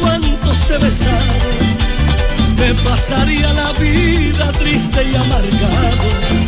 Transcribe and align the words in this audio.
cuántos 0.00 0.58
te 0.66 0.74
he 0.74 0.78
besado? 0.78 1.72
Me 2.58 2.74
pasaría 2.74 3.52
la 3.52 3.72
vida 3.72 4.52
triste 4.52 5.04
y 5.04 5.14
amargado. 5.14 6.41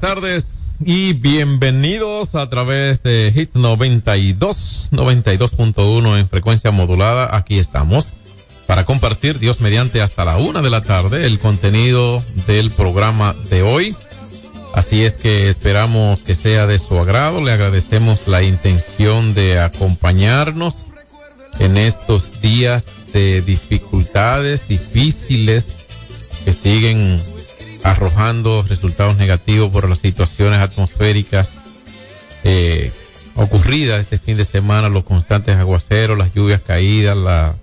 Buenas 0.00 0.14
tardes 0.14 0.76
y 0.84 1.12
bienvenidos 1.12 2.34
a 2.34 2.48
través 2.48 3.02
de 3.02 3.32
Hit 3.34 3.50
92, 3.54 4.90
92.1 4.92 6.18
en 6.18 6.28
frecuencia 6.28 6.70
modulada. 6.70 7.36
Aquí 7.36 7.58
estamos 7.58 8.14
para 8.66 8.84
compartir, 8.84 9.38
Dios 9.38 9.60
mediante, 9.60 10.00
hasta 10.02 10.24
la 10.24 10.36
una 10.36 10.62
de 10.62 10.70
la 10.70 10.82
tarde 10.82 11.26
el 11.26 11.38
contenido 11.38 12.22
del 12.46 12.70
programa 12.70 13.34
de 13.50 13.62
hoy. 13.62 13.96
Así 14.74 15.04
es 15.04 15.16
que 15.16 15.48
esperamos 15.48 16.22
que 16.22 16.34
sea 16.34 16.66
de 16.66 16.78
su 16.78 16.98
agrado. 16.98 17.42
Le 17.44 17.52
agradecemos 17.52 18.28
la 18.28 18.42
intención 18.42 19.34
de 19.34 19.58
acompañarnos 19.58 20.90
en 21.58 21.76
estos 21.76 22.40
días 22.40 22.84
de 23.12 23.42
dificultades 23.42 24.68
difíciles 24.68 25.88
que 26.44 26.52
siguen 26.52 27.20
arrojando 27.84 28.62
resultados 28.68 29.16
negativos 29.16 29.70
por 29.70 29.88
las 29.88 29.98
situaciones 29.98 30.58
atmosféricas 30.60 31.54
eh, 32.44 32.92
ocurridas 33.34 34.00
este 34.00 34.18
fin 34.18 34.36
de 34.36 34.44
semana, 34.44 34.88
los 34.88 35.04
constantes 35.04 35.56
aguaceros, 35.56 36.18
las 36.18 36.34
lluvias 36.34 36.62
caídas, 36.62 37.16
la- 37.16 37.54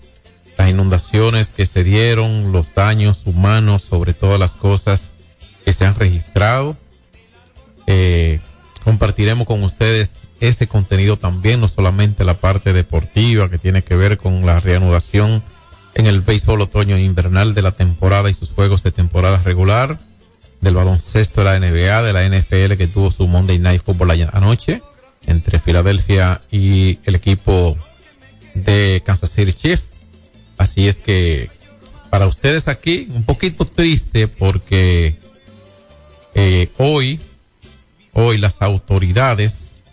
las 0.58 0.70
inundaciones 0.70 1.50
que 1.50 1.66
se 1.66 1.84
dieron, 1.84 2.53
los 2.53 2.74
daños 2.74 3.24
humanos, 3.26 3.81
sobre 3.84 4.14
todas 4.14 4.40
las 4.40 4.52
cosas 4.52 5.09
que 5.66 5.74
se 5.74 5.86
han 5.86 5.96
registrado. 5.96 6.78
Eh, 7.88 8.40
compartiremos 8.86 9.46
con 9.47 9.64
ustedes 9.64 10.16
ese 10.40 10.68
contenido 10.68 11.18
también, 11.18 11.59
no 11.59 11.68
solamente 11.68 12.24
la 12.24 12.36
parte 12.36 12.72
deportiva 12.72 13.50
que 13.50 13.58
tiene 13.58 13.84
que 13.84 13.96
ver 13.96 14.18
con 14.18 14.46
la 14.46 14.59
reanudación 14.62 15.44
en 15.96 16.06
el 16.08 16.22
béisbol 16.22 16.62
otoño 16.62 16.98
e 16.98 17.02
invernal 17.02 17.54
de 17.54 17.62
la 17.62 17.72
temporada 17.72 18.30
y 18.30 18.34
sus 18.34 18.52
juegos 18.52 18.84
de 18.84 18.92
temporada 18.92 19.42
regular, 19.42 19.98
del 20.62 20.76
baloncesto 20.76 21.44
de 21.44 21.46
la 21.46 21.60
NBA, 21.60 22.04
de 22.04 22.14
la 22.14 22.28
NFL 22.28 22.76
que 22.76 22.88
tuvo 22.88 23.12
su 23.12 23.28
Monday 23.28 23.60
Night 23.60 23.82
Football 23.82 24.30
anoche 24.32 24.82
entre 25.26 25.60
Filadelfia 25.60 26.42
y 26.52 27.00
el 27.06 27.16
equipo 27.16 27.78
de 28.54 29.02
Kansas 29.06 29.32
City 29.32 29.54
Chiefs. 29.54 29.90
Así 30.58 30.88
es 30.88 30.98
que 30.98 31.50
para 32.10 32.28
ustedes 32.28 32.68
aquí 32.68 33.08
un 33.14 33.24
poquito 33.24 33.66
triste 33.66 34.28
porque 34.28 35.18
eh, 36.34 36.70
hoy, 36.78 37.20
hoy 38.14 38.38
las 38.38 38.62
autoridades, 38.62 39.84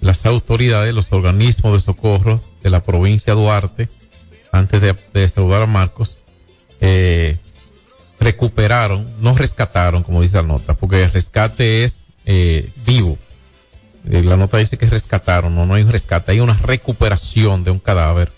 las 0.00 0.26
autoridades, 0.26 0.94
los 0.94 1.12
organismos 1.12 1.72
de 1.74 1.80
socorro 1.80 2.40
de 2.62 2.70
la 2.70 2.82
provincia 2.82 3.34
de 3.34 3.40
Duarte, 3.40 3.88
antes 4.52 4.80
de, 4.80 5.28
saludar 5.28 5.62
a 5.62 5.66
Marcos, 5.66 6.24
eh, 6.80 7.36
recuperaron, 8.18 9.06
no 9.20 9.34
rescataron, 9.34 10.02
como 10.02 10.22
dice 10.22 10.36
la 10.36 10.42
nota, 10.42 10.74
porque 10.74 11.02
el 11.02 11.12
rescate 11.12 11.84
es 11.84 12.04
eh, 12.26 12.68
vivo. 12.86 13.18
Eh, 14.08 14.22
la 14.22 14.36
nota 14.36 14.58
dice 14.58 14.78
que 14.78 14.86
rescataron, 14.86 15.54
no, 15.54 15.66
no 15.66 15.74
hay 15.74 15.82
un 15.82 15.92
rescate, 15.92 16.32
hay 16.32 16.40
una 16.40 16.56
recuperación 16.56 17.64
de 17.64 17.70
un 17.70 17.78
cadáver. 17.78 18.32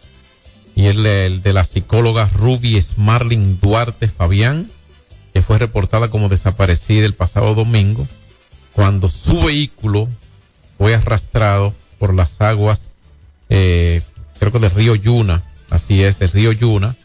Y 0.74 0.86
el, 0.86 1.04
el 1.04 1.42
de 1.42 1.52
la 1.52 1.64
psicóloga 1.64 2.28
Ruby 2.28 2.80
Smarling 2.80 3.58
Duarte 3.60 4.08
Fabián, 4.08 4.70
que 5.32 5.42
fue 5.42 5.58
reportada 5.58 6.08
como 6.08 6.28
desaparecida 6.28 7.06
el 7.06 7.14
pasado 7.14 7.54
domingo, 7.54 8.06
cuando 8.72 9.08
su 9.08 9.42
vehículo 9.42 10.08
fue 10.78 10.94
arrastrado 10.94 11.74
por 11.98 12.14
las 12.14 12.40
aguas, 12.40 12.88
eh, 13.48 14.02
creo 14.38 14.50
que 14.50 14.58
del 14.58 14.70
río 14.70 14.94
Yuna, 14.94 15.42
así 15.72 16.04
es, 16.04 16.18
del 16.18 16.30
río 16.30 16.52
Yuna, 16.52 16.96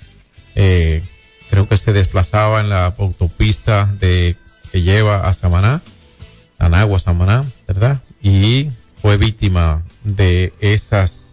eh, 0.56 1.04
creo 1.50 1.68
que 1.68 1.78
se 1.78 1.94
desplazaba 1.94 2.60
en 2.62 2.70
la 2.70 2.88
autopista 2.98 3.86
de 3.86 4.36
que 4.72 4.82
lleva 4.82 5.28
a 5.28 5.34
Samaná, 5.34 5.82
Anagua, 6.60 7.00
Samaná, 7.00 7.52
¿verdad? 7.68 8.02
Y 8.22 8.70
fue 9.02 9.18
víctima 9.18 9.84
de 10.04 10.54
esas 10.60 11.32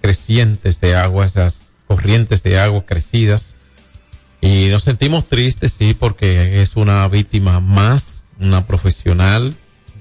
crecientes 0.00 0.80
de 0.80 0.94
agua, 0.94 1.26
esas 1.26 1.70
corrientes 1.86 2.42
de 2.42 2.58
agua 2.58 2.86
crecidas. 2.86 3.54
Y 4.40 4.68
nos 4.68 4.84
sentimos 4.84 5.28
tristes, 5.28 5.74
sí, 5.76 5.94
porque 5.94 6.62
es 6.62 6.76
una 6.76 7.08
víctima 7.08 7.58
más, 7.58 8.22
una 8.38 8.66
profesional. 8.66 9.54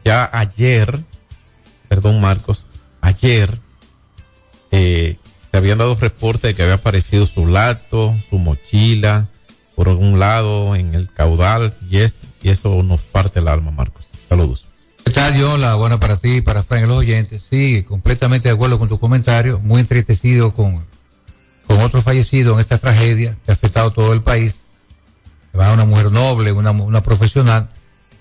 Ya 0.05 0.29
ayer, 0.31 0.99
perdón 1.87 2.21
Marcos, 2.21 2.65
ayer 3.01 3.59
eh, 4.71 5.17
se 5.51 5.57
habían 5.57 5.77
dado 5.77 5.95
reportes 5.95 6.43
de 6.43 6.55
que 6.55 6.63
había 6.63 6.75
aparecido 6.75 7.25
su 7.25 7.47
lato, 7.47 8.15
su 8.29 8.37
mochila, 8.37 9.27
por 9.75 9.89
algún 9.89 10.19
lado 10.19 10.75
en 10.75 10.95
el 10.95 11.11
caudal, 11.11 11.75
y, 11.89 11.97
es, 11.97 12.17
y 12.41 12.49
eso 12.49 12.81
nos 12.83 13.01
parte 13.01 13.39
el 13.39 13.47
alma, 13.47 13.71
Marcos. 13.71 14.05
Saludos. 14.27 14.65
¿Qué 15.07 15.11
tal, 15.13 15.39
John? 15.39 15.61
La 15.61 15.75
buena 15.75 15.99
para 15.99 16.17
ti, 16.17 16.41
para 16.41 16.63
Frank 16.63 16.83
y 16.83 16.87
los 16.87 16.97
oyentes. 16.97 17.43
Sí, 17.49 17.83
completamente 17.87 18.49
de 18.49 18.55
acuerdo 18.55 18.77
con 18.77 18.89
tu 18.89 18.99
comentario. 18.99 19.59
Muy 19.59 19.79
entristecido 19.79 20.53
con, 20.53 20.85
con 21.65 21.79
otro 21.79 22.01
fallecido 22.01 22.55
en 22.55 22.59
esta 22.59 22.77
tragedia 22.77 23.37
que 23.45 23.51
ha 23.51 23.53
afectado 23.53 23.91
todo 23.91 24.11
el 24.13 24.21
país. 24.21 24.55
Va 25.57 25.71
una 25.71 25.85
mujer 25.85 26.11
noble, 26.11 26.51
una, 26.51 26.71
una 26.71 27.03
profesional, 27.03 27.69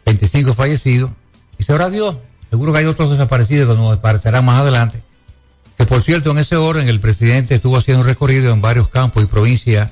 25 0.04 0.54
fallecidos. 0.54 1.10
Y 1.58 1.64
sabrá 1.64 1.90
Dios, 1.90 2.16
seguro 2.50 2.72
que 2.72 2.78
hay 2.78 2.86
otros 2.86 3.10
desaparecidos 3.10 3.74
que 3.74 3.82
nos 3.82 3.96
aparecerán 3.98 4.44
más 4.44 4.60
adelante. 4.60 5.02
Que 5.76 5.84
por 5.84 6.02
cierto, 6.02 6.30
en 6.30 6.38
ese 6.38 6.56
orden 6.56 6.88
el 6.88 7.00
presidente 7.00 7.54
estuvo 7.54 7.76
haciendo 7.76 8.02
un 8.02 8.06
recorrido 8.06 8.52
en 8.52 8.62
varios 8.62 8.88
campos 8.88 9.22
y 9.22 9.26
provincias, 9.26 9.90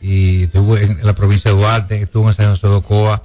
y 0.00 0.44
estuvo 0.44 0.76
en 0.76 1.00
la 1.02 1.14
provincia 1.14 1.50
de 1.50 1.56
Duarte, 1.56 2.02
estuvo 2.02 2.28
en 2.28 2.34
San 2.34 2.50
José 2.50 2.66
de 2.66 2.74
Ocoa, 2.74 3.24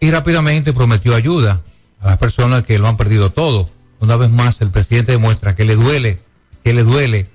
y 0.00 0.10
rápidamente 0.10 0.72
prometió 0.72 1.14
ayuda 1.14 1.62
a 2.00 2.10
las 2.10 2.18
personas 2.18 2.62
que 2.62 2.78
lo 2.78 2.86
han 2.86 2.96
perdido 2.96 3.30
todo. 3.30 3.70
Una 4.00 4.16
vez 4.16 4.30
más, 4.30 4.60
el 4.60 4.70
presidente 4.70 5.12
demuestra 5.12 5.54
que 5.54 5.64
le 5.64 5.74
duele, 5.74 6.20
que 6.62 6.74
le 6.74 6.82
duele 6.84 7.28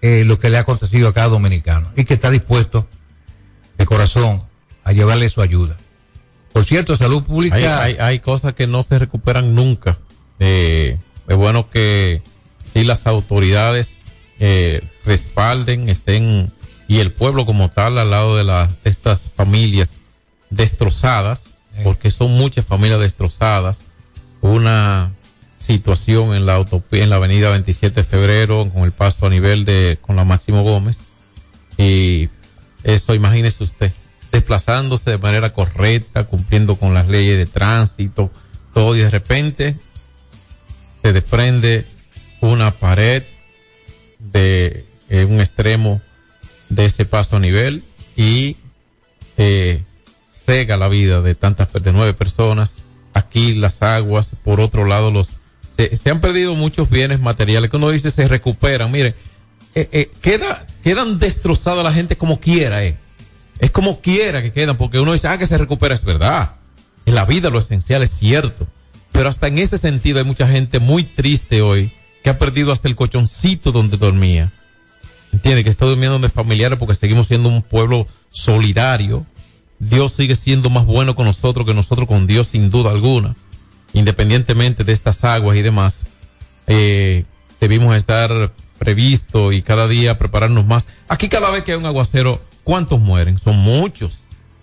eh, 0.00 0.24
lo 0.24 0.38
que 0.38 0.50
le 0.50 0.56
ha 0.56 0.60
acontecido 0.60 1.08
a 1.08 1.12
cada 1.12 1.28
dominicano 1.28 1.90
y 1.96 2.04
que 2.04 2.14
está 2.14 2.30
dispuesto 2.30 2.86
de 3.76 3.86
corazón 3.86 4.42
a 4.84 4.92
llevarle 4.92 5.28
su 5.28 5.42
ayuda. 5.42 5.76
Por 6.52 6.64
cierto, 6.64 6.96
Salud 6.96 7.24
Pública... 7.24 7.82
Hay, 7.82 7.96
hay, 7.98 8.20
cosas 8.20 8.54
que 8.54 8.68
no 8.68 8.84
se 8.84 8.98
recuperan 8.98 9.54
nunca. 9.56 9.98
Eh, 10.38 10.98
es 11.26 11.36
bueno 11.36 11.68
que 11.68 12.22
si 12.74 12.84
las 12.84 13.06
autoridades 13.06 13.96
eh, 14.40 14.82
respalden, 15.06 15.88
estén 15.88 16.52
y 16.86 16.98
el 16.98 17.12
pueblo 17.12 17.46
como 17.46 17.70
tal 17.70 17.98
al 17.98 18.10
lado 18.10 18.36
de, 18.36 18.68
estas 18.84 19.32
familias 19.34 19.98
destrozadas, 20.50 21.50
porque 21.82 22.10
son 22.10 22.32
muchas 22.32 22.66
familias 22.66 23.00
destrozadas. 23.00 23.78
Una 24.42 25.12
situación 25.58 26.34
en 26.34 26.44
la 26.44 26.62
en 26.90 27.10
la 27.10 27.16
avenida 27.16 27.50
27 27.50 28.02
de 28.02 28.04
febrero, 28.04 28.70
con 28.70 28.82
el 28.82 28.92
paso 28.92 29.26
a 29.26 29.30
nivel 29.30 29.64
de, 29.64 29.98
con 30.02 30.16
la 30.16 30.24
Máximo 30.24 30.62
Gómez. 30.62 30.98
Y 31.78 32.28
eso, 32.82 33.14
imagínese 33.14 33.64
usted, 33.64 33.92
desplazándose 34.30 35.12
de 35.12 35.18
manera 35.18 35.54
correcta, 35.54 36.24
cumpliendo 36.24 36.76
con 36.76 36.92
las 36.92 37.08
leyes 37.08 37.38
de 37.38 37.46
tránsito, 37.46 38.30
todo, 38.74 38.94
y 38.94 38.98
de 38.98 39.10
repente 39.10 39.76
se 41.02 41.12
desprende 41.14 41.86
una 42.50 42.72
pared 42.72 43.24
de 44.18 44.84
un 45.28 45.40
extremo 45.40 46.00
de 46.68 46.86
ese 46.86 47.04
paso 47.04 47.36
a 47.36 47.40
nivel 47.40 47.84
y 48.16 48.56
eh, 49.36 49.82
cega 50.30 50.76
la 50.76 50.88
vida 50.88 51.22
de 51.22 51.34
tantas, 51.34 51.72
de 51.72 51.92
nueve 51.92 52.14
personas. 52.14 52.78
Aquí 53.12 53.54
las 53.54 53.82
aguas, 53.82 54.32
por 54.42 54.60
otro 54.60 54.84
lado, 54.84 55.10
los 55.10 55.28
se, 55.76 55.96
se 55.96 56.10
han 56.10 56.20
perdido 56.20 56.54
muchos 56.54 56.90
bienes 56.90 57.20
materiales 57.20 57.70
que 57.70 57.76
uno 57.76 57.90
dice 57.90 58.10
se 58.10 58.28
recuperan. 58.28 58.90
Mire, 58.90 59.14
eh, 59.74 59.88
eh, 59.92 60.10
queda, 60.20 60.66
quedan 60.82 61.18
destrozadas 61.18 61.84
la 61.84 61.92
gente 61.92 62.16
como 62.16 62.40
quiera, 62.40 62.84
eh. 62.84 62.96
Es 63.60 63.70
como 63.70 64.00
quiera 64.00 64.42
que 64.42 64.52
quedan, 64.52 64.76
porque 64.76 64.98
uno 64.98 65.12
dice, 65.12 65.28
ah, 65.28 65.38
que 65.38 65.46
se 65.46 65.58
recupera, 65.58 65.94
es 65.94 66.04
verdad. 66.04 66.56
En 67.06 67.14
la 67.14 67.24
vida 67.24 67.50
lo 67.50 67.58
esencial 67.58 68.02
es 68.02 68.10
cierto. 68.10 68.66
Pero 69.12 69.28
hasta 69.28 69.46
en 69.46 69.58
ese 69.58 69.78
sentido 69.78 70.18
hay 70.18 70.24
mucha 70.24 70.48
gente 70.48 70.80
muy 70.80 71.04
triste 71.04 71.62
hoy 71.62 71.92
que 72.24 72.30
ha 72.30 72.38
perdido 72.38 72.72
hasta 72.72 72.88
el 72.88 72.96
colchoncito 72.96 73.70
donde 73.70 73.98
dormía. 73.98 74.50
Entiende 75.30 75.62
que 75.62 75.68
está 75.68 75.84
durmiendo 75.84 76.14
donde 76.14 76.30
familiares 76.30 76.78
porque 76.78 76.94
seguimos 76.94 77.26
siendo 77.26 77.50
un 77.50 77.60
pueblo 77.60 78.06
solidario. 78.30 79.26
Dios 79.78 80.14
sigue 80.14 80.34
siendo 80.34 80.70
más 80.70 80.86
bueno 80.86 81.14
con 81.16 81.26
nosotros 81.26 81.66
que 81.66 81.74
nosotros 81.74 82.08
con 82.08 82.26
Dios 82.26 82.46
sin 82.46 82.70
duda 82.70 82.92
alguna. 82.92 83.36
Independientemente 83.92 84.84
de 84.84 84.94
estas 84.94 85.22
aguas 85.22 85.58
y 85.58 85.62
demás, 85.62 86.04
eh, 86.66 87.26
debimos 87.60 87.94
estar 87.94 88.50
previsto 88.78 89.52
y 89.52 89.60
cada 89.60 89.86
día 89.86 90.16
prepararnos 90.16 90.64
más. 90.64 90.88
Aquí 91.08 91.28
cada 91.28 91.50
vez 91.50 91.62
que 91.62 91.72
hay 91.72 91.78
un 91.78 91.84
aguacero, 91.84 92.42
¿cuántos 92.64 93.00
mueren? 93.00 93.38
Son 93.38 93.58
muchos. 93.58 94.20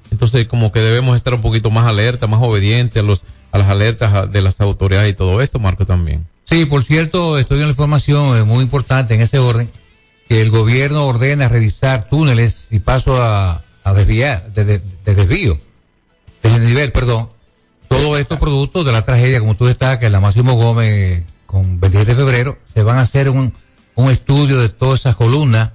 Entonces 0.09 0.47
como 0.47 0.71
que 0.71 0.79
debemos 0.79 1.15
estar 1.15 1.35
un 1.35 1.41
poquito 1.41 1.69
más 1.69 1.85
alerta, 1.85 2.25
más 2.25 2.41
obedientes 2.41 3.03
a 3.03 3.05
los 3.05 3.23
a 3.51 3.59
las 3.59 3.69
alertas 3.69 4.31
de 4.31 4.41
las 4.41 4.59
autoridades 4.61 5.11
y 5.11 5.15
todo 5.15 5.41
esto, 5.41 5.59
Marco 5.59 5.85
también. 5.85 6.30
Sí, 6.51 6.65
por 6.65 6.83
cierto, 6.83 7.37
estoy 7.37 7.59
en 7.59 7.63
la 7.63 7.69
información 7.69 8.45
muy 8.45 8.61
importante 8.61 9.13
en 9.13 9.21
ese 9.21 9.39
orden, 9.39 9.71
que 10.27 10.41
el 10.41 10.51
gobierno 10.51 11.05
ordena 11.05 11.47
revisar 11.47 12.09
túneles 12.09 12.67
y 12.69 12.79
paso 12.79 13.23
a, 13.23 13.63
a 13.85 13.93
desviar, 13.93 14.51
de, 14.51 14.65
de, 14.65 14.81
de 15.05 15.15
desvío, 15.15 15.61
de 16.43 16.59
nivel, 16.59 16.91
perdón. 16.91 17.29
Todo 17.87 18.17
esto 18.17 18.37
producto 18.37 18.83
de 18.83 18.91
la 18.91 19.03
tragedia, 19.03 19.39
como 19.39 19.55
tú 19.55 19.65
destacas, 19.65 20.03
en 20.03 20.11
la 20.11 20.19
Máximo 20.19 20.55
Gómez 20.55 21.23
con 21.45 21.79
27 21.79 22.11
de 22.11 22.17
febrero, 22.17 22.57
se 22.73 22.83
van 22.83 22.97
a 22.97 23.03
hacer 23.03 23.29
un, 23.29 23.53
un 23.95 24.11
estudio 24.11 24.59
de 24.59 24.67
todas 24.67 24.99
esas 24.99 25.15
columnas 25.15 25.71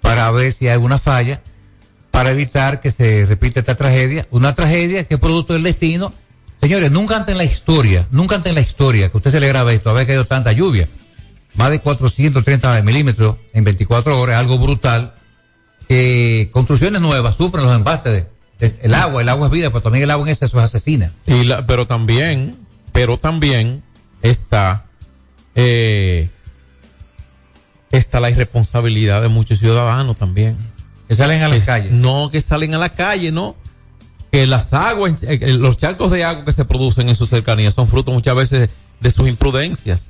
para 0.00 0.30
ver 0.30 0.52
si 0.52 0.68
hay 0.68 0.74
alguna 0.74 0.98
falla, 0.98 1.42
para 2.12 2.30
evitar 2.30 2.80
que 2.80 2.92
se 2.92 3.26
repita 3.26 3.58
esta 3.58 3.74
tragedia. 3.74 4.28
Una 4.30 4.54
tragedia 4.54 5.02
que 5.02 5.14
es 5.14 5.20
producto 5.20 5.52
del 5.54 5.64
destino 5.64 6.14
Señores, 6.62 6.92
nunca 6.92 7.16
antes 7.16 7.32
en 7.32 7.38
la 7.38 7.44
historia, 7.44 8.06
nunca 8.12 8.36
antes 8.36 8.48
en 8.50 8.54
la 8.54 8.60
historia 8.60 9.08
que 9.10 9.16
usted 9.16 9.32
se 9.32 9.40
le 9.40 9.48
graba 9.48 9.72
esto, 9.72 9.90
había 9.90 10.06
caído 10.06 10.24
tanta 10.26 10.52
lluvia. 10.52 10.88
Más 11.54 11.70
de 11.70 11.80
430 11.80 12.80
milímetros 12.82 13.36
en 13.52 13.64
24 13.64 14.18
horas, 14.20 14.36
algo 14.38 14.58
brutal. 14.58 15.14
Que 15.88 16.48
construcciones 16.52 17.00
nuevas 17.00 17.34
sufren 17.36 17.64
los 17.64 17.74
embastes 17.74 18.26
de- 18.60 18.74
el 18.80 18.94
agua, 18.94 19.20
el 19.22 19.28
agua 19.28 19.46
es 19.48 19.52
vida, 19.52 19.70
pero 19.70 19.80
también 19.82 20.04
el 20.04 20.10
agua 20.12 20.24
en 20.24 20.32
exceso 20.32 20.58
es 20.58 20.64
asesina. 20.64 21.12
Y 21.26 21.42
la, 21.42 21.66
pero 21.66 21.88
también, 21.88 22.54
pero 22.92 23.18
también 23.18 23.82
está, 24.22 24.84
eh, 25.56 26.30
está 27.90 28.20
la 28.20 28.30
irresponsabilidad 28.30 29.20
de 29.20 29.28
muchos 29.28 29.58
ciudadanos 29.58 30.16
también. 30.16 30.56
Que 31.08 31.16
salen 31.16 31.42
a 31.42 31.48
las 31.48 31.64
calles. 31.64 31.90
No, 31.90 32.30
que 32.30 32.40
salen 32.40 32.72
a 32.74 32.78
la 32.78 32.90
calle, 32.90 33.32
¿no? 33.32 33.56
Que 34.32 34.46
las 34.46 34.72
aguas, 34.72 35.12
eh, 35.22 35.38
los 35.58 35.76
charcos 35.76 36.10
de 36.10 36.24
agua 36.24 36.44
que 36.44 36.52
se 36.52 36.64
producen 36.64 37.08
en 37.08 37.14
sus 37.14 37.28
cercanías 37.28 37.74
son 37.74 37.86
fruto 37.86 38.10
muchas 38.12 38.34
veces 38.34 38.70
de 39.00 39.10
sus 39.10 39.28
imprudencias. 39.28 40.06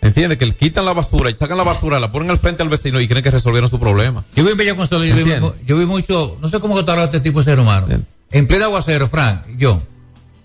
¿Entiendes? 0.00 0.38
Que 0.38 0.46
le 0.46 0.54
quitan 0.54 0.84
la 0.84 0.92
basura 0.92 1.30
y 1.30 1.36
sacan 1.36 1.56
la 1.58 1.64
basura, 1.64 1.98
la 2.00 2.12
ponen 2.12 2.30
al 2.30 2.38
frente 2.38 2.62
al 2.62 2.68
vecino 2.68 3.00
y 3.00 3.08
creen 3.08 3.22
que 3.22 3.30
resolvieron 3.30 3.68
su 3.68 3.78
problema. 3.78 4.24
Yo 4.34 4.44
vi 4.44 4.50
en 4.52 4.56
Bella 4.56 4.74
Consuelo, 4.76 5.04
yo 5.04 5.14
vi, 5.14 5.20
Entiendo. 5.20 5.56
yo 5.66 5.76
vi 5.76 5.84
mucho, 5.86 6.38
no 6.40 6.48
sé 6.48 6.60
cómo 6.60 6.74
contar 6.74 6.98
a 6.98 7.04
este 7.04 7.20
tipo 7.20 7.40
de 7.40 7.44
ser 7.44 7.60
humano. 7.60 7.88
En 8.30 8.46
pleno 8.46 8.64
aguacero, 8.66 9.06
Frank, 9.08 9.42
yo, 9.58 9.82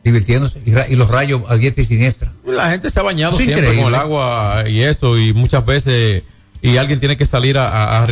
divirtiéndose, 0.03 0.61
y, 0.65 0.71
ra- 0.73 0.87
y 0.89 0.95
los 0.95 1.09
rayos 1.09 1.43
a 1.47 1.55
diestra 1.55 1.83
y 1.83 1.85
siniestra. 1.85 2.31
La 2.45 2.71
gente 2.71 2.89
se 2.89 2.99
ha 2.99 3.03
bañado 3.03 3.31
Es 3.33 3.37
siempre 3.37 3.59
increíble. 3.59 3.83
con 3.83 3.93
el 3.93 3.99
agua 3.99 4.63
y 4.67 4.81
eso, 4.81 5.17
y 5.19 5.33
muchas 5.33 5.65
veces, 5.65 6.23
y 6.61 6.77
alguien 6.77 6.99
tiene 6.99 7.17
que 7.17 7.25
salir 7.25 7.57
a, 7.57 8.05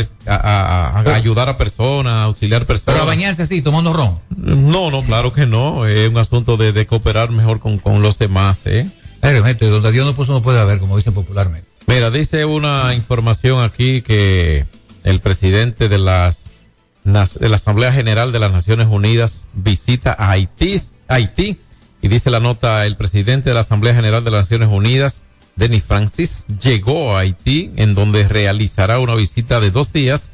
ayudar 1.13 1.49
a 1.49 1.57
personas, 1.57 2.13
a 2.13 2.23
auxiliar 2.23 2.65
personas. 2.65 2.95
Pero 2.95 3.03
a 3.03 3.05
bañarse 3.05 3.43
así, 3.43 3.61
tomando 3.61 3.93
ron. 3.93 4.19
No, 4.35 4.89
no, 4.89 5.03
claro 5.03 5.33
que 5.33 5.45
no. 5.45 5.85
Es 5.85 6.09
un 6.09 6.17
asunto 6.17 6.57
de, 6.57 6.73
de 6.73 6.87
cooperar 6.87 7.29
mejor 7.29 7.59
con, 7.59 7.77
con 7.77 8.01
los 8.01 8.17
demás, 8.17 8.61
¿eh? 8.65 8.89
Donde 9.21 9.91
Dios 9.91 10.05
no 10.05 10.15
puso 10.15 10.33
no 10.33 10.41
puede 10.41 10.59
haber, 10.59 10.79
como 10.79 10.97
dicen 10.97 11.13
popularmente. 11.13 11.67
Mira, 11.87 12.09
dice 12.09 12.45
una 12.45 12.93
información 12.93 13.63
aquí 13.63 14.01
que 14.01 14.65
el 15.03 15.19
presidente 15.21 15.89
de 15.89 15.97
las 15.97 16.45
de 17.03 17.49
la 17.49 17.55
Asamblea 17.55 17.91
General 17.91 18.31
de 18.31 18.39
las 18.39 18.51
Naciones 18.51 18.87
Unidas 18.87 19.43
visita 19.53 20.15
a 20.17 20.31
Haití, 20.31 20.79
Haití 21.07 21.57
y 22.01 22.07
dice 22.07 22.29
la 22.29 22.39
nota 22.39 22.85
el 22.85 22.95
presidente 22.97 23.49
de 23.49 23.55
la 23.55 23.61
Asamblea 23.61 23.95
General 23.95 24.23
de 24.23 24.31
las 24.31 24.41
Naciones 24.41 24.69
Unidas, 24.69 25.23
Denis 25.59 25.83
Francis, 25.83 26.45
llegó 26.61 27.15
a 27.15 27.19
Haití 27.19 27.71
en 27.75 27.93
donde 27.93 28.27
realizará 28.27 28.97
una 28.99 29.13
visita 29.13 29.59
de 29.59 29.69
dos 29.69 29.93
días. 29.93 30.31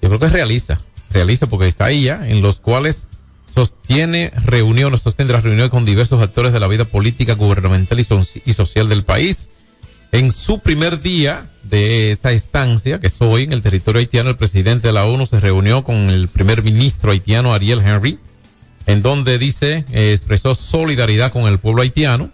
Yo 0.00 0.08
creo 0.08 0.18
que 0.18 0.28
realiza, 0.28 0.80
realiza 1.10 1.46
porque 1.46 1.68
está 1.68 1.84
ahí 1.84 2.04
ya, 2.04 2.26
en 2.26 2.42
los 2.42 2.58
cuales 2.58 3.06
sostiene 3.54 4.32
reuniones, 4.34 5.02
sostendrá 5.02 5.40
reuniones 5.40 5.70
con 5.70 5.84
diversos 5.84 6.20
actores 6.22 6.52
de 6.52 6.60
la 6.60 6.66
vida 6.66 6.86
política, 6.86 7.34
gubernamental 7.34 8.00
y 8.00 8.52
social 8.54 8.88
del 8.88 9.04
país. 9.04 9.50
En 10.12 10.32
su 10.32 10.60
primer 10.60 11.00
día 11.00 11.50
de 11.62 12.12
esta 12.12 12.32
estancia, 12.32 13.00
que 13.00 13.06
es 13.06 13.16
hoy 13.20 13.44
en 13.44 13.52
el 13.52 13.62
territorio 13.62 13.98
haitiano, 13.98 14.30
el 14.30 14.36
presidente 14.36 14.88
de 14.88 14.92
la 14.92 15.06
ONU 15.06 15.26
se 15.26 15.40
reunió 15.40 15.84
con 15.84 16.10
el 16.10 16.28
primer 16.28 16.62
ministro 16.62 17.12
haitiano 17.12 17.54
Ariel 17.54 17.80
Henry, 17.80 18.18
en 18.86 19.02
donde 19.02 19.38
dice, 19.38 19.84
eh, 19.92 20.12
expresó 20.12 20.54
solidaridad 20.54 21.32
con 21.32 21.46
el 21.46 21.58
pueblo 21.58 21.82
haitiano. 21.82 22.30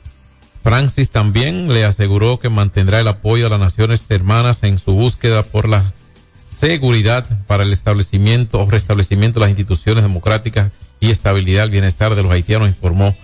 Francis 0.62 1.10
también 1.10 1.72
le 1.72 1.84
aseguró 1.84 2.38
que 2.38 2.48
mantendrá 2.48 3.00
el 3.00 3.08
apoyo 3.08 3.46
a 3.46 3.50
las 3.50 3.60
naciones 3.60 4.04
hermanas 4.10 4.62
en 4.64 4.78
su 4.78 4.92
búsqueda 4.92 5.42
por 5.42 5.68
la 5.68 5.92
seguridad 6.36 7.24
para 7.46 7.62
el 7.62 7.72
establecimiento 7.72 8.60
o 8.60 8.70
restablecimiento 8.70 9.38
de 9.38 9.46
las 9.46 9.50
instituciones 9.50 10.02
democráticas 10.02 10.72
y 11.00 11.10
estabilidad 11.10 11.64
al 11.64 11.70
bienestar 11.70 12.14
de 12.14 12.22
los 12.22 12.32
haitianos, 12.32 12.68
informó 12.68 13.16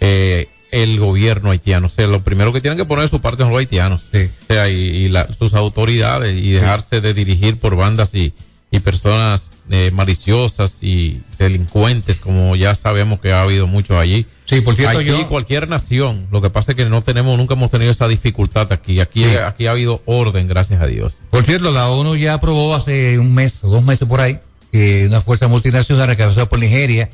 eh, 0.00 0.48
el 0.70 0.98
gobierno 1.00 1.50
haitiano. 1.50 1.86
O 1.86 1.90
sea, 1.90 2.06
lo 2.06 2.22
primero 2.22 2.52
que 2.52 2.60
tienen 2.60 2.76
que 2.78 2.84
poner 2.84 3.04
de 3.04 3.08
su 3.08 3.20
parte 3.20 3.42
son 3.42 3.50
los 3.52 3.58
haitianos. 3.60 4.02
Sí. 4.12 4.28
O 4.42 4.52
sea, 4.52 4.68
y, 4.68 4.74
y 4.74 5.08
la- 5.08 5.32
sus 5.32 5.54
autoridades 5.54 6.36
y 6.36 6.50
dejarse 6.52 7.00
de 7.00 7.14
dirigir 7.14 7.58
por 7.58 7.76
bandas 7.76 8.14
y, 8.14 8.34
y 8.70 8.80
personas 8.80 9.50
eh, 9.70 9.90
maliciosas 9.92 10.78
y 10.82 11.22
delincuentes, 11.38 12.18
como 12.18 12.54
ya 12.56 12.74
sabemos 12.74 13.20
que 13.20 13.32
ha 13.32 13.42
habido 13.42 13.66
mucho 13.66 13.98
allí. 13.98 14.26
Sí, 14.44 14.60
por 14.60 14.74
cierto, 14.74 15.00
yo- 15.00 15.26
cualquier 15.28 15.68
nación. 15.68 16.26
Lo 16.30 16.42
que 16.42 16.50
pasa 16.50 16.72
es 16.72 16.76
que 16.76 16.84
no 16.84 17.00
tenemos, 17.02 17.38
nunca 17.38 17.54
hemos 17.54 17.70
tenido 17.70 17.90
esa 17.90 18.06
dificultad 18.08 18.70
aquí. 18.72 19.00
Aquí, 19.00 19.24
Sí. 19.24 19.36
aquí 19.36 19.66
ha 19.66 19.70
habido 19.70 20.02
orden, 20.04 20.48
gracias 20.48 20.82
a 20.82 20.86
Dios. 20.86 21.14
Por 21.30 21.44
cierto, 21.44 21.70
la 21.70 21.88
ONU 21.88 22.16
ya 22.16 22.34
aprobó 22.34 22.74
hace 22.74 23.18
un 23.18 23.32
mes 23.34 23.64
o 23.64 23.68
dos 23.68 23.82
meses 23.82 24.06
por 24.06 24.20
ahí 24.20 24.38
que 24.70 25.06
una 25.06 25.20
fuerza 25.20 25.48
multinacional 25.48 26.10
encabezada 26.10 26.46
por 26.48 26.58
Nigeria, 26.58 27.08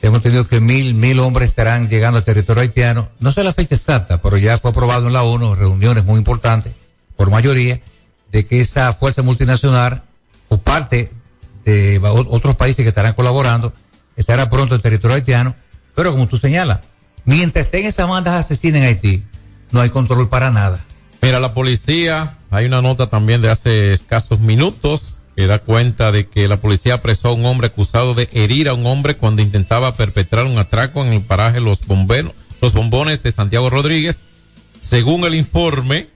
hemos 0.00 0.16
entendido 0.18 0.48
que 0.48 0.60
mil, 0.60 0.94
mil 0.94 1.20
hombres 1.20 1.50
estarán 1.50 1.88
llegando 1.88 2.18
al 2.18 2.24
territorio 2.24 2.62
haitiano. 2.62 3.10
No 3.20 3.30
sé 3.30 3.44
la 3.44 3.52
fecha 3.52 3.74
exacta, 3.76 4.20
pero 4.20 4.36
ya 4.38 4.58
fue 4.58 4.70
aprobado 4.72 5.06
en 5.06 5.12
la 5.12 5.22
ONU, 5.22 5.54
reuniones 5.54 6.04
muy 6.04 6.18
importantes, 6.18 6.72
por 7.16 7.30
mayoría, 7.30 7.80
de 8.32 8.44
que 8.46 8.60
esa 8.60 8.92
fuerza 8.94 9.22
multinacional 9.22 10.02
o 10.48 10.56
parte 10.56 11.10
de 11.64 12.00
otros 12.02 12.56
países 12.56 12.82
que 12.84 12.88
estarán 12.88 13.14
colaborando 13.14 13.72
estará 14.16 14.50
pronto 14.50 14.74
en 14.74 14.80
territorio 14.80 15.16
haitiano. 15.16 15.54
Pero 15.94 16.12
como 16.12 16.28
tú 16.28 16.38
señalas, 16.38 16.80
mientras 17.24 17.66
estén 17.66 17.86
esas 17.86 18.08
bandas 18.08 18.34
asesinas 18.34 18.80
en 18.80 18.86
Haití, 18.86 19.22
no 19.70 19.80
hay 19.80 19.90
control 19.90 20.28
para 20.28 20.50
nada. 20.50 20.84
Mira, 21.20 21.38
la 21.38 21.54
policía, 21.54 22.38
hay 22.50 22.66
una 22.66 22.82
nota 22.82 23.08
también 23.08 23.42
de 23.42 23.50
hace 23.50 23.92
escasos 23.92 24.40
minutos 24.40 25.16
que 25.36 25.46
da 25.46 25.60
cuenta 25.60 26.12
de 26.12 26.26
que 26.26 26.48
la 26.48 26.60
policía 26.60 26.94
apresó 26.94 27.28
a 27.28 27.32
un 27.32 27.46
hombre 27.46 27.68
acusado 27.68 28.14
de 28.14 28.28
herir 28.32 28.68
a 28.68 28.74
un 28.74 28.86
hombre 28.86 29.16
cuando 29.16 29.40
intentaba 29.40 29.96
perpetrar 29.96 30.44
un 30.46 30.58
atraco 30.58 31.04
en 31.04 31.12
el 31.12 31.22
paraje 31.22 31.60
Los 31.60 31.86
Bomberos, 31.86 32.32
Los 32.60 32.74
Bombones 32.74 33.22
de 33.22 33.32
Santiago 33.32 33.70
Rodríguez. 33.70 34.26
Según 34.80 35.24
el 35.24 35.34
informe 35.34 36.08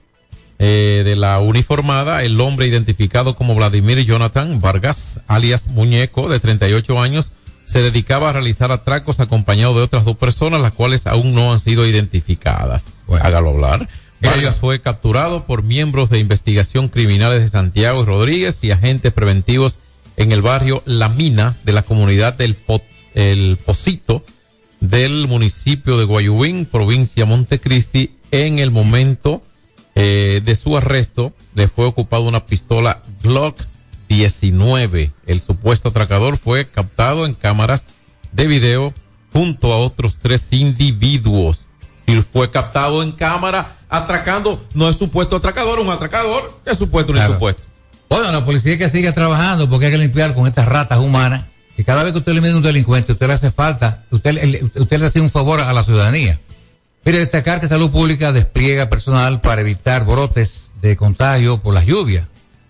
eh, 0.59 1.03
de 1.05 1.15
la 1.15 1.39
uniformada, 1.39 2.23
el 2.23 2.39
hombre 2.41 2.67
identificado 2.67 3.35
como 3.35 3.55
Vladimir 3.55 3.99
Jonathan 4.05 4.59
Vargas, 4.59 5.21
alias 5.27 5.67
Muñeco, 5.67 6.29
de 6.29 6.39
38 6.39 6.99
años, 6.99 7.31
se 7.65 7.81
dedicaba 7.81 8.29
a 8.29 8.33
realizar 8.33 8.71
atracos 8.71 9.19
acompañado 9.19 9.75
de 9.75 9.83
otras 9.83 10.05
dos 10.05 10.15
personas, 10.17 10.61
las 10.61 10.71
cuales 10.71 11.05
aún 11.05 11.33
no 11.35 11.51
han 11.51 11.59
sido 11.59 11.85
identificadas. 11.85 12.85
Bueno. 13.07 13.25
Hágalo 13.25 13.49
hablar. 13.49 13.89
Vargas 14.21 14.55
fue 14.55 14.81
capturado 14.81 15.45
por 15.45 15.61
miembros 15.63 16.09
de 16.09 16.17
investigación 16.19 16.87
criminales 16.87 17.39
de 17.41 17.49
Santiago 17.49 18.01
y 18.01 18.05
Rodríguez 18.05 18.63
y 18.63 18.71
agentes 18.71 19.13
preventivos 19.13 19.77
en 20.15 20.31
el 20.31 20.41
barrio 20.41 20.81
La 20.85 21.09
Mina 21.09 21.57
de 21.65 21.73
la 21.73 21.83
comunidad 21.83 22.33
del 22.33 22.55
Po- 22.55 22.81
el 23.13 23.57
Pocito 23.63 24.23
del 24.79 25.27
municipio 25.27 25.97
de 25.97 26.05
Guayubín, 26.05 26.65
provincia 26.65 27.25
Montecristi. 27.25 28.13
En 28.31 28.59
el 28.59 28.71
momento 28.71 29.41
eh, 29.99 30.41
de 30.45 30.55
su 30.55 30.77
arresto, 30.77 31.33
le 31.55 31.67
fue 31.67 31.85
ocupada 31.87 32.21
una 32.21 32.45
pistola 32.45 33.01
Glock 33.23 33.59
19. 34.09 35.11
El 35.25 35.41
supuesto 35.41 35.89
atracador 35.89 36.37
fue 36.37 36.67
captado 36.67 37.25
en 37.25 37.33
cámaras 37.33 37.87
de 38.31 38.45
video 38.47 38.93
junto 39.33 39.73
a 39.73 39.77
otros 39.77 40.19
tres 40.21 40.43
individuos. 40.51 41.65
Y 42.05 42.21
fue 42.21 42.51
captado 42.51 43.01
en 43.03 43.11
cámara 43.11 43.75
atracando, 43.89 44.63
no 44.73 44.87
es 44.89 44.97
supuesto 44.97 45.35
atracador, 45.37 45.79
un 45.79 45.89
atracador, 45.89 46.59
es 46.65 46.77
supuesto, 46.77 47.11
un 47.11 47.17
Claro. 47.17 47.33
supuesto. 47.33 47.61
Bueno, 48.09 48.31
la 48.31 48.45
policía 48.45 48.77
que 48.77 48.89
siga 48.89 49.11
trabajando 49.11 49.69
porque 49.69 49.87
hay 49.87 49.91
que 49.91 49.97
limpiar 49.97 50.33
con 50.33 50.47
estas 50.47 50.67
ratas 50.67 50.99
humanas. 50.99 51.45
Que 51.75 51.83
cada 51.83 52.03
vez 52.03 52.13
que 52.13 52.19
usted 52.19 52.31
elimina 52.31 52.55
un 52.55 52.61
delincuente, 52.61 53.11
usted 53.11 53.27
le 53.27 53.33
hace 53.33 53.51
falta, 53.51 54.03
usted, 54.09 54.31
le- 54.33 54.63
usted 54.81 54.99
le 54.99 55.05
hace 55.05 55.19
un 55.21 55.29
favor 55.29 55.59
a 55.59 55.71
la 55.73 55.83
ciudadanía. 55.83 56.39
Mire, 57.07 57.19
destacar 57.19 57.61
que 57.61 57.69
Salud 57.69 57.89
Pública 57.89 58.33
despliega 58.33 58.89
personal 58.89 59.39
para 59.39 59.61
evitar 59.61 60.03
brotes 60.05 60.71
de 60.81 60.97
contagio 60.97 61.61
por 61.61 61.73
las 61.73 61.85
lluvias. 61.85 62.25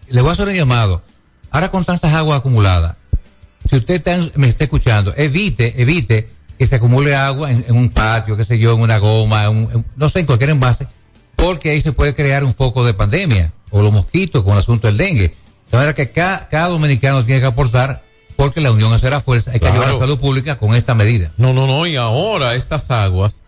Le 0.10 0.22
voy 0.22 0.30
a 0.30 0.34
hacer 0.34 0.48
un 0.48 0.54
llamado. 0.54 1.02
Ahora 1.50 1.72
con 1.72 1.84
tantas 1.84 2.14
aguas 2.14 2.38
acumuladas, 2.38 2.98
si 3.68 3.78
usted 3.78 3.96
está 3.96 4.16
me 4.36 4.48
está 4.48 4.66
escuchando, 4.66 5.12
evite, 5.18 5.82
evite 5.82 6.30
que 6.56 6.68
se 6.68 6.76
acumule 6.76 7.16
agua 7.16 7.52
en, 7.52 7.66
en 7.68 7.76
un 7.76 7.90
patio, 7.90 8.38
qué 8.38 8.46
sé 8.46 8.60
yo, 8.60 8.74
en 8.74 8.82
una 8.82 9.00
goma, 9.00 9.46
en 9.46 9.50
un- 9.58 9.72
en- 9.74 9.86
no 9.96 10.08
sé, 10.08 10.20
en 10.20 10.28
cualquier 10.28 10.52
envase, 10.52 10.86
porque 11.36 11.72
ahí 11.72 11.82
se 11.82 11.92
puede 11.92 12.14
crear 12.14 12.44
un 12.44 12.54
foco 12.54 12.86
de 12.86 12.94
pandemia, 12.94 13.54
o 13.72 13.82
los 13.82 13.92
mosquitos 13.92 14.44
con 14.44 14.54
el 14.54 14.60
asunto 14.60 14.86
del 14.86 14.98
dengue. 14.98 15.36
De 15.72 15.78
manera 15.78 15.96
que 15.96 16.12
cada, 16.12 16.48
cada 16.48 16.68
dominicano 16.68 17.26
tiene 17.26 17.42
que 17.42 17.48
aportar, 17.48 18.04
porque 18.36 18.62
la 18.62 18.70
unión 18.72 18.94
hace 18.94 19.10
la 19.10 19.20
fuerza, 19.20 19.50
hay 19.50 19.56
que 19.56 19.62
Claro. 19.62 19.74
ayudar 19.78 19.90
a 19.90 19.94
la 19.94 20.00
salud 20.00 20.20
pública 20.20 20.60
con 20.60 20.76
esta 20.76 20.94
medida. 20.94 21.32
No, 21.38 21.54
no, 21.54 21.66
no, 21.66 21.88
y 21.88 21.96
ahora 21.96 22.54
estas 22.54 22.92
aguas 22.92 23.42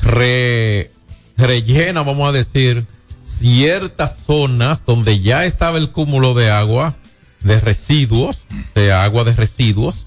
re, 0.00 0.90
rellenan, 1.36 2.06
vamos 2.06 2.28
a 2.28 2.32
decir, 2.32 2.86
ciertas 3.24 4.24
zonas 4.24 4.84
donde 4.84 5.20
ya 5.20 5.44
estaba 5.44 5.78
el 5.78 5.90
cúmulo 5.90 6.34
de 6.34 6.50
agua, 6.50 6.96
de 7.40 7.60
residuos, 7.60 8.42
de 8.74 8.92
agua 8.92 9.24
de 9.24 9.34
residuos, 9.34 10.06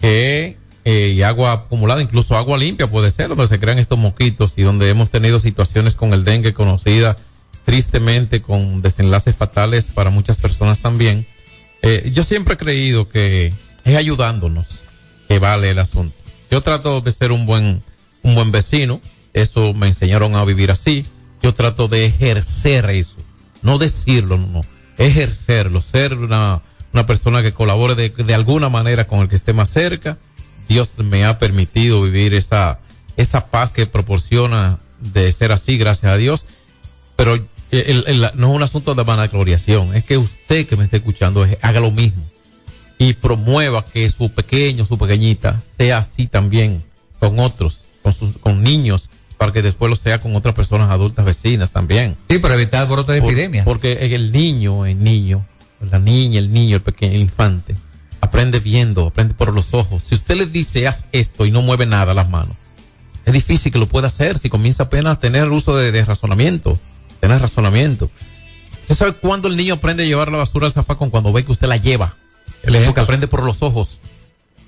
que, 0.00 0.56
eh, 0.84 1.12
y 1.16 1.22
agua 1.22 1.52
acumulada, 1.52 2.02
incluso 2.02 2.36
agua 2.36 2.58
limpia 2.58 2.88
puede 2.88 3.10
ser, 3.10 3.28
donde 3.28 3.46
se 3.46 3.60
crean 3.60 3.78
estos 3.78 3.98
mosquitos 3.98 4.54
y 4.56 4.62
donde 4.62 4.88
hemos 4.90 5.10
tenido 5.10 5.40
situaciones 5.40 5.94
con 5.94 6.12
el 6.12 6.24
dengue 6.24 6.52
conocida 6.52 7.16
tristemente 7.64 8.42
con 8.42 8.82
desenlaces 8.82 9.36
fatales 9.36 9.86
para 9.86 10.10
muchas 10.10 10.38
personas 10.38 10.80
también. 10.80 11.26
Eh, 11.82 12.10
yo 12.14 12.22
siempre 12.24 12.54
he 12.54 12.56
creído 12.58 13.08
que 13.08 13.52
es 13.84 13.96
ayudándonos 13.96 14.84
que 15.28 15.38
vale 15.38 15.70
el 15.70 15.78
asunto. 15.78 16.14
Yo 16.50 16.60
trato 16.60 17.00
de 17.00 17.12
ser 17.12 17.32
un 17.32 17.46
buen, 17.46 17.82
un 18.22 18.34
buen 18.34 18.50
vecino. 18.50 19.00
Eso 19.34 19.72
me 19.74 19.88
enseñaron 19.88 20.36
a 20.36 20.44
vivir 20.44 20.70
así. 20.70 21.06
Yo 21.42 21.54
trato 21.54 21.88
de 21.88 22.06
ejercer 22.06 22.88
eso. 22.90 23.16
No 23.62 23.78
decirlo, 23.78 24.36
no, 24.38 24.46
no. 24.46 24.60
Ejercerlo. 24.98 25.80
Ser 25.80 26.14
una, 26.14 26.62
una 26.92 27.06
persona 27.06 27.42
que 27.42 27.52
colabore 27.52 27.94
de, 27.94 28.10
de 28.10 28.34
alguna 28.34 28.68
manera 28.68 29.06
con 29.06 29.20
el 29.20 29.28
que 29.28 29.36
esté 29.36 29.52
más 29.52 29.68
cerca. 29.70 30.18
Dios 30.68 30.92
me 30.98 31.24
ha 31.24 31.38
permitido 31.38 32.02
vivir 32.02 32.34
esa, 32.34 32.80
esa 33.16 33.46
paz 33.50 33.72
que 33.72 33.86
proporciona 33.86 34.78
de 35.00 35.32
ser 35.32 35.52
así, 35.52 35.78
gracias 35.78 36.12
a 36.12 36.16
Dios. 36.16 36.46
Pero 37.16 37.36
no 37.36 38.48
es 38.50 38.54
un 38.56 38.62
asunto 38.62 38.94
de 38.94 39.02
vanagloriación. 39.02 39.94
Es 39.94 40.04
que 40.04 40.18
usted 40.18 40.66
que 40.66 40.76
me 40.76 40.84
esté 40.84 40.98
escuchando 40.98 41.44
es- 41.44 41.56
haga 41.62 41.80
lo 41.80 41.90
mismo 41.90 42.22
y 42.98 43.14
promueva 43.14 43.84
que 43.84 44.08
su 44.10 44.30
pequeño, 44.30 44.86
su 44.86 44.96
pequeñita, 44.98 45.60
sea 45.76 45.98
así 45.98 46.26
también 46.28 46.84
con 47.18 47.38
otros, 47.40 47.84
con 48.02 48.12
sus, 48.12 48.36
con 48.38 48.62
niños, 48.62 49.10
para 49.42 49.52
que 49.52 49.60
después 49.60 49.90
lo 49.90 49.96
sea 49.96 50.20
con 50.20 50.36
otras 50.36 50.54
personas 50.54 50.88
adultas 50.88 51.24
vecinas 51.24 51.72
también. 51.72 52.16
Sí, 52.30 52.38
para 52.38 52.54
evitar 52.54 52.86
brotes 52.86 53.16
de 53.16 53.20
Por- 53.20 53.32
epidemia. 53.32 53.64
Porque 53.64 53.94
el 54.14 54.30
niño, 54.30 54.86
el 54.86 55.02
niño, 55.02 55.44
la 55.90 55.98
niña, 55.98 56.38
el 56.38 56.52
niño, 56.52 56.76
el 56.76 56.82
pequeño, 56.82 57.16
el 57.16 57.22
infante, 57.22 57.74
aprende 58.20 58.60
viendo, 58.60 59.08
aprende 59.08 59.34
por 59.34 59.52
los 59.52 59.74
ojos. 59.74 60.04
Si 60.04 60.14
usted 60.14 60.36
le 60.36 60.46
dice, 60.46 60.86
haz 60.86 61.06
esto 61.10 61.44
y 61.44 61.50
no 61.50 61.60
mueve 61.60 61.86
nada 61.86 62.14
las 62.14 62.30
manos, 62.30 62.54
es 63.24 63.32
difícil 63.32 63.72
que 63.72 63.80
lo 63.80 63.88
pueda 63.88 64.06
hacer 64.06 64.38
si 64.38 64.48
comienza 64.48 64.84
apenas 64.84 65.14
a 65.16 65.18
tener 65.18 65.50
uso 65.50 65.76
de, 65.76 65.90
de 65.90 66.04
razonamiento, 66.04 66.78
tener 67.18 67.40
razonamiento. 67.40 68.10
¿Usted 68.82 68.94
sabe 68.94 69.12
cuándo 69.14 69.48
el 69.48 69.56
niño 69.56 69.74
aprende 69.74 70.04
a 70.04 70.06
llevar 70.06 70.30
la 70.30 70.38
basura 70.38 70.68
al 70.68 70.72
zafacón? 70.72 71.10
Cuando 71.10 71.32
ve 71.32 71.44
que 71.44 71.50
usted 71.50 71.66
la 71.66 71.78
lleva. 71.78 72.14
El 72.62 72.76
ejemplo. 72.76 72.90
Porque 72.94 73.00
aprende 73.00 73.26
por 73.26 73.42
los 73.42 73.60
ojos. 73.62 73.98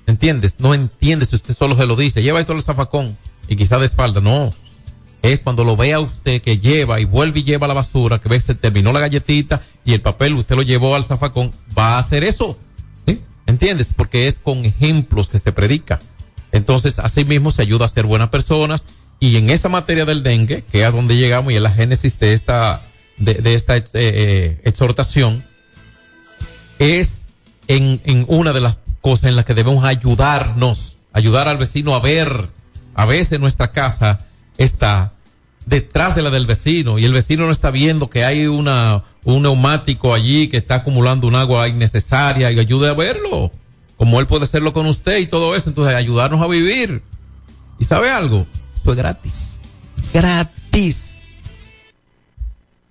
¿Entiendes? 0.05 0.55
No 0.59 0.73
entiende 0.73 1.25
si 1.25 1.37
usted 1.37 1.55
solo 1.55 1.77
se 1.77 1.85
lo 1.85 1.95
dice. 1.95 2.21
Lleva 2.21 2.41
esto 2.41 2.51
al 2.51 2.61
zafacón 2.61 3.17
y 3.47 3.55
quizá 3.55 3.79
de 3.79 3.85
espalda. 3.85 4.19
No. 4.19 4.53
Es 5.25 5.39
cuando 5.39 5.63
lo 5.63 5.75
vea 5.75 5.99
usted 5.99 6.39
que 6.39 6.59
lleva 6.59 6.99
y 6.99 7.05
vuelve 7.05 7.39
y 7.39 7.43
lleva 7.43 7.67
la 7.67 7.73
basura, 7.73 8.19
que 8.19 8.29
ve 8.29 8.39
se 8.39 8.53
terminó 8.53 8.93
la 8.93 8.99
galletita 8.99 9.59
y 9.83 9.93
el 9.93 10.01
papel 10.01 10.35
usted 10.35 10.55
lo 10.55 10.61
llevó 10.61 10.95
al 10.95 11.03
zafacón, 11.03 11.51
va 11.75 11.95
a 11.95 11.97
hacer 11.97 12.23
eso. 12.23 12.59
Sí. 13.07 13.19
¿Entiendes? 13.47 13.89
Porque 13.95 14.27
es 14.27 14.37
con 14.37 14.65
ejemplos 14.65 15.29
que 15.29 15.39
se 15.39 15.51
predica. 15.51 15.99
Entonces, 16.51 16.99
así 16.99 17.25
mismo 17.25 17.49
se 17.49 17.63
ayuda 17.63 17.85
a 17.85 17.87
ser 17.87 18.05
buenas 18.05 18.29
personas. 18.29 18.85
Y 19.19 19.37
en 19.37 19.49
esa 19.49 19.67
materia 19.67 20.05
del 20.05 20.21
dengue, 20.21 20.63
que 20.71 20.81
es 20.81 20.85
a 20.85 20.91
donde 20.91 21.17
llegamos 21.17 21.51
y 21.51 21.55
es 21.55 21.61
la 21.63 21.71
génesis 21.71 22.19
de 22.19 22.33
esta, 22.33 22.83
de, 23.17 23.33
de 23.33 23.55
esta 23.55 23.77
eh, 23.77 23.83
eh, 23.93 24.61
exhortación, 24.63 25.43
es 26.77 27.25
en, 27.67 27.99
en 28.03 28.25
una 28.27 28.53
de 28.53 28.61
las 28.61 28.77
cosas 29.01 29.29
en 29.29 29.35
las 29.35 29.45
que 29.45 29.55
debemos 29.55 29.85
ayudarnos, 29.85 30.97
ayudar 31.13 31.47
al 31.47 31.57
vecino 31.57 31.95
a 31.95 31.99
ver. 31.99 32.47
A 32.93 33.05
veces 33.05 33.39
nuestra 33.39 33.71
casa 33.71 34.19
está 34.59 35.14
detrás 35.65 36.15
de 36.15 36.21
la 36.21 36.29
del 36.29 36.45
vecino 36.45 36.99
y 36.99 37.05
el 37.05 37.13
vecino 37.13 37.45
no 37.45 37.51
está 37.51 37.71
viendo 37.71 38.09
que 38.09 38.23
hay 38.23 38.47
una, 38.47 39.03
un 39.23 39.43
neumático 39.43 40.13
allí 40.13 40.47
que 40.47 40.57
está 40.57 40.75
acumulando 40.75 41.27
un 41.27 41.35
agua 41.35 41.67
innecesaria 41.67 42.51
y 42.51 42.59
ayude 42.59 42.89
a 42.89 42.93
verlo. 42.93 43.51
Como 43.97 44.19
él 44.19 44.27
puede 44.27 44.43
hacerlo 44.43 44.73
con 44.73 44.85
usted 44.87 45.19
y 45.19 45.27
todo 45.27 45.55
eso. 45.55 45.69
Entonces, 45.69 45.95
ayudarnos 45.95 46.41
a 46.41 46.47
vivir. 46.47 47.01
¿Y 47.79 47.85
sabe 47.85 48.09
algo? 48.09 48.45
Esto 48.75 48.91
es 48.91 48.97
gratis. 48.97 49.59
Gratis. 50.13 51.14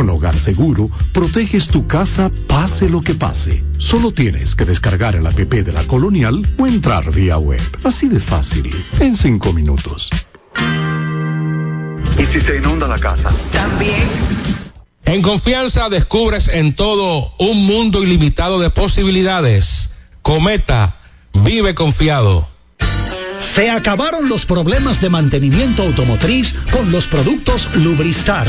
Con 0.00 0.08
Hogar 0.08 0.38
Seguro, 0.38 0.88
proteges 1.12 1.68
tu 1.68 1.86
casa 1.86 2.30
pase 2.46 2.88
lo 2.88 3.02
que 3.02 3.14
pase. 3.14 3.62
Solo 3.76 4.12
tienes 4.12 4.54
que 4.54 4.64
descargar 4.64 5.14
el 5.14 5.26
app 5.26 5.36
de 5.36 5.72
la 5.72 5.82
Colonial 5.82 6.42
o 6.56 6.66
entrar 6.66 7.12
vía 7.12 7.36
web. 7.36 7.60
Así 7.84 8.08
de 8.08 8.18
fácil, 8.18 8.74
en 8.98 9.14
cinco 9.14 9.52
minutos. 9.52 10.08
¿Y 12.18 12.24
si 12.24 12.40
se 12.40 12.56
inunda 12.56 12.88
la 12.88 12.98
casa? 12.98 13.30
También. 13.52 14.08
En 15.04 15.20
confianza 15.20 15.90
descubres 15.90 16.48
en 16.48 16.74
todo 16.74 17.34
un 17.38 17.66
mundo 17.66 18.02
ilimitado 18.02 18.58
de 18.58 18.70
posibilidades. 18.70 19.90
Cometa, 20.22 20.98
vive 21.34 21.74
confiado. 21.74 22.48
Se 23.36 23.68
acabaron 23.68 24.30
los 24.30 24.46
problemas 24.46 25.02
de 25.02 25.10
mantenimiento 25.10 25.82
automotriz 25.82 26.56
con 26.72 26.90
los 26.90 27.06
productos 27.06 27.68
Lubristar. 27.74 28.48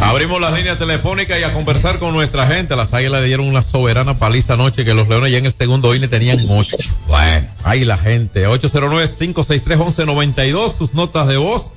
Abrimos 0.00 0.40
las 0.40 0.52
líneas 0.54 0.78
telefónicas 0.78 1.40
y 1.40 1.42
a 1.42 1.52
conversar 1.52 1.98
con 1.98 2.12
nuestra 2.12 2.46
gente. 2.46 2.76
Las 2.76 2.92
águilas 2.94 3.20
le 3.22 3.26
dieron 3.26 3.46
una 3.48 3.62
soberana 3.62 4.18
paliza 4.18 4.52
anoche 4.54 4.84
que 4.84 4.94
los 4.94 5.08
leones 5.08 5.32
ya 5.32 5.38
en 5.38 5.46
el 5.46 5.52
segundo 5.52 5.92
inning 5.94 6.08
tenían 6.10 6.44
ocho. 6.48 6.76
Bueno, 7.06 7.48
ahí 7.64 7.84
la 7.84 7.98
gente. 7.98 8.46
809-563-1192. 8.46 10.70
Sus 10.72 10.94
notas 10.94 11.26
de 11.28 11.36
voz. 11.38 11.72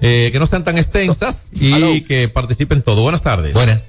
eh, 0.00 0.30
que 0.32 0.38
no 0.38 0.46
sean 0.46 0.62
tan 0.64 0.78
extensas 0.78 1.50
y 1.52 2.02
que 2.02 2.28
participen 2.28 2.80
todo. 2.82 3.02
Buenas 3.02 3.22
tardes. 3.22 3.52
Buenas. 3.52 3.82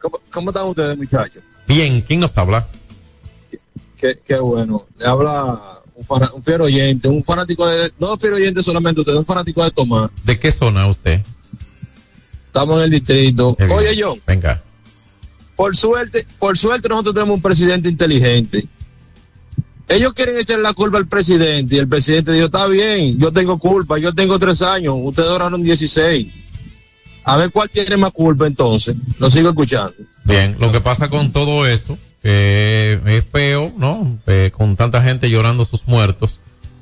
¿Cómo, 0.00 0.20
cómo 0.30 0.50
están 0.50 0.64
ustedes, 0.66 0.96
muchachos? 0.96 1.42
Bien, 1.66 2.00
¿quién 2.02 2.20
nos 2.20 2.36
habla? 2.38 2.68
Qué, 3.98 4.18
qué 4.26 4.36
bueno. 4.38 4.86
Le 4.96 5.06
habla 5.06 5.80
un, 5.94 6.04
fana- 6.04 6.30
un 6.34 6.42
fiero 6.42 6.64
oyente, 6.64 7.08
un 7.08 7.22
fanático 7.24 7.66
de. 7.66 7.92
No 7.98 8.16
fiero 8.16 8.36
oyente 8.36 8.62
solamente 8.62 9.00
usted, 9.00 9.14
un 9.14 9.26
fanático 9.26 9.62
de 9.64 9.70
Tomás. 9.72 10.10
¿De 10.24 10.38
qué 10.38 10.52
zona 10.52 10.86
usted? 10.86 11.20
Estamos 12.50 12.78
en 12.78 12.84
el 12.84 12.90
distrito. 12.90 13.54
Qué 13.54 13.66
bien. 13.66 13.78
Oye, 13.78 14.02
John, 14.02 14.20
Venga. 14.26 14.60
por 15.54 15.76
suerte, 15.76 16.26
por 16.40 16.58
suerte 16.58 16.88
nosotros 16.88 17.14
tenemos 17.14 17.36
un 17.36 17.42
presidente 17.42 17.88
inteligente. 17.88 18.66
Ellos 19.86 20.12
quieren 20.14 20.36
echar 20.36 20.58
la 20.58 20.72
culpa 20.72 20.98
al 20.98 21.06
presidente 21.06 21.76
y 21.76 21.78
el 21.78 21.86
presidente 21.88 22.32
dijo, 22.32 22.46
está 22.46 22.66
bien, 22.66 23.18
yo 23.18 23.32
tengo 23.32 23.56
culpa, 23.58 23.98
yo 23.98 24.12
tengo 24.12 24.36
tres 24.38 24.62
años, 24.62 24.94
ustedes 24.98 25.28
duraron 25.28 25.62
16. 25.62 26.26
A 27.24 27.36
ver 27.36 27.52
cuál 27.52 27.70
tiene 27.70 27.96
más 27.96 28.12
culpa 28.12 28.48
entonces. 28.48 28.96
Lo 29.18 29.30
sigo 29.30 29.50
escuchando. 29.50 29.94
Bien, 30.24 30.56
lo 30.58 30.72
que 30.72 30.80
pasa 30.80 31.08
con 31.08 31.30
todo 31.30 31.66
esto, 31.68 31.98
que 32.20 33.00
es 33.06 33.24
feo, 33.26 33.72
¿no? 33.76 34.18
Eh, 34.26 34.50
con 34.52 34.74
tanta 34.74 35.02
gente 35.02 35.30
llorando 35.30 35.64
sus 35.64 35.86
muertos. 35.86 36.40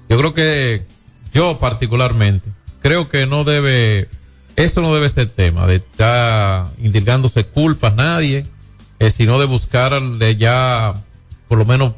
Yo 0.08 0.16
creo 0.16 0.32
que, 0.32 0.86
yo 1.34 1.58
particularmente, 1.58 2.48
creo 2.80 3.08
que 3.08 3.26
no 3.26 3.44
debe, 3.44 4.08
eso 4.58 4.80
no 4.80 4.92
debe 4.92 5.08
ser 5.08 5.28
tema 5.28 5.68
de 5.68 5.76
estar 5.76 6.66
indilgándose 6.82 7.44
culpas 7.44 7.94
nadie, 7.94 8.44
eh, 8.98 9.10
sino 9.12 9.38
de 9.38 9.46
buscar 9.46 10.02
de 10.02 10.36
ya, 10.36 10.94
por 11.46 11.58
lo 11.58 11.64
menos, 11.64 11.92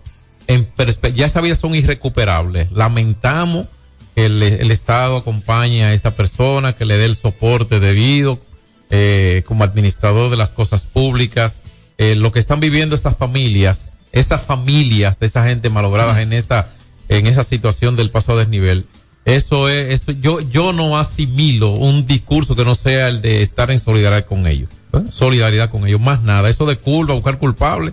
en 0.47 0.69
ya 1.15 1.25
esas 1.25 1.43
vidas 1.43 1.59
son 1.59 1.75
irrecuperables. 1.75 2.71
Lamentamos 2.71 3.67
que 4.15 4.27
el, 4.27 4.71
Estado 4.71 5.17
acompañe 5.17 5.85
a 5.85 5.95
esta 5.95 6.15
persona, 6.15 6.75
que 6.75 6.85
le 6.85 6.99
dé 6.99 7.07
el 7.07 7.17
soporte 7.17 7.81
debido, 7.81 8.39
eh, 8.91 9.43
como 9.47 9.65
administrador 9.65 10.31
de 10.31 10.37
las 10.37 10.51
cosas 10.51 10.87
públicas, 10.87 11.63
eh, 11.97 12.15
lo 12.15 12.31
que 12.31 12.41
están 12.41 12.61
viviendo 12.61 12.95
estas 12.95 13.17
familias, 13.17 13.95
esas 14.13 14.43
familias 14.43 15.19
de 15.19 15.27
esa 15.27 15.45
gente 15.45 15.71
malogradas 15.71 16.19
en 16.19 16.35
esta, 16.35 16.69
en 17.09 17.27
esa 17.27 17.43
situación 17.43 17.97
del 17.97 18.11
paso 18.11 18.33
a 18.35 18.37
desnivel. 18.37 18.85
Eso 19.37 19.69
es, 19.69 20.03
eso, 20.03 20.13
yo, 20.13 20.41
yo 20.41 20.73
no 20.73 20.99
asimilo 20.99 21.71
un 21.73 22.07
discurso 22.07 22.57
que 22.57 22.65
no 22.65 22.75
sea 22.75 23.09
el 23.09 23.23
de 23.23 23.43
estar 23.43 23.71
en 23.71 23.79
solidaridad 23.79 24.27
con 24.27 24.47
ellos. 24.47 24.69
Solidaridad 25.11 25.71
con 25.71 25.87
ellos, 25.87 26.01
más 26.01 26.23
nada. 26.23 26.49
Eso 26.49 26.67
de 26.67 26.77
culpa, 26.77 27.15
buscar 27.15 27.39
culpable, 27.39 27.93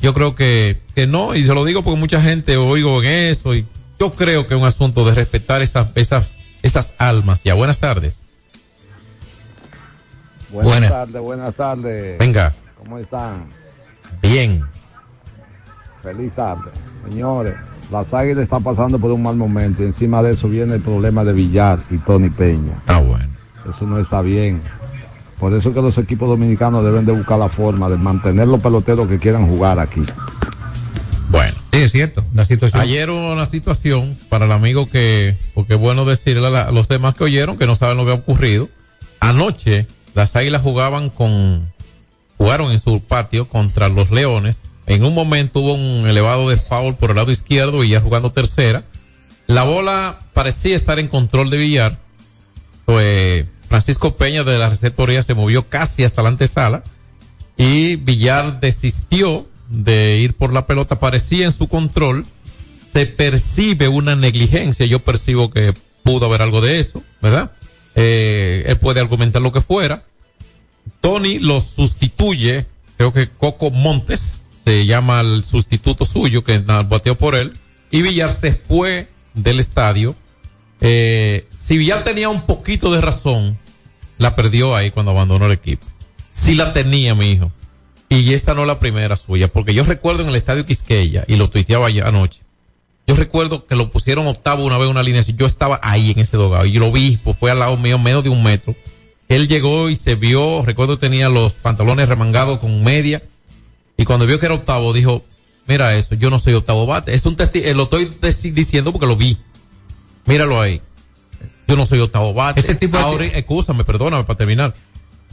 yo 0.00 0.12
creo 0.14 0.34
que, 0.34 0.80
que 0.94 1.06
no, 1.06 1.34
y 1.34 1.46
se 1.46 1.54
lo 1.54 1.64
digo 1.64 1.84
porque 1.84 2.00
mucha 2.00 2.20
gente 2.20 2.56
oigo 2.56 3.02
en 3.02 3.08
eso, 3.30 3.54
y 3.54 3.66
yo 4.00 4.12
creo 4.12 4.46
que 4.48 4.54
es 4.54 4.60
un 4.60 4.66
asunto 4.66 5.04
de 5.04 5.14
respetar 5.14 5.62
esas, 5.62 5.88
esas, 5.94 6.26
esas 6.62 6.94
almas. 6.98 7.42
Ya, 7.44 7.54
buenas 7.54 7.78
tardes. 7.78 8.16
Buenas, 10.50 10.70
Buenas. 10.72 10.90
tardes, 10.90 11.22
buenas 11.22 11.54
tardes. 11.54 12.18
Venga. 12.18 12.54
¿Cómo 12.76 12.98
están? 12.98 13.48
Bien. 14.20 14.62
Feliz 16.02 16.34
tarde. 16.34 16.70
Señores, 17.08 17.54
las 17.92 18.12
águilas 18.14 18.42
están 18.42 18.62
pasando 18.62 18.98
por 18.98 19.10
un 19.12 19.22
mal 19.22 19.36
momento. 19.36 19.82
y 19.82 19.86
Encima 19.86 20.22
de 20.22 20.32
eso 20.32 20.48
viene 20.48 20.74
el 20.74 20.80
problema 20.82 21.22
de 21.24 21.32
Villar 21.32 21.78
y 21.90 21.98
Tony 21.98 22.30
Peña. 22.30 22.82
Ah, 22.86 22.98
bueno. 22.98 23.28
Eso 23.68 23.86
no 23.86 23.98
está 23.98 24.22
bien. 24.22 24.60
Por 25.38 25.52
eso 25.54 25.72
que 25.74 25.82
los 25.82 25.98
equipos 25.98 26.28
dominicanos 26.28 26.84
deben 26.84 27.04
de 27.04 27.12
buscar 27.12 27.38
la 27.38 27.48
forma 27.48 27.88
de 27.88 27.96
mantener 27.96 28.48
los 28.48 28.60
peloteros 28.60 29.06
que 29.08 29.18
quieran 29.18 29.46
jugar 29.46 29.78
aquí. 29.78 30.02
Bueno. 31.30 31.52
Sí, 31.72 31.78
es 31.78 31.92
cierto. 31.92 32.24
La 32.34 32.44
situación. 32.44 32.80
Ayer 32.82 33.08
hubo 33.10 33.32
una 33.32 33.46
situación 33.46 34.18
para 34.28 34.44
el 34.44 34.52
amigo 34.52 34.88
que, 34.90 35.36
porque 35.54 35.74
es 35.74 35.80
bueno 35.80 36.04
decirle 36.04 36.46
a, 36.46 36.50
la- 36.50 36.62
a 36.64 36.72
los 36.72 36.88
demás 36.88 37.14
que 37.14 37.24
oyeron 37.24 37.56
que 37.58 37.66
no 37.66 37.76
saben 37.76 37.96
lo 37.96 38.04
que 38.04 38.10
ha 38.12 38.14
ocurrido. 38.14 38.68
Anoche 39.20 39.86
las 40.14 40.36
águilas 40.36 40.62
jugaban 40.62 41.08
con, 41.10 41.70
jugaron 42.36 42.70
en 42.72 42.78
su 42.78 43.00
patio 43.00 43.48
contra 43.48 43.88
los 43.88 44.10
leones. 44.10 44.62
En 44.86 45.04
un 45.04 45.14
momento 45.14 45.60
hubo 45.60 45.74
un 45.74 46.06
elevado 46.06 46.50
de 46.50 46.56
foul 46.56 46.96
por 46.96 47.10
el 47.10 47.16
lado 47.16 47.30
izquierdo 47.30 47.84
y 47.84 47.90
ya 47.90 48.00
jugando 48.00 48.32
tercera. 48.32 48.84
La 49.46 49.64
bola 49.64 50.20
parecía 50.32 50.76
estar 50.76 50.98
en 50.98 51.08
control 51.08 51.50
de 51.50 51.58
Villar. 51.58 51.98
Pues 52.84 53.46
Francisco 53.68 54.16
Peña 54.16 54.44
de 54.44 54.58
la 54.58 54.68
receptoría 54.68 55.22
se 55.22 55.34
movió 55.34 55.68
casi 55.68 56.04
hasta 56.04 56.22
la 56.22 56.30
antesala 56.30 56.82
y 57.56 57.96
Villar 57.96 58.60
desistió 58.60 59.48
de 59.68 60.18
ir 60.18 60.34
por 60.34 60.52
la 60.52 60.66
pelota. 60.66 60.98
Parecía 60.98 61.46
en 61.46 61.52
su 61.52 61.68
control. 61.68 62.26
Se 62.90 63.06
percibe 63.06 63.88
una 63.88 64.16
negligencia. 64.16 64.84
Yo 64.86 64.98
percibo 64.98 65.50
que 65.50 65.74
pudo 66.02 66.26
haber 66.26 66.42
algo 66.42 66.60
de 66.60 66.80
eso, 66.80 67.02
¿verdad? 67.22 67.52
Eh, 67.94 68.64
él 68.66 68.78
puede 68.78 69.00
argumentar 69.00 69.40
lo 69.40 69.52
que 69.52 69.60
fuera. 69.60 70.04
Tony 71.00 71.38
lo 71.38 71.60
sustituye. 71.60 72.66
Creo 72.96 73.12
que 73.12 73.30
Coco 73.30 73.70
Montes 73.70 74.41
se 74.64 74.86
llama 74.86 75.20
el 75.20 75.44
sustituto 75.44 76.04
suyo 76.04 76.44
que 76.44 76.58
bateó 76.58 77.16
por 77.16 77.34
él. 77.34 77.52
Y 77.90 78.02
Villar 78.02 78.32
se 78.32 78.52
fue 78.52 79.08
del 79.34 79.60
estadio. 79.60 80.14
Eh, 80.80 81.46
si 81.54 81.78
Villar 81.78 82.04
tenía 82.04 82.28
un 82.28 82.42
poquito 82.42 82.92
de 82.92 83.00
razón, 83.00 83.58
la 84.18 84.34
perdió 84.34 84.74
ahí 84.74 84.90
cuando 84.90 85.12
abandonó 85.12 85.46
el 85.46 85.52
equipo. 85.52 85.86
Sí 86.32 86.54
la 86.54 86.72
tenía, 86.72 87.14
mi 87.14 87.32
hijo. 87.32 87.52
Y 88.08 88.34
esta 88.34 88.54
no 88.54 88.62
es 88.62 88.66
la 88.66 88.78
primera 88.78 89.16
suya, 89.16 89.48
porque 89.48 89.74
yo 89.74 89.84
recuerdo 89.84 90.22
en 90.22 90.28
el 90.28 90.36
estadio 90.36 90.66
Quisqueya, 90.66 91.24
y 91.26 91.36
lo 91.36 91.48
tuiteaba 91.48 91.88
anoche, 91.88 92.42
yo 93.06 93.14
recuerdo 93.14 93.66
que 93.66 93.74
lo 93.74 93.90
pusieron 93.90 94.26
octavo 94.26 94.64
una 94.64 94.76
vez 94.76 94.88
una 94.88 95.02
línea, 95.02 95.22
yo 95.22 95.46
estaba 95.46 95.80
ahí 95.82 96.10
en 96.10 96.18
ese 96.18 96.36
dogado, 96.36 96.66
y 96.66 96.72
lo 96.74 96.92
vi, 96.92 97.18
pues 97.24 97.38
fue 97.38 97.50
al 97.50 97.60
lado 97.60 97.76
mío, 97.78 97.98
menos 97.98 98.22
de 98.22 98.28
un 98.28 98.42
metro. 98.42 98.76
Él 99.28 99.48
llegó 99.48 99.88
y 99.88 99.96
se 99.96 100.14
vio, 100.14 100.62
recuerdo 100.62 100.98
tenía 100.98 101.30
los 101.30 101.54
pantalones 101.54 102.06
remangados 102.06 102.58
con 102.58 102.84
media, 102.84 103.22
y 103.96 104.04
cuando 104.04 104.26
vio 104.26 104.38
que 104.40 104.46
era 104.46 104.54
octavo, 104.54 104.92
dijo, 104.92 105.24
mira 105.66 105.94
eso, 105.96 106.14
yo 106.14 106.30
no 106.30 106.38
soy 106.38 106.54
octavo 106.54 106.86
bate. 106.86 107.14
Es 107.14 107.26
un 107.26 107.36
testigo, 107.36 107.72
lo 107.74 107.84
estoy 107.84 108.10
diciendo 108.52 108.92
porque 108.92 109.06
lo 109.06 109.16
vi. 109.16 109.38
Míralo 110.26 110.60
ahí. 110.60 110.80
Yo 111.68 111.76
no 111.76 111.86
soy 111.86 112.00
octavo 112.00 112.32
bate. 112.34 112.60
Ese 112.60 112.74
tipo 112.74 112.96
de- 112.96 113.02
Ahora, 113.02 113.26
escúchame, 113.26 113.84
perdóname 113.84 114.24
para 114.24 114.36
terminar. 114.36 114.74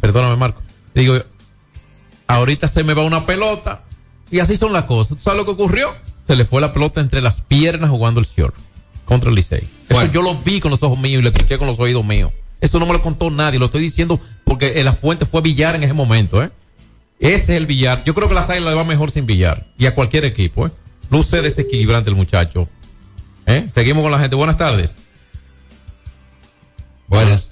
Perdóname, 0.02 0.36
Marco. 0.36 0.62
Digo, 0.96 1.16
ahorita 2.28 2.68
se 2.68 2.84
me 2.84 2.94
va 2.94 3.04
una 3.04 3.26
pelota 3.26 3.84
y 4.32 4.40
así 4.40 4.56
son 4.56 4.74
las 4.74 4.84
cosas. 4.86 5.18
¿Tú 5.18 5.24
sabes 5.24 5.38
lo 5.40 5.46
que 5.46 5.52
ocurrió? 5.52 5.94
Se 6.28 6.36
le 6.36 6.46
fue 6.46 6.62
la 6.62 6.74
pelota 6.74 7.02
entre 7.02 7.22
las 7.22 7.42
piernas 7.42 7.90
jugando 7.90 8.20
el 8.20 8.28
short 8.28 8.56
contra 9.06 9.30
el 9.30 9.36
Licey. 9.36 9.68
Eso 9.90 10.06
yo 10.12 10.22
lo 10.22 10.36
vi 10.36 10.60
con 10.60 10.70
los 10.72 10.84
ojos 10.84 11.00
míos 11.00 11.20
y 11.20 11.24
lo 11.24 11.30
escuché 11.30 11.58
con 11.58 11.68
los 11.68 11.80
oídos 11.80 12.06
míos. 12.06 12.32
Eso 12.62 12.78
no 12.80 12.86
me 12.86 12.94
lo 12.94 13.02
contó 13.02 13.32
nadie, 13.32 13.58
lo 13.58 13.66
estoy 13.66 13.82
diciendo 13.82 14.20
porque 14.44 14.80
eh, 14.80 14.84
la 14.84 14.94
fuente 14.94 15.26
fue 15.26 15.42
Villar 15.42 15.76
en 15.76 15.84
ese 15.84 15.94
momento, 15.94 16.44
¿eh? 16.44 16.52
Ese 17.20 17.36
es 17.36 17.50
el 17.50 17.66
Villar. 17.66 18.04
Yo 18.06 18.14
creo 18.14 18.30
que 18.30 18.36
las 18.36 18.50
águilas 18.50 18.72
le 18.72 18.76
va 18.76 18.84
mejor 18.84 19.12
sin 19.12 19.26
Villar. 19.26 19.68
Y 19.78 19.86
a 19.86 19.94
cualquier 19.94 20.26
equipo, 20.26 20.68
¿eh? 20.68 20.72
Luce 21.10 21.42
desequilibrante 21.42 22.10
el 22.10 22.16
muchacho. 22.16 22.70
¿Eh? 23.46 23.68
Seguimos 23.74 24.04
con 24.04 24.12
la 24.12 24.20
gente. 24.20 24.36
Buenas 24.36 24.58
tardes. 24.58 24.96
Buenas. 27.08 27.50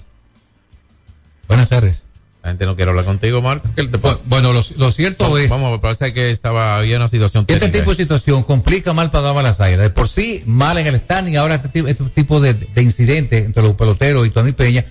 Buenas 1.48 1.68
tardes. 1.68 2.02
La 2.42 2.50
gente 2.50 2.66
no 2.66 2.76
quiere 2.76 2.90
hablar 2.90 3.04
contigo, 3.04 3.42
Marco. 3.42 3.68
¿Qué 3.74 3.84
te 3.84 3.98
pasa? 3.98 4.20
Bueno, 4.26 4.52
lo, 4.52 4.62
lo 4.76 4.92
cierto 4.92 5.24
Vamos, 5.24 5.40
es 5.40 5.50
vamos 5.50 5.66
a 5.66 5.70
ver, 5.72 5.80
parece 5.80 6.14
que 6.14 6.30
estaba, 6.30 6.78
había 6.78 6.96
una 6.96 7.08
situación 7.08 7.44
Este 7.48 7.58
técnica 7.58 7.78
tipo 7.80 7.90
de 7.90 7.96
situación 7.96 8.44
complica 8.44 8.92
mal 8.92 9.10
pagaba 9.10 9.42
las 9.42 9.60
águilas. 9.60 9.82
De 9.82 9.90
por 9.90 10.08
sí, 10.08 10.44
mal 10.46 10.78
en 10.78 10.86
el 10.86 10.98
standing, 11.00 11.36
ahora 11.36 11.56
este 11.56 11.68
tipo, 11.68 11.88
este 11.88 12.04
tipo 12.04 12.40
de, 12.40 12.54
de 12.54 12.82
incidentes 12.82 13.44
entre 13.44 13.62
los 13.62 13.74
peloteros 13.74 14.24
y 14.26 14.30
Tony 14.30 14.52
Peña 14.52 14.86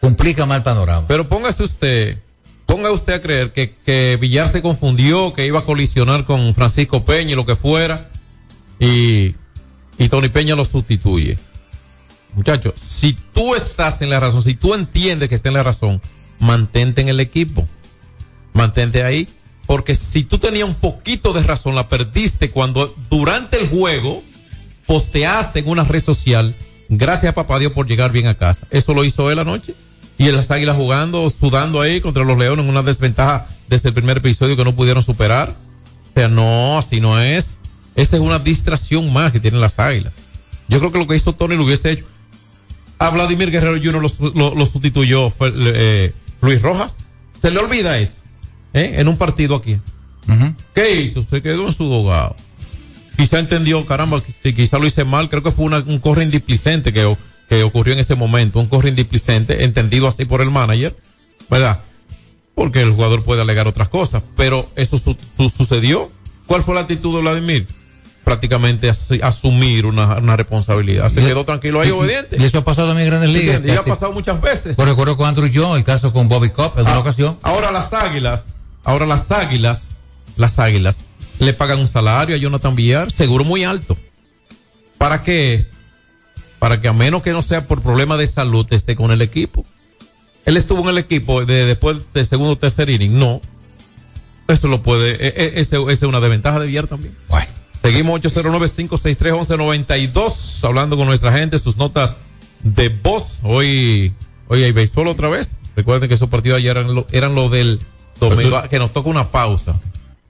complica 0.00 0.46
mal 0.46 0.58
el 0.58 0.62
panorama. 0.62 1.06
Pero 1.06 1.28
póngase 1.28 1.64
usted, 1.64 2.18
ponga 2.66 2.90
usted 2.90 3.14
a 3.14 3.22
creer 3.22 3.52
que, 3.52 3.74
que 3.84 4.18
Villar 4.20 4.48
se 4.48 4.60
confundió, 4.60 5.32
que 5.32 5.46
iba 5.46 5.60
a 5.60 5.64
colisionar 5.64 6.24
con 6.24 6.54
Francisco 6.54 7.04
Peña 7.04 7.32
y 7.32 7.36
lo 7.36 7.46
que 7.46 7.56
fuera, 7.56 8.10
y, 8.78 9.34
y 9.98 10.08
Tony 10.10 10.28
Peña 10.28 10.56
lo 10.56 10.64
sustituye. 10.64 11.38
Muchachos, 12.34 12.74
si 12.76 13.14
tú 13.32 13.54
estás 13.54 14.02
en 14.02 14.10
la 14.10 14.20
razón, 14.20 14.42
si 14.42 14.54
tú 14.54 14.74
entiendes 14.74 15.30
que 15.30 15.36
está 15.36 15.48
en 15.48 15.54
la 15.54 15.62
razón, 15.62 16.02
mantente 16.38 17.00
en 17.00 17.08
el 17.08 17.20
equipo. 17.20 17.66
Mantente 18.52 19.02
ahí. 19.04 19.26
Porque 19.66 19.94
si 19.94 20.22
tú 20.22 20.38
tenías 20.38 20.68
un 20.68 20.74
poquito 20.74 21.32
de 21.32 21.42
razón, 21.42 21.74
la 21.74 21.88
perdiste 21.88 22.50
cuando 22.50 22.94
durante 23.10 23.58
el 23.58 23.68
juego 23.68 24.22
posteaste 24.86 25.60
en 25.60 25.68
una 25.68 25.84
red 25.84 26.04
social, 26.04 26.54
gracias 26.88 27.32
a 27.32 27.34
papá 27.34 27.58
Dios 27.58 27.72
por 27.72 27.88
llegar 27.88 28.12
bien 28.12 28.26
a 28.26 28.34
casa. 28.34 28.66
Eso 28.70 28.94
lo 28.94 29.04
hizo 29.04 29.30
él 29.30 29.38
anoche. 29.38 29.74
Y 30.18 30.30
las 30.32 30.50
águilas 30.50 30.76
jugando, 30.76 31.28
sudando 31.30 31.80
ahí 31.80 32.00
contra 32.00 32.24
los 32.24 32.38
leones 32.38 32.64
en 32.64 32.70
una 32.70 32.82
desventaja 32.82 33.46
desde 33.68 33.90
el 33.90 33.94
primer 33.94 34.18
episodio 34.18 34.56
que 34.56 34.64
no 34.64 34.74
pudieron 34.74 35.02
superar. 35.02 35.50
O 35.50 36.18
sea, 36.18 36.28
no, 36.28 36.78
así 36.78 37.00
no 37.00 37.20
es. 37.20 37.58
Esa 37.94 38.16
es 38.16 38.22
una 38.22 38.38
distracción 38.38 39.12
más 39.12 39.32
que 39.32 39.40
tienen 39.40 39.60
las 39.60 39.78
águilas. 39.78 40.14
Yo 40.68 40.78
creo 40.78 40.90
que 40.92 40.98
lo 40.98 41.06
que 41.06 41.16
hizo 41.16 41.34
Tony 41.34 41.54
lo 41.56 41.64
hubiese 41.64 41.90
hecho. 41.92 42.04
A 42.98 43.10
Vladimir 43.10 43.50
Guerrero 43.50 43.76
Jr. 43.76 44.00
lo, 44.00 44.08
su- 44.08 44.32
lo- 44.34 44.54
lo 44.54 44.64
sustituyó 44.66 45.28
fue, 45.30 45.52
eh, 45.54 46.12
Luis 46.40 46.62
Rojas. 46.62 47.06
Se 47.42 47.50
le 47.50 47.58
olvida 47.58 47.98
eso. 47.98 48.14
¿eh? 48.72 48.94
En 48.96 49.08
un 49.08 49.18
partido 49.18 49.54
aquí. 49.56 49.78
¿Qué 50.74 51.00
hizo? 51.02 51.22
Se 51.22 51.42
quedó 51.42 51.68
en 51.68 51.74
su 51.74 51.84
dogado. 51.84 52.34
Quizá 53.18 53.38
entendió, 53.38 53.84
caramba, 53.86 54.22
quizá 54.42 54.78
lo 54.78 54.86
hice 54.86 55.04
mal. 55.04 55.28
Creo 55.28 55.42
que 55.42 55.50
fue 55.50 55.66
una- 55.66 55.78
un 55.78 55.98
corre 55.98 56.24
indiplicente 56.24 56.92
que, 56.92 57.16
que 57.48 57.62
ocurrió 57.62 57.92
en 57.94 57.98
ese 58.00 58.14
momento. 58.14 58.58
Un 58.60 58.66
corre 58.66 58.88
indiplicente, 58.88 59.64
entendido 59.64 60.06
así 60.08 60.24
por 60.24 60.40
el 60.40 60.50
manager. 60.50 60.96
¿Verdad? 61.48 61.80
Porque 62.54 62.80
el 62.82 62.92
jugador 62.92 63.22
puede 63.22 63.42
alegar 63.42 63.68
otras 63.68 63.88
cosas. 63.88 64.22
Pero 64.36 64.68
eso 64.76 64.98
su- 64.98 65.16
su- 65.36 65.48
sucedió. 65.48 66.10
¿Cuál 66.46 66.62
fue 66.62 66.74
la 66.74 66.80
actitud 66.82 67.14
de 67.14 67.20
Vladimir? 67.20 67.66
Prácticamente 68.24 68.90
asumir 69.22 69.86
una, 69.86 70.16
una 70.16 70.36
responsabilidad. 70.36 71.12
Se 71.12 71.20
Y- 71.20 71.26
quedó 71.26 71.44
tranquilo 71.44 71.80
ahí, 71.80 71.88
y- 71.88 71.92
obediente. 71.92 72.36
Y 72.40 72.44
eso 72.44 72.58
ha 72.58 72.64
pasado 72.64 72.88
también 72.88 73.06
en 73.06 73.10
grandes 73.12 73.30
ligas. 73.30 73.62
Y 73.64 73.70
ha 73.70 73.84
pasado 73.84 74.12
muchas 74.12 74.40
veces. 74.40 74.76
Recuerdo 74.76 75.16
con 75.16 75.28
Andrew 75.28 75.48
John, 75.54 75.76
el 75.76 75.84
caso 75.84 76.12
con 76.12 76.26
Bobby 76.28 76.50
Cobb 76.50 76.72
en 76.78 76.82
una 76.86 76.94
Ah, 76.94 76.98
ocasión. 76.98 77.38
Ahora 77.42 77.70
las 77.70 77.92
águilas, 77.92 78.52
ahora 78.82 79.06
las 79.06 79.30
águilas, 79.30 79.94
las 80.36 80.58
águilas, 80.58 81.02
le 81.38 81.52
pagan 81.52 81.78
un 81.78 81.86
salario 81.88 82.34
a 82.34 82.38
Jonathan 82.38 82.74
Villar, 82.74 83.12
seguro 83.12 83.44
muy 83.44 83.62
alto. 83.62 83.96
¿Para 84.98 85.22
qué? 85.22 85.64
Para 86.58 86.80
que 86.80 86.88
a 86.88 86.92
menos 86.92 87.22
que 87.22 87.32
no 87.32 87.42
sea 87.42 87.66
por 87.66 87.82
problema 87.82 88.16
de 88.16 88.26
salud 88.26 88.66
esté 88.70 88.96
con 88.96 89.10
el 89.12 89.22
equipo. 89.22 89.64
Él 90.44 90.56
estuvo 90.56 90.82
en 90.82 90.88
el 90.90 90.98
equipo 90.98 91.44
de, 91.44 91.64
después 91.66 91.98
del 92.14 92.26
segundo 92.26 92.52
o 92.52 92.58
tercer 92.58 92.88
inning, 92.88 93.18
no. 93.18 93.40
Eso 94.48 94.68
lo 94.68 94.82
puede, 94.82 95.12
e- 95.14 95.34
e- 95.56 95.60
ese 95.60 95.76
es 95.90 96.02
una 96.02 96.20
desventaja 96.20 96.60
de 96.60 96.66
Villar 96.66 96.86
también. 96.86 97.16
Seguimos 97.82 98.20
809-563-1192, 98.20 100.64
hablando 100.64 100.96
con 100.96 101.06
nuestra 101.06 101.32
gente, 101.36 101.58
sus 101.58 101.76
notas 101.76 102.16
de 102.62 102.88
voz. 102.88 103.40
Hoy, 103.42 104.12
hoy 104.48 104.62
hay 104.62 104.72
béisbol 104.72 105.08
otra 105.08 105.28
vez. 105.28 105.56
Recuerden 105.74 106.08
que 106.08 106.14
esos 106.14 106.28
partidos 106.28 106.58
ayer 106.58 106.76
eran 106.76 106.94
lo, 106.94 107.06
eran 107.12 107.34
lo 107.34 107.48
del 107.48 107.80
domingo, 108.18 108.62
que 108.68 108.78
nos 108.78 108.92
toca 108.92 109.10
una 109.10 109.30
pausa. 109.30 109.78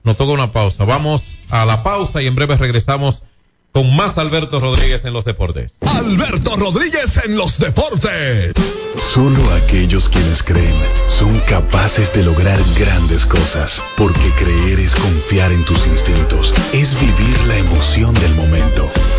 Nos 0.03 0.17
toca 0.17 0.33
una 0.33 0.51
pausa. 0.51 0.83
Vamos 0.83 1.35
a 1.49 1.65
la 1.65 1.83
pausa 1.83 2.21
y 2.21 2.27
en 2.27 2.35
breve 2.35 2.57
regresamos 2.57 3.23
con 3.77 3.95
más 3.95 4.17
Alberto 4.17 4.59
Rodríguez 4.59 5.05
en 5.05 5.13
los 5.13 5.23
deportes. 5.23 5.75
Alberto 5.81 6.55
Rodríguez 6.55 7.23
en 7.23 7.37
los 7.37 7.59
deportes. 7.59 8.53
Solo 8.99 9.53
aquellos 9.53 10.09
quienes 10.09 10.41
creen 10.41 10.75
son 11.05 11.39
capaces 11.41 12.11
de 12.11 12.23
lograr 12.23 12.59
grandes 12.79 13.27
cosas, 13.27 13.79
porque 13.95 14.31
creer 14.39 14.79
es 14.79 14.95
confiar 14.95 15.51
en 15.51 15.63
tus 15.65 15.85
instintos, 15.85 16.55
es 16.73 16.99
vivir 16.99 17.39
la 17.45 17.57
emoción 17.57 18.15
del 18.15 18.33
momento, 18.33 18.89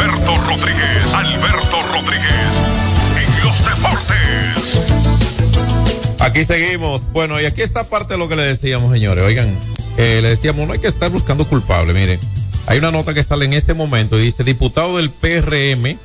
Alberto 0.00 0.38
Rodríguez, 0.46 1.12
Alberto 1.12 1.82
Rodríguez, 1.92 2.32
en 3.18 3.44
los 3.44 3.64
deportes. 3.66 4.80
Aquí 6.18 6.42
seguimos. 6.44 7.12
Bueno, 7.12 7.38
y 7.38 7.44
aquí 7.44 7.60
está 7.60 7.84
parte 7.84 8.14
de 8.14 8.18
lo 8.18 8.26
que 8.26 8.36
le 8.36 8.44
decíamos, 8.44 8.92
señores. 8.94 9.22
Oigan, 9.22 9.54
eh, 9.98 10.20
le 10.22 10.30
decíamos, 10.30 10.66
no 10.66 10.72
hay 10.72 10.78
que 10.78 10.86
estar 10.86 11.10
buscando 11.10 11.46
culpable. 11.46 11.92
Mire, 11.92 12.18
hay 12.66 12.78
una 12.78 12.90
nota 12.90 13.12
que 13.12 13.22
sale 13.22 13.44
en 13.44 13.52
este 13.52 13.74
momento 13.74 14.18
y 14.18 14.22
dice, 14.22 14.42
diputado 14.42 14.96
del 14.96 15.10
PRM, 15.10 15.98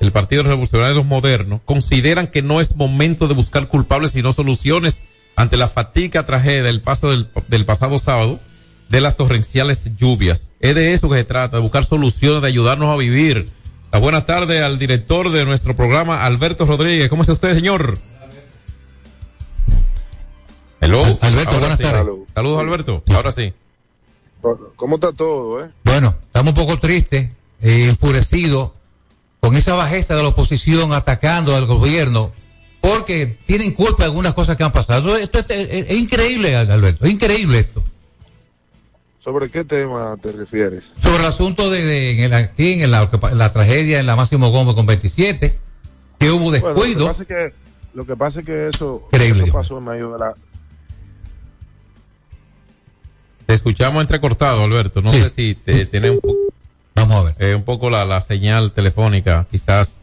el 0.00 0.10
Partido 0.10 0.42
Revolucionario 0.42 1.04
Moderno, 1.04 1.60
consideran 1.64 2.26
que 2.26 2.42
no 2.42 2.60
es 2.60 2.74
momento 2.74 3.28
de 3.28 3.34
buscar 3.34 3.68
culpables, 3.68 4.10
sino 4.10 4.32
soluciones 4.32 5.02
ante 5.36 5.56
la 5.56 5.68
fatiga 5.68 6.26
tragedia 6.26 6.64
del 6.64 6.82
paso 6.82 7.08
del 7.08 7.64
pasado 7.64 8.00
sábado 8.00 8.40
de 8.88 9.00
las 9.00 9.16
torrenciales 9.16 9.96
lluvias. 9.96 10.48
Es 10.60 10.74
de 10.74 10.94
eso 10.94 11.08
que 11.10 11.16
se 11.18 11.24
trata, 11.24 11.56
de 11.56 11.62
buscar 11.62 11.84
soluciones, 11.84 12.42
de 12.42 12.48
ayudarnos 12.48 12.88
a 12.88 12.96
vivir. 12.96 13.50
La 13.92 13.98
buenas 13.98 14.26
tardes 14.26 14.62
al 14.62 14.78
director 14.78 15.30
de 15.30 15.44
nuestro 15.44 15.74
programa, 15.76 16.24
Alberto 16.24 16.66
Rodríguez. 16.66 17.08
¿Cómo 17.08 17.22
está 17.22 17.32
usted, 17.32 17.54
señor? 17.54 17.98
Hello. 20.80 21.02
Alberto, 21.20 21.50
Ahora 21.50 21.58
buenas 21.60 21.78
sí. 21.78 21.84
tardes. 21.84 22.14
Saludos, 22.34 22.60
Alberto. 22.60 23.02
Ahora 23.14 23.32
sí. 23.32 23.52
¿Cómo 24.76 24.94
está 24.96 25.12
todo, 25.12 25.64
eh? 25.64 25.70
Bueno, 25.84 26.14
estamos 26.26 26.50
un 26.52 26.54
poco 26.54 26.78
tristes, 26.78 27.30
eh, 27.60 27.86
enfurecidos 27.88 28.70
con 29.40 29.56
esa 29.56 29.74
bajeza 29.74 30.14
de 30.14 30.22
la 30.22 30.28
oposición 30.28 30.92
atacando 30.92 31.56
al 31.56 31.66
gobierno 31.66 32.32
porque 32.80 33.36
tienen 33.46 33.72
culpa 33.72 34.04
de 34.04 34.10
algunas 34.10 34.34
cosas 34.34 34.56
que 34.56 34.62
han 34.62 34.70
pasado. 34.72 35.16
Esto, 35.16 35.40
esto 35.40 35.52
es, 35.54 35.68
es- 35.68 35.86
es 35.90 35.98
increíble, 35.98 36.54
Alberto, 36.56 37.04
es 37.04 37.10
increíble 37.10 37.58
esto. 37.58 37.82
¿Sobre 39.28 39.50
qué 39.50 39.62
tema 39.62 40.16
te 40.22 40.32
refieres? 40.32 40.84
Sobre 41.02 41.18
el 41.18 41.24
asunto 41.26 41.68
de, 41.70 41.84
de- 41.84 42.10
en 42.12 42.20
el- 42.20 42.32
aquí 42.32 42.82
en 42.82 42.90
la, 42.90 43.10
la 43.34 43.52
tragedia 43.52 44.00
en 44.00 44.06
la 44.06 44.16
Máximo 44.16 44.50
Gómez 44.50 44.74
con 44.74 44.86
27, 44.86 45.58
que 46.18 46.30
hubo 46.30 46.44
Bueno, 46.50 46.52
descuido. 46.72 47.00
lo, 47.08 47.12
que 47.12 47.18
pasa 47.18 47.22
es 47.22 47.28
que, 47.28 47.54
lo 47.92 48.06
que 48.06 48.16
pasa 48.16 48.40
es 48.40 48.46
que 48.46 48.68
eso, 48.68 49.02
Increíble, 49.12 49.40
eso 49.40 49.44
Dios 49.44 49.54
pasó 49.56 49.76
en 49.78 49.84
medio 49.84 50.12
de 50.12 50.18
la... 50.18 50.34
Te 53.46 53.52
escuchamos 53.54 54.00
entrecortado, 54.02 54.64
Alberto. 54.64 55.00
No 55.02 55.10
sé 55.10 55.28
si 55.28 55.54
te, 55.54 55.84
tiene 55.86 56.10
un, 56.10 56.20
po- 56.20 56.34
Vamos 56.94 57.16
a 57.16 57.22
ver. 57.24 57.34
eh, 57.38 57.54
un 57.54 57.64
poco 57.64 57.90
la, 57.90 58.04
la 58.06 58.20
señal 58.22 58.72
telefónica, 58.72 59.46
quizás 59.50 59.96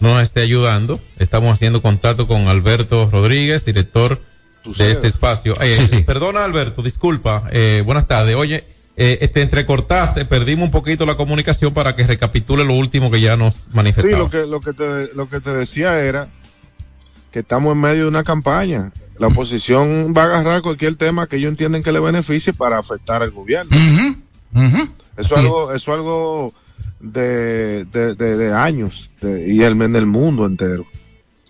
no 0.00 0.14
nos 0.14 0.22
esté 0.24 0.40
ayudando. 0.42 0.98
Estamos 1.18 1.52
haciendo 1.52 1.80
contacto 1.80 2.26
con 2.26 2.48
Alberto 2.48 3.08
Rodríguez, 3.10 3.64
director 3.64 4.20
de 4.64 4.90
este 4.90 5.06
espacio. 5.08 5.54
Eh, 5.60 6.04
Perdona, 6.06 6.44
Alberto, 6.44 6.82
disculpa. 6.82 7.48
Eh, 7.52 7.82
buenas 7.84 8.06
tardes. 8.06 8.34
Oye, 8.36 8.64
eh, 8.96 9.18
este 9.20 9.42
entrecortaste, 9.42 10.24
perdimos 10.24 10.66
un 10.66 10.70
poquito 10.70 11.04
la 11.06 11.16
comunicación 11.16 11.74
para 11.74 11.96
que 11.96 12.04
recapitule 12.06 12.64
lo 12.64 12.74
último 12.74 13.10
que 13.10 13.20
ya 13.20 13.36
nos 13.36 13.54
Sí, 13.54 13.70
manifestaba. 13.72 14.18
lo 14.18 14.30
que, 14.30 14.46
lo, 14.46 14.60
que 14.60 14.72
te, 14.72 15.14
lo 15.14 15.28
que 15.28 15.40
te 15.40 15.50
decía 15.50 16.00
era 16.00 16.28
que 17.32 17.40
estamos 17.40 17.72
en 17.72 17.80
medio 17.80 18.02
de 18.04 18.08
una 18.08 18.22
campaña. 18.24 18.92
La 19.18 19.28
oposición 19.28 20.12
va 20.16 20.22
a 20.22 20.26
agarrar 20.26 20.62
cualquier 20.62 20.96
tema 20.96 21.26
que 21.28 21.36
ellos 21.36 21.50
entienden 21.50 21.82
que 21.82 21.92
le 21.92 22.00
beneficie 22.00 22.52
para 22.52 22.78
afectar 22.78 23.22
al 23.22 23.30
gobierno. 23.30 23.70
Eso 25.16 25.34
es 25.36 25.40
algo, 25.40 25.72
eso 25.72 25.92
es 25.92 25.96
algo 25.96 26.54
de, 27.00 27.84
de, 27.84 28.14
de- 28.14 28.36
de 28.36 28.52
años 28.52 29.10
de- 29.20 29.52
y 29.52 29.62
el, 29.62 29.80
en 29.82 29.94
el 29.94 30.06
mundo 30.06 30.46
entero. 30.46 30.84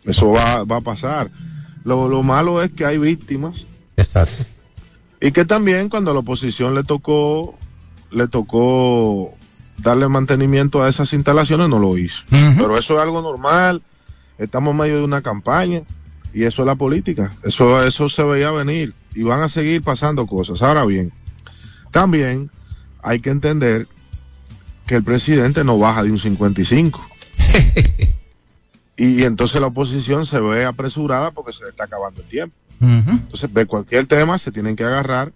Eso 0.05 0.31
va, 0.31 0.65
va 0.65 0.77
a 0.79 0.81
pasar. 0.83 1.31
Lo, 1.85 2.09
lo 2.09 2.23
malo 2.23 2.63
es 2.63 2.73
que 2.73 2.85
hay 2.85 2.99
víctimas. 2.99 3.67
Exacto. 3.97 4.45
Y 5.21 5.33
que 5.33 5.45
también 5.45 5.89
cuando 5.89 6.11
a 6.11 6.15
la 6.15 6.21
oposición 6.21 6.75
le 6.75 6.83
tocó, 6.83 7.57
le 8.11 8.29
tocó 8.29 9.35
darle 9.79 10.09
mantenimiento 10.09 10.83
a 10.83 10.89
esas 10.89 11.13
instalaciones, 11.13 11.69
no 11.69 11.79
lo 11.79 11.97
hizo. 11.99 12.23
Pero 12.31 12.77
eso 12.77 12.95
es 12.95 13.01
algo 13.01 13.23
normal. 13.23 13.83
Estamos 14.39 14.73
en 14.73 14.79
medio 14.79 14.97
de 14.97 15.05
una 15.05 15.23
campaña 15.23 15.83
y 16.33 16.45
eso 16.45 16.63
es 16.63 16.67
la 16.67 16.75
política. 16.75 17.33
Eso, 17.43 17.85
eso 17.85 18.09
se 18.09 18.25
veía 18.25 18.51
venir 18.51 18.95
y 19.15 19.23
van 19.23 19.41
a 19.41 19.49
seguir 19.49 19.83
pasando 19.83 20.27
cosas. 20.27 20.63
Ahora 20.63 20.85
bien, 20.85 21.13
también 21.91 22.51
hay 23.03 23.21
que 23.21 23.31
entender 23.31 23.87
que 24.87 24.97
el 24.97 25.05
presidente 25.05 25.65
no 25.65 25.79
baja 25.79 26.03
de 26.03 26.11
un 26.11 26.19
55. 26.19 27.09
y 28.97 29.25
entonces 29.25 29.61
la 29.61 29.69
oposición 29.69 30.27
se 30.27 30.39
ve 30.41 30.65
apresurada 30.65 31.31
porque 31.33 31.53
se 31.53 31.65
le 31.65 31.71
está 31.71 31.85
acabando 31.85 32.23
el 32.23 32.29
tiempo. 32.29 32.57
Entonces, 32.81 33.53
de 33.53 33.67
cualquier 33.67 34.07
tema 34.07 34.39
se 34.39 34.53
tienen 34.53 34.77
que 34.77 34.85
agarrar 34.85 35.33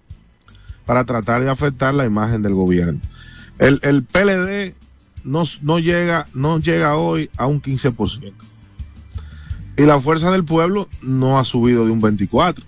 para 0.85 1.05
tratar 1.05 1.43
de 1.43 1.49
afectar 1.49 1.95
la 1.95 2.05
imagen 2.05 2.43
del 2.43 2.55
gobierno. 2.55 3.01
El, 3.59 3.81
el 3.83 4.05
PLD 4.05 4.75
no, 5.25 5.45
no, 5.63 5.79
llega, 5.79 6.27
no 6.35 6.61
llega 6.61 6.97
hoy 6.97 7.31
a 7.37 7.47
un 7.47 7.63
15%. 7.63 8.33
Y 9.79 9.83
la 9.83 10.01
fuerza 10.01 10.31
del 10.31 10.45
pueblo 10.45 10.89
no 11.01 11.39
ha 11.39 11.45
subido 11.45 11.87
de 11.87 11.93
un 11.93 12.03
24%. 12.03 12.63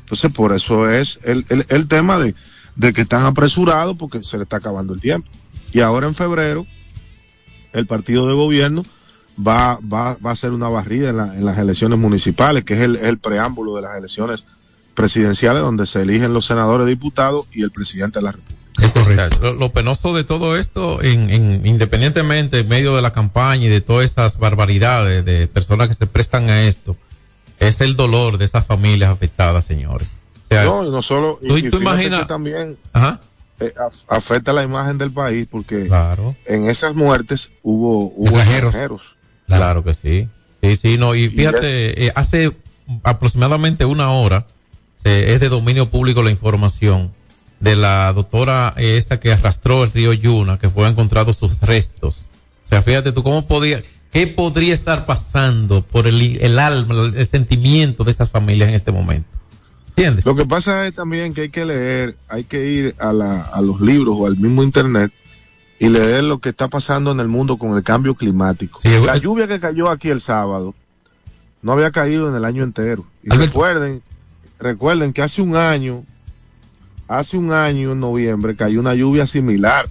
Entonces, 0.00 0.32
por 0.32 0.52
eso 0.52 0.90
es 0.90 1.20
el, 1.22 1.46
el, 1.48 1.64
el 1.68 1.88
tema 1.88 2.18
de, 2.18 2.34
de 2.76 2.92
que 2.92 3.02
están 3.02 3.24
apresurados 3.24 3.96
porque 3.96 4.22
se 4.22 4.36
le 4.36 4.42
está 4.42 4.56
acabando 4.56 4.94
el 4.94 5.00
tiempo. 5.00 5.28
Y 5.72 5.80
ahora 5.80 6.06
en 6.06 6.14
febrero, 6.14 6.66
el 7.72 7.86
partido 7.86 8.26
de 8.26 8.34
gobierno 8.34 8.82
va, 9.38 9.78
va, 9.80 10.16
va 10.24 10.30
a 10.30 10.32
hacer 10.32 10.52
una 10.52 10.68
barrida 10.68 11.10
en, 11.10 11.16
la- 11.16 11.34
en 11.34 11.44
las 11.44 11.58
elecciones 11.58 11.98
municipales, 11.98 12.64
que 12.64 12.74
es 12.74 12.80
el, 12.80 12.96
el 12.96 13.18
preámbulo 13.18 13.74
de 13.76 13.82
las 13.82 13.96
elecciones 13.96 14.44
presidenciales, 14.94 15.62
donde 15.62 15.86
se 15.86 16.02
eligen 16.02 16.32
los 16.32 16.46
senadores, 16.46 16.86
diputados 16.86 17.46
y 17.52 17.62
el 17.62 17.70
presidente 17.70 18.20
de 18.20 18.24
la 18.24 18.32
República. 18.32 18.60
O 19.00 19.04
sea, 19.14 19.28
Lo, 19.40 19.52
lo 19.54 19.72
penoso 19.72 20.14
de 20.14 20.24
todo 20.24 20.56
esto, 20.56 21.02
en, 21.02 21.30
en- 21.30 21.66
independientemente 21.66 22.60
en 22.60 22.68
medio 22.68 22.94
de 22.96 23.02
la 23.02 23.12
campaña 23.12 23.64
y 23.64 23.68
de 23.68 23.80
todas 23.80 24.04
esas 24.04 24.38
barbaridades 24.38 25.24
de 25.24 25.46
personas 25.48 25.88
que 25.88 25.94
se 25.94 26.06
prestan 26.06 26.48
a 26.50 26.62
esto, 26.64 26.96
es 27.60 27.80
el 27.80 27.96
dolor 27.96 28.38
de 28.38 28.44
esas 28.44 28.66
familias 28.66 29.10
afectadas, 29.10 29.64
señores. 29.64 30.16
O 30.44 30.46
sea, 30.48 30.64
no, 30.64 30.84
y 30.86 30.90
no 30.90 31.02
solo, 31.02 31.38
y, 31.40 31.48
tú- 31.48 31.56
y 31.58 31.70
tú 31.70 31.76
imaginas- 31.78 32.26
también 32.26 32.76
Ajá. 32.92 33.20
eh, 33.60 33.72
af- 33.76 34.02
afecta 34.08 34.52
la 34.52 34.62
imagen 34.64 34.98
del 34.98 35.10
país 35.12 35.46
porque 35.50 35.86
Claro. 35.86 36.36
en 36.44 36.68
esas 36.68 36.94
muertes 36.94 37.50
hubo, 37.62 38.12
hubo 38.16 38.26
Extranjeros. 38.26 38.68
extranjeros. 38.74 39.02
Claro 39.56 39.84
que 39.84 39.94
sí. 39.94 40.28
Sí, 40.62 40.76
sí, 40.76 40.98
no. 40.98 41.14
Y 41.14 41.28
fíjate, 41.28 42.06
eh, 42.06 42.12
hace 42.14 42.52
aproximadamente 43.02 43.84
una 43.84 44.10
hora, 44.10 44.46
se- 44.96 45.34
es 45.34 45.40
de 45.40 45.48
dominio 45.48 45.88
público 45.90 46.22
la 46.22 46.30
información 46.30 47.12
de 47.60 47.76
la 47.76 48.12
doctora 48.12 48.74
eh, 48.76 48.96
esta 48.98 49.20
que 49.20 49.32
arrastró 49.32 49.84
el 49.84 49.92
río 49.92 50.12
Yuna, 50.12 50.58
que 50.58 50.68
fue 50.68 50.88
encontrado 50.88 51.32
sus 51.32 51.60
restos. 51.60 52.28
O 52.64 52.66
sea, 52.68 52.82
fíjate 52.82 53.12
tú, 53.12 53.22
¿cómo 53.22 53.46
podía, 53.46 53.82
qué 54.12 54.26
podría 54.26 54.72
estar 54.74 55.06
pasando 55.06 55.82
por 55.82 56.06
el, 56.06 56.38
el 56.40 56.58
alma, 56.58 56.94
el, 56.94 57.16
el 57.16 57.26
sentimiento 57.26 58.04
de 58.04 58.10
estas 58.10 58.30
familias 58.30 58.68
en 58.68 58.74
este 58.74 58.92
momento? 58.92 59.28
¿Entiendes? 59.88 60.26
Lo 60.26 60.34
que 60.34 60.44
pasa 60.44 60.86
es 60.86 60.94
también 60.94 61.34
que 61.34 61.42
hay 61.42 61.50
que 61.50 61.64
leer, 61.64 62.16
hay 62.28 62.44
que 62.44 62.66
ir 62.66 62.94
a, 62.98 63.12
la, 63.12 63.42
a 63.42 63.60
los 63.62 63.80
libros 63.80 64.16
o 64.18 64.26
al 64.26 64.36
mismo 64.36 64.62
internet 64.62 65.12
y 65.84 65.88
leer 65.90 66.24
lo 66.24 66.38
que 66.38 66.48
está 66.50 66.68
pasando 66.68 67.12
en 67.12 67.20
el 67.20 67.28
mundo 67.28 67.56
con 67.56 67.76
el 67.76 67.82
cambio 67.82 68.14
climático. 68.14 68.80
la 69.04 69.16
lluvia 69.16 69.46
que 69.46 69.60
cayó 69.60 69.90
aquí 69.90 70.08
el 70.10 70.20
sábado 70.20 70.74
no 71.62 71.72
había 71.72 71.90
caído 71.90 72.28
en 72.28 72.34
el 72.34 72.44
año 72.44 72.62
entero. 72.64 73.04
Y 73.22 73.30
recuerden, 73.30 74.02
recuerden 74.58 75.12
que 75.12 75.22
hace 75.22 75.40
un 75.42 75.56
año, 75.56 76.04
hace 77.08 77.36
un 77.36 77.52
año 77.52 77.92
en 77.92 78.00
noviembre 78.00 78.54
cayó 78.56 78.80
una 78.80 78.94
lluvia 78.94 79.26
similar. 79.26 79.88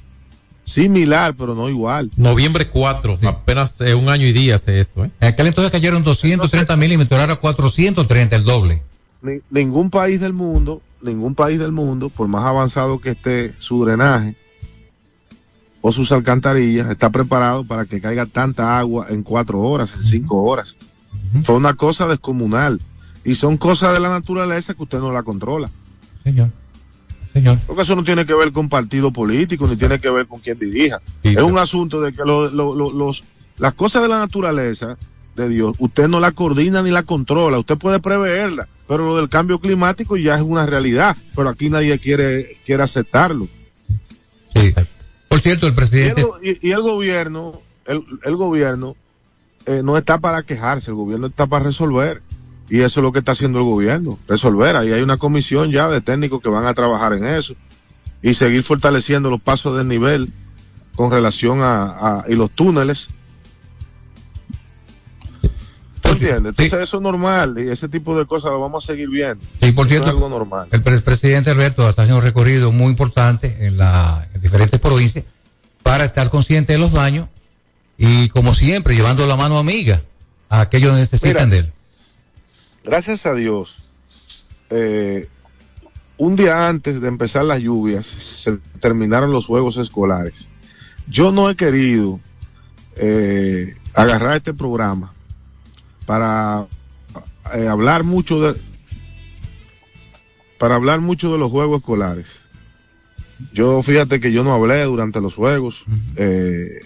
Similar, 0.66 1.36
pero 1.38 1.56
no 1.56 1.68
igual. 1.70 2.10
Noviembre 2.16 2.70
4, 2.70 3.20
apenas 3.28 3.82
eh, 3.82 3.94
un 3.96 4.08
año 4.08 4.26
y 4.26 4.32
días 4.32 4.66
de 4.66 4.80
esto, 4.80 5.04
¿eh? 5.04 5.12
En 5.20 5.28
aquel 5.28 5.48
entonces 5.48 5.72
cayeron 5.72 6.04
230 6.04 6.78
milímetros, 6.78 7.20
ahora 7.20 7.36
430, 7.36 8.36
el 8.38 8.44
doble. 8.46 8.82
Ni- 9.22 9.42
ningún 9.50 9.90
país 9.90 10.22
del 10.22 10.32
mundo, 10.32 10.82
ningún 11.02 11.36
país 11.36 11.60
del 11.60 11.74
mundo, 11.74 12.10
por 12.10 12.30
más 12.30 12.46
avanzado 12.46 13.02
que 13.02 13.10
esté 13.10 13.54
su 13.60 13.84
drenaje 13.84 14.36
o 15.86 15.92
sus 15.92 16.14
alcantarillas, 16.14 16.90
está 16.90 17.10
preparado 17.10 17.66
para 17.66 17.86
que 17.86 18.00
caiga 18.00 18.26
tanta 18.26 18.80
agua 18.80 19.08
en 19.10 19.22
cuatro 19.22 19.60
horas, 19.60 19.94
en 19.98 20.06
cinco 20.06 20.42
horas. 20.44 20.78
Fue 21.44 21.56
una 21.56 21.74
cosa 21.74 22.08
descomunal. 22.08 22.80
Y 23.26 23.36
son 23.36 23.58
cosas 23.58 23.94
de 23.94 24.00
la 24.00 24.10
naturaleza 24.10 24.74
que 24.74 24.84
usted 24.84 25.00
no 25.00 25.12
la 25.12 25.24
controla. 25.24 25.70
Señor. 26.24 26.50
Señor. 27.34 27.58
Porque 27.68 27.82
eso 27.82 27.96
no 27.98 28.04
tiene 28.06 28.26
que 28.26 28.34
ver 28.34 28.52
con 28.54 28.70
partido 28.70 29.12
político, 29.12 29.68
ni 29.68 29.76
tiene 29.76 30.00
que 30.00 30.10
ver 30.10 30.26
con 30.26 30.40
quien 30.40 30.58
dirija. 30.58 31.02
es 31.32 31.38
un 31.44 31.58
asunto 31.58 32.00
de 32.00 32.14
que 32.14 32.24
lo- 32.26 32.50
lo- 32.50 32.74
lo- 32.76 32.92
los, 32.94 33.24
las 33.58 33.74
cosas 33.74 34.04
de 34.04 34.08
la 34.08 34.20
naturaleza 34.20 34.98
de 35.36 35.50
Dios, 35.50 35.76
usted 35.80 36.08
no 36.08 36.20
la 36.22 36.32
coordina 36.32 36.82
ni 36.82 36.92
la 36.92 37.04
controla, 37.04 37.60
usted 37.60 37.78
puede 37.78 38.00
preverla, 38.00 38.68
pero 38.88 39.06
lo 39.08 39.18
del 39.18 39.28
cambio 39.30 39.60
climático 39.60 40.16
ya 40.16 40.36
es 40.36 40.44
una 40.44 40.66
realidad, 40.66 41.18
pero 41.36 41.50
aquí 41.50 41.70
nadie 41.70 41.98
quiere, 42.00 42.58
quiere 42.66 42.84
aceptarlo. 42.84 43.48
Por 44.54 44.64
cierto, 45.44 45.68
el 45.68 45.74
presidente. 45.74 46.26
y 46.62 46.72
el 46.72 46.82
gobierno, 46.82 47.62
el, 47.86 48.04
el 48.24 48.36
gobierno 48.36 48.96
eh, 49.66 49.82
no 49.84 49.98
está 49.98 50.18
para 50.18 50.44
quejarse, 50.44 50.90
el 50.92 50.96
gobierno 50.96 51.28
está 51.28 51.46
para 51.46 51.66
resolver. 51.66 52.22
Y 52.70 52.80
eso 52.80 53.00
es 53.00 53.04
lo 53.04 53.12
que 53.12 53.20
está 53.20 53.34
haciendo 53.34 53.60
el 53.60 53.66
gobierno, 53.66 54.18
resolver. 54.28 54.76
Ahí 54.78 54.92
hay 54.92 55.02
una 55.02 55.18
comisión 55.18 55.70
ya 55.72 55.90
de 55.90 56.02
técnicos 56.02 56.42
que 56.42 56.50
van 56.50 56.66
a 56.66 56.74
trabajar 56.74 57.14
en 57.14 57.26
eso 57.26 57.54
y 58.22 58.34
seguir 58.34 58.64
fortaleciendo 58.64 59.30
los 59.30 59.42
pasos 59.42 59.78
del 59.78 59.88
nivel 59.88 60.30
con 60.96 61.12
relación 61.12 61.62
a, 61.62 61.84
a- 62.22 62.26
y 62.28 62.36
los 62.36 62.50
túneles. 62.52 63.10
Entonces 66.22 66.74
eso 66.74 66.98
es 66.98 67.02
normal 67.04 67.56
y 67.58 67.70
ese 67.70 67.88
tipo 67.90 68.18
de 68.18 68.26
cosas 68.26 68.52
lo 68.52 68.60
vamos 68.62 68.84
a 68.84 68.88
seguir 68.88 69.10
viendo. 69.10 69.44
Sí, 69.62 69.72
por 69.72 69.88
cierto, 69.88 70.08
es 70.08 70.14
algo 70.14 70.30
normal. 70.30 70.68
el 70.72 70.82
pre- 70.82 71.00
presidente 71.02 71.50
Alberto 71.50 71.88
está 71.90 72.04
haciendo 72.04 72.20
un 72.20 72.26
recorrido 72.26 72.72
muy 72.72 72.88
importante 72.90 73.66
en, 73.66 73.78
la, 73.78 74.28
en 74.34 74.42
diferentes 74.42 74.80
provincias 74.80 75.26
para 75.82 76.06
estar 76.06 76.30
consciente 76.30 76.74
de 76.74 76.80
los 76.80 76.92
daños 76.94 77.28
y, 77.98 78.30
como 78.30 78.54
siempre, 78.54 78.96
llevando 78.96 79.26
la 79.28 79.36
mano 79.36 79.58
amiga 79.58 80.02
a 80.50 80.62
aquellos 80.62 80.92
que 80.94 80.98
necesitan 81.00 81.50
de 81.50 81.58
él. 81.60 81.74
gracias 82.84 83.26
a 83.26 83.34
Dios, 83.34 83.76
eh, 84.70 85.28
un 86.18 86.36
día 86.36 86.68
antes 86.68 87.02
de 87.02 87.08
empezar 87.08 87.44
las 87.46 87.60
lluvias, 87.60 88.06
se 88.06 88.58
terminaron 88.80 89.32
los 89.32 89.46
juegos 89.46 89.78
escolares. 89.78 90.48
Yo 91.08 91.32
no 91.32 91.50
he 91.50 91.56
querido 91.56 92.20
eh, 92.96 93.74
agarrar 93.94 94.38
este 94.38 94.54
programa 94.54 95.14
para 96.06 96.68
eh, 97.54 97.68
hablar 97.68 98.04
mucho 98.04 98.42
de 98.42 98.60
para 100.58 100.76
hablar 100.76 101.02
mucho 101.02 101.32
de 101.32 101.38
los 101.38 101.52
juegos 101.52 101.80
escolares. 101.80 102.40
Yo 103.54 103.84
fíjate 103.84 104.22
que 104.22 104.32
yo 104.32 104.46
no 104.46 104.54
hablé 104.54 104.84
durante 104.84 105.20
los 105.20 105.36
juegos, 105.36 105.84
eh, 106.16 106.80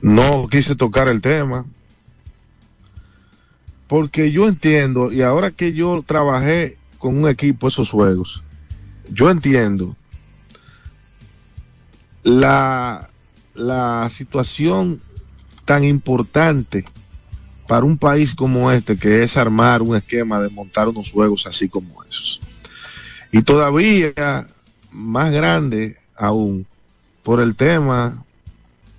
no 0.00 0.48
quise 0.48 0.74
tocar 0.74 1.08
el 1.08 1.20
tema, 1.20 1.66
porque 3.88 4.32
yo 4.32 4.48
entiendo, 4.48 5.12
y 5.12 5.20
ahora 5.20 5.50
que 5.50 5.74
yo 5.74 6.02
trabajé 6.06 6.78
con 6.96 7.18
un 7.18 7.28
equipo 7.28 7.68
esos 7.68 7.90
juegos, 7.90 8.42
yo 9.10 9.30
entiendo 9.30 9.94
la, 12.22 13.10
la 13.54 14.08
situación 14.08 15.02
tan 15.66 15.84
importante 15.84 16.86
para 17.72 17.86
un 17.86 17.96
país 17.96 18.34
como 18.34 18.70
este, 18.70 18.98
que 18.98 19.22
es 19.22 19.38
armar 19.38 19.80
un 19.80 19.96
esquema 19.96 20.38
de 20.42 20.50
montar 20.50 20.88
unos 20.88 21.10
juegos 21.10 21.46
así 21.46 21.70
como 21.70 22.04
esos. 22.04 22.38
Y 23.32 23.40
todavía 23.40 24.46
más 24.90 25.32
grande 25.32 25.96
aún 26.14 26.66
por 27.22 27.40
el 27.40 27.54
tema 27.54 28.26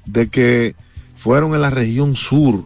de 0.06 0.28
que 0.28 0.76
fueron 1.18 1.54
en 1.54 1.62
la 1.62 1.70
región 1.70 2.16
sur, 2.16 2.66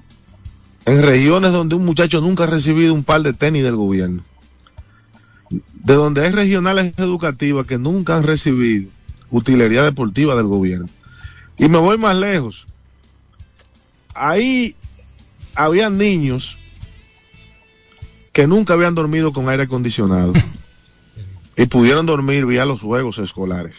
en 0.85 1.03
regiones 1.03 1.51
donde 1.51 1.75
un 1.75 1.83
muchacho 1.83 2.21
nunca 2.21 2.45
ha 2.45 2.47
recibido 2.47 2.93
un 2.93 3.03
par 3.03 3.21
de 3.21 3.33
tenis 3.33 3.63
del 3.63 3.75
gobierno, 3.75 4.23
de 5.49 5.93
donde 5.93 6.25
hay 6.25 6.31
regionales 6.31 6.93
educativas 6.95 7.67
que 7.67 7.77
nunca 7.77 8.15
han 8.15 8.23
recibido 8.23 8.89
utilería 9.29 9.83
deportiva 9.83 10.37
del 10.37 10.47
gobierno. 10.47 10.87
Y 11.57 11.67
me 11.67 11.79
voy 11.79 11.97
más 11.97 12.15
lejos. 12.15 12.65
Ahí 14.13 14.73
habían 15.57 15.97
niños 15.97 16.57
que 18.31 18.47
nunca 18.47 18.73
habían 18.73 18.95
dormido 18.95 19.33
con 19.33 19.49
aire 19.49 19.63
acondicionado 19.63 20.33
y 21.57 21.65
pudieron 21.65 22.05
dormir 22.05 22.45
vía 22.45 22.65
los 22.65 22.79
juegos 22.79 23.17
escolares. 23.17 23.75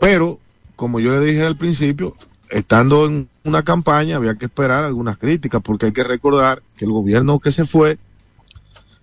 Pero, 0.00 0.40
como 0.74 0.98
yo 0.98 1.12
le 1.12 1.20
dije 1.20 1.44
al 1.44 1.56
principio, 1.56 2.16
estando 2.50 3.06
en 3.06 3.28
una 3.44 3.62
campaña 3.62 4.16
había 4.16 4.34
que 4.34 4.46
esperar 4.46 4.84
algunas 4.84 5.18
críticas 5.18 5.62
porque 5.62 5.86
hay 5.86 5.92
que 5.92 6.04
recordar 6.04 6.62
que 6.76 6.84
el 6.84 6.90
gobierno 6.90 7.38
que 7.38 7.52
se 7.52 7.66
fue, 7.66 7.98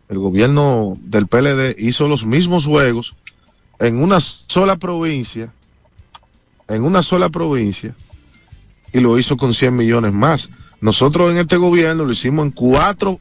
el 0.10 0.20
gobierno 0.20 0.98
del 1.02 1.28
PLD 1.28 1.76
hizo 1.80 2.08
los 2.10 2.26
mismos 2.26 2.66
juegos 2.66 3.16
en 3.80 4.02
una 4.04 4.20
sola 4.20 4.76
provincia, 4.76 5.54
en 6.68 6.84
una 6.84 7.02
sola 7.02 7.30
provincia, 7.30 7.96
y 8.96 9.02
lo 9.02 9.20
hizo 9.20 9.36
con 9.36 9.54
100 9.54 9.76
millones 9.76 10.14
más. 10.14 10.50
Nosotros 10.80 11.30
en 11.30 11.38
este 11.38 11.58
gobierno 11.58 12.06
lo 12.06 12.14
hicimos 12.14 12.46
en 12.46 12.52
cuatro, 12.52 13.20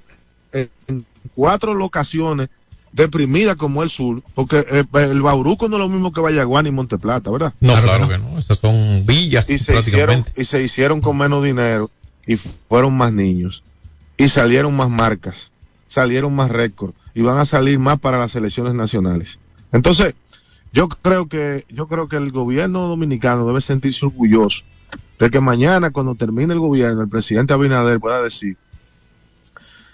en 0.52 1.04
cuatro 1.34 1.74
locaciones 1.74 2.48
deprimida 2.92 3.56
como 3.56 3.82
el 3.82 3.90
sur, 3.90 4.22
porque 4.36 4.64
eh, 4.70 4.84
el 4.92 5.20
Bauruco 5.20 5.68
no 5.68 5.76
es 5.76 5.80
lo 5.80 5.88
mismo 5.88 6.12
que 6.12 6.20
Vallaguán 6.20 6.68
y 6.68 6.70
Monteplata, 6.70 7.28
¿verdad? 7.28 7.52
No, 7.58 7.74
claro, 7.82 8.08
que 8.08 8.18
no. 8.18 8.38
Esas 8.38 8.58
son 8.58 9.04
villas 9.04 9.50
y 9.50 9.58
se 9.58 9.76
hicieron 9.76 10.24
y 10.36 10.44
se 10.44 10.62
hicieron 10.62 11.00
con 11.00 11.18
menos 11.18 11.42
dinero 11.42 11.90
y 12.24 12.36
fueron 12.36 12.96
más 12.96 13.12
niños 13.12 13.64
y 14.16 14.28
salieron 14.28 14.76
más 14.76 14.90
marcas, 14.90 15.50
salieron 15.88 16.36
más 16.36 16.52
récords 16.52 16.94
y 17.14 17.22
van 17.22 17.40
a 17.40 17.46
salir 17.46 17.80
más 17.80 17.98
para 17.98 18.20
las 18.20 18.36
elecciones 18.36 18.74
nacionales. 18.74 19.40
Entonces, 19.72 20.14
yo 20.72 20.88
creo 20.88 21.28
que 21.28 21.64
yo 21.68 21.88
creo 21.88 22.06
que 22.06 22.14
el 22.14 22.30
gobierno 22.30 22.86
dominicano 22.86 23.44
debe 23.44 23.60
sentirse 23.60 24.06
orgulloso 24.06 24.62
de 25.18 25.30
que 25.30 25.40
mañana 25.40 25.90
cuando 25.90 26.14
termine 26.14 26.52
el 26.54 26.60
gobierno 26.60 27.02
el 27.02 27.08
presidente 27.08 27.52
Abinader 27.54 28.00
pueda 28.00 28.22
decir 28.22 28.56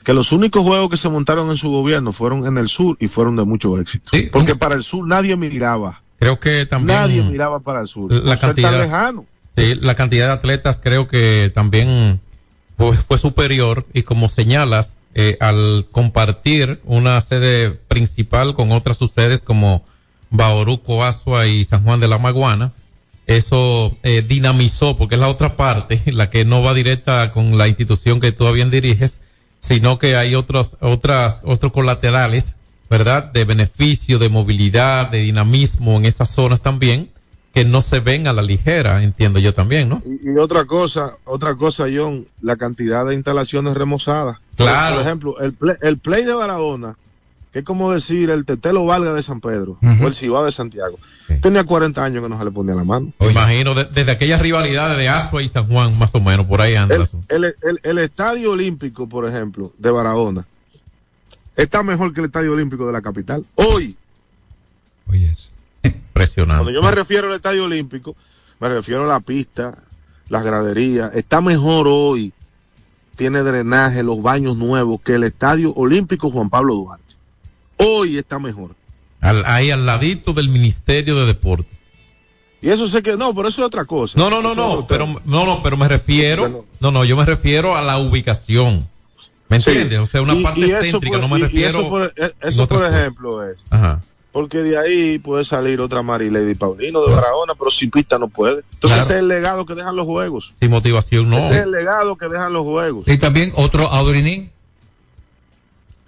que 0.04 0.14
los 0.14 0.32
únicos 0.32 0.62
juegos 0.62 0.88
que 0.90 0.96
se 0.96 1.08
montaron 1.08 1.50
en 1.50 1.56
su 1.58 1.70
gobierno 1.70 2.12
fueron 2.12 2.46
en 2.46 2.56
el 2.58 2.68
sur 2.68 2.96
y 3.00 3.08
fueron 3.08 3.36
de 3.36 3.44
mucho 3.44 3.78
éxito. 3.78 4.12
Porque 4.32 4.56
para 4.56 4.74
el 4.74 4.82
sur 4.82 5.06
nadie 5.06 5.36
miraba. 5.36 6.00
Creo 6.18 6.40
que 6.40 6.64
también 6.66 6.98
Nadie 6.98 7.22
miraba 7.22 7.60
para 7.60 7.80
el 7.82 7.88
sur. 7.88 8.10
la 8.12 8.18
ser 8.36 8.38
tan 8.38 8.38
cantidad- 8.54 8.80
lejano. 8.80 9.26
Sí, 9.56 9.74
la 9.74 9.94
cantidad 9.94 10.26
de 10.28 10.32
atletas 10.32 10.80
creo 10.82 11.06
que 11.06 11.50
también 11.54 12.20
fue, 12.78 12.96
fue 12.96 13.18
superior 13.18 13.84
y 13.92 14.02
como 14.04 14.28
señalas, 14.30 14.96
eh, 15.14 15.36
al 15.40 15.86
compartir 15.90 16.80
una 16.84 17.20
sede 17.20 17.70
principal 17.72 18.54
con 18.54 18.72
otras 18.72 18.96
subsedes 18.96 19.42
como 19.42 19.84
Bauruco, 20.30 21.04
Asua 21.04 21.46
y 21.46 21.64
San 21.64 21.82
Juan 21.84 22.00
de 22.00 22.08
la 22.08 22.16
Maguana, 22.18 22.72
eso 23.36 23.96
eh, 24.02 24.22
dinamizó, 24.26 24.96
porque 24.96 25.14
es 25.14 25.20
la 25.20 25.28
otra 25.28 25.56
parte, 25.56 26.00
la 26.12 26.30
que 26.30 26.44
no 26.44 26.62
va 26.62 26.74
directa 26.74 27.30
con 27.32 27.58
la 27.58 27.68
institución 27.68 28.20
que 28.20 28.32
tú 28.32 28.50
bien 28.52 28.70
diriges, 28.70 29.20
sino 29.60 29.98
que 29.98 30.16
hay 30.16 30.34
otros, 30.34 30.76
otras, 30.80 31.42
otros 31.44 31.72
colaterales, 31.72 32.56
¿verdad? 32.88 33.30
De 33.32 33.44
beneficio, 33.44 34.18
de 34.18 34.28
movilidad, 34.28 35.10
de 35.10 35.18
dinamismo 35.18 35.96
en 35.96 36.06
esas 36.06 36.30
zonas 36.30 36.62
también, 36.62 37.10
que 37.52 37.64
no 37.64 37.82
se 37.82 38.00
ven 38.00 38.26
a 38.26 38.32
la 38.32 38.42
ligera, 38.42 39.02
entiendo 39.02 39.38
yo 39.38 39.52
también, 39.52 39.88
¿no? 39.88 40.02
Y, 40.04 40.32
y 40.32 40.36
otra 40.36 40.64
cosa, 40.64 41.16
otra 41.24 41.54
cosa, 41.56 41.86
John, 41.92 42.26
la 42.40 42.56
cantidad 42.56 43.04
de 43.06 43.14
instalaciones 43.14 43.74
remozadas. 43.74 44.38
Claro. 44.56 44.96
Por 44.96 45.04
ejemplo, 45.04 45.40
el 45.40 45.52
play, 45.52 45.76
el 45.82 45.98
play 45.98 46.24
de 46.24 46.34
Barahona, 46.34 46.96
que 47.52 47.60
es 47.60 47.64
como 47.64 47.92
decir 47.92 48.30
el 48.30 48.44
Tetelo 48.44 48.84
Valga 48.84 49.12
de 49.12 49.22
San 49.22 49.40
Pedro 49.40 49.76
o 49.82 50.06
el 50.06 50.14
Cibao 50.14 50.44
de 50.44 50.52
Santiago, 50.52 50.98
tenía 51.42 51.64
40 51.64 52.02
años 52.04 52.22
que 52.22 52.28
no 52.28 52.38
se 52.38 52.44
le 52.44 52.50
ponía 52.52 52.74
la 52.74 52.84
mano. 52.84 53.12
Me 53.18 53.30
imagino, 53.30 53.74
de- 53.74 53.84
desde 53.86 54.12
aquellas 54.12 54.40
rivalidades 54.40 54.96
de 54.96 55.08
Asua 55.08 55.42
y 55.42 55.48
San 55.48 55.66
Juan, 55.68 55.98
más 55.98 56.14
o 56.14 56.20
menos, 56.20 56.46
por 56.46 56.60
ahí 56.60 56.76
anda 56.76 56.94
el 57.28 57.54
El, 57.82 57.98
Estadio 57.98 58.52
Olímpico, 58.52 59.08
por 59.08 59.28
ejemplo, 59.28 59.72
de 59.78 59.90
Barahona, 59.90 60.46
está 61.56 61.82
mejor 61.82 62.14
que 62.14 62.20
el 62.20 62.26
Estadio 62.26 62.52
Olímpico 62.52 62.86
de 62.86 62.92
la 62.92 63.02
capital. 63.02 63.44
Hoy, 63.56 63.96
Impresionante. 65.82 66.62
Cuando 66.64 66.70
yo 66.70 66.82
me 66.82 66.90
refiero 66.92 67.28
al 67.28 67.34
Estadio 67.34 67.64
Olímpico, 67.64 68.14
me 68.60 68.68
refiero 68.68 69.04
a 69.04 69.08
la 69.08 69.20
pista, 69.20 69.76
las 70.28 70.44
graderías. 70.44 71.14
Está 71.14 71.40
mejor 71.40 71.86
hoy, 71.88 72.32
tiene 73.16 73.42
drenaje, 73.42 74.02
los 74.02 74.22
baños 74.22 74.56
nuevos, 74.56 75.00
que 75.00 75.14
el 75.14 75.24
Estadio 75.24 75.72
Olímpico 75.74 76.30
Juan 76.30 76.50
Pablo 76.50 76.74
Duarte. 76.74 77.09
Hoy 77.80 78.18
está 78.18 78.38
mejor. 78.38 78.74
Al- 79.20 79.44
ahí 79.46 79.70
al 79.70 79.84
ladito 79.86 80.32
del 80.32 80.48
Ministerio 80.48 81.16
de 81.20 81.26
Deportes. 81.26 81.78
Y 82.62 82.68
eso 82.68 82.88
sé 82.88 83.02
que, 83.02 83.16
no, 83.16 83.34
pero 83.34 83.48
eso 83.48 83.62
es 83.62 83.66
otra 83.66 83.84
cosa. 83.86 84.14
No, 84.18 84.28
no, 84.28 84.42
no, 84.42 84.52
Eso 84.52 84.76
no, 84.80 84.86
pero, 84.86 85.06
no, 85.24 85.46
no, 85.46 85.62
pero 85.62 85.76
me 85.78 85.88
refiero, 85.88 86.42
Bueno. 86.42 86.64
no, 86.80 86.90
no, 86.90 87.04
yo 87.04 87.16
me 87.16 87.24
refiero 87.24 87.74
a 87.76 87.80
la 87.80 87.98
ubicación. 87.98 88.86
¿Me 89.48 89.60
Sí. 89.60 89.70
entiendes? 89.70 89.98
O 90.00 90.06
sea, 90.06 90.22
una 90.22 90.34
Y- 90.34 90.42
parte 90.42 90.60
y 90.60 90.70
céntrica, 90.70 91.18
por- 91.18 91.20
no 91.20 91.28
me 91.28 91.38
y- 91.38 91.40
y 91.40 91.44
refiero. 91.44 91.80
Eso, 91.80 91.88
por, 91.88 92.02
en 92.16 92.32
eso 92.42 92.62
otras 92.62 92.66
por 92.68 92.68
cosas. 92.68 92.94
ejemplo 93.00 93.50
es. 93.50 93.58
Ajá. 93.70 94.00
Porque 94.32 94.58
de 94.58 94.78
ahí 94.78 95.18
puede 95.18 95.44
salir 95.44 95.80
otra 95.80 96.02
Marilady 96.02 96.54
Paulino 96.54 97.02
de 97.04 97.12
Barahona, 97.12 97.54
pero 97.58 97.70
sin 97.70 97.90
pista 97.90 98.16
no 98.18 98.28
puede. 98.28 98.62
Entonces 98.74 98.98
Claro. 98.98 99.02
ese 99.04 99.12
es 99.14 99.18
el 99.20 99.28
legado 99.28 99.66
que 99.66 99.74
dejan 99.74 99.96
los 99.96 100.06
juegos. 100.06 100.52
Sin 100.60 100.70
motivación, 100.70 101.28
no. 101.30 101.38
Ese 101.38 101.56
es 101.56 101.62
el 101.64 101.70
legado 101.72 102.16
que 102.16 102.28
dejan 102.28 102.52
los 102.52 102.62
juegos. 102.62 103.04
Y 103.08 103.18
también 103.18 103.52
otro 103.56 103.88
Audrinín. 103.88 104.52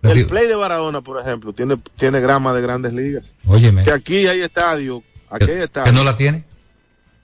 El 0.03 0.26
play 0.26 0.48
de 0.48 0.55
Barahona, 0.57 1.00
por 1.00 1.20
ejemplo, 1.20 1.53
tiene, 1.53 1.78
tiene 1.96 2.20
grama 2.20 2.53
de 2.53 2.61
grandes 2.61 2.92
ligas. 2.92 3.34
Óyeme, 3.46 3.84
Que 3.84 3.92
aquí 3.92 4.26
hay 4.26 4.40
estadio, 4.40 5.03
aquí 5.30 5.50
hay 5.50 5.62
estadio 5.62 5.84
que 5.92 5.96
no 5.96 6.03
la 6.05 6.16
tiene. 6.16 6.44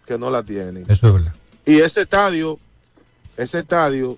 que 0.06 0.16
no 0.18 0.30
la 0.30 0.42
tienen. 0.42 0.84
Eso 0.88 1.08
es 1.08 1.12
verdad. 1.14 1.34
Y 1.66 1.80
ese 1.80 2.02
estadio, 2.02 2.58
ese 3.36 3.58
estadio 3.58 4.16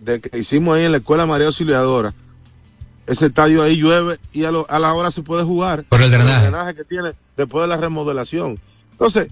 de 0.00 0.20
que 0.20 0.38
hicimos 0.38 0.76
ahí 0.76 0.84
en 0.84 0.92
la 0.92 0.98
escuela 0.98 1.26
María 1.26 1.48
Auxiliadora, 1.48 2.14
ese 3.06 3.26
estadio 3.26 3.62
ahí 3.62 3.76
llueve 3.76 4.18
y 4.32 4.44
a, 4.44 4.50
lo- 4.52 4.66
a 4.70 4.78
la 4.78 4.92
hora 4.94 5.10
se 5.10 5.22
puede 5.22 5.44
jugar. 5.44 5.84
Por 5.88 6.00
el 6.02 6.10
drenaje. 6.10 6.74
que 6.74 6.84
tiene 6.84 7.12
después 7.36 7.62
de 7.62 7.68
la 7.68 7.76
remodelación. 7.76 8.58
Entonces, 8.92 9.28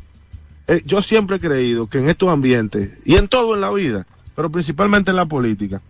eh, 0.67 0.83
yo 0.85 1.03
siempre 1.03 1.37
he 1.37 1.41
creído 1.41 1.87
que 1.89 1.99
en 1.99 2.09
estos 2.09 2.29
ambientes 2.29 2.91
y 3.05 3.17
en 3.17 3.29
todo 3.29 3.55
en 3.55 3.61
la 3.61 3.71
vida, 3.71 4.07
pero 4.37 4.51
principalmente 4.51 5.11
en 5.11 5.17
la 5.17 5.27
política, 5.27 5.81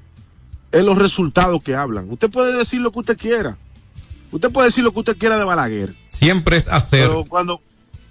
es 0.79 0.85
los 0.85 0.99
resultados 0.99 1.63
que 1.63 1.75
hablan. 1.75 2.11
Usted 2.11 2.31
puede 2.31 2.57
decir 2.57 2.81
lo 2.81 2.91
que 2.93 2.99
usted 3.01 3.17
quiera. 3.17 3.57
Usted 4.31 4.51
puede 4.51 4.69
decir 4.69 4.83
lo 4.85 4.93
que 4.93 4.99
usted 5.01 5.17
quiera 5.17 5.39
de 5.39 5.45
Balaguer. 5.45 5.95
Siempre 6.09 6.57
es 6.57 6.67
hacer. 6.69 7.07
Pero 7.09 7.25
cuando, 7.25 7.61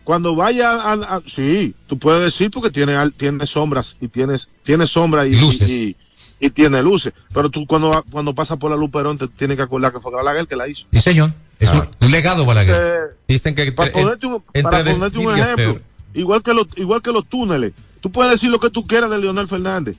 cuando 0.04 0.36
vaya 0.36 0.72
a, 0.72 0.94
a- 0.94 1.22
sí, 1.26 1.76
tú 1.88 1.98
puedes 2.00 2.22
decir 2.22 2.50
porque 2.52 2.70
tiene, 2.72 2.96
tiene 3.12 3.46
sombras 3.46 3.98
y 4.00 4.08
tienes, 4.08 4.50
tiene 4.64 4.88
sombras 4.88 5.28
y, 5.28 5.36
Luces. 5.36 5.70
y, 5.70 5.98
y 6.40 6.50
tiene 6.50 6.82
luces. 6.82 7.14
Pero 7.34 7.50
tú 7.50 7.66
cuando, 7.68 8.04
cuando 8.12 8.34
pasas 8.34 8.58
por 8.58 8.72
la 8.72 8.78
Luperón 8.78 9.18
te 9.18 9.28
tienes 9.28 9.58
que 9.58 9.64
acordar 9.64 9.92
que 9.92 10.00
fue 10.00 10.12
Balaguer 10.12 10.48
que 10.48 10.56
la 10.56 10.68
hizo. 10.68 10.86
Sí, 10.94 11.02
señor. 11.02 11.32
Es 11.60 11.70
un, 11.72 11.88
un 12.02 12.12
legado, 12.12 12.46
Balaguer. 12.46 12.76
Eh, 12.76 12.98
Dicen 13.28 13.54
que 13.56 13.72
para 13.72 13.92
ponerte 13.92 14.26
un, 14.28 14.42
para 14.64 14.84
ponerte 14.84 15.20
ejemplo, 15.22 15.82
igual 16.14 16.42
que 16.44 16.54
los, 16.54 16.68
igual 16.78 17.02
que 17.02 17.12
los 17.12 17.26
túneles, 17.28 17.74
tú 18.02 18.12
puedes 18.12 18.32
decir 18.32 18.50
lo 18.50 18.60
que 18.60 18.70
tú 18.70 18.86
quieras 18.88 19.10
de 19.10 19.18
Leonel 19.20 19.48
Fernández, 19.48 19.98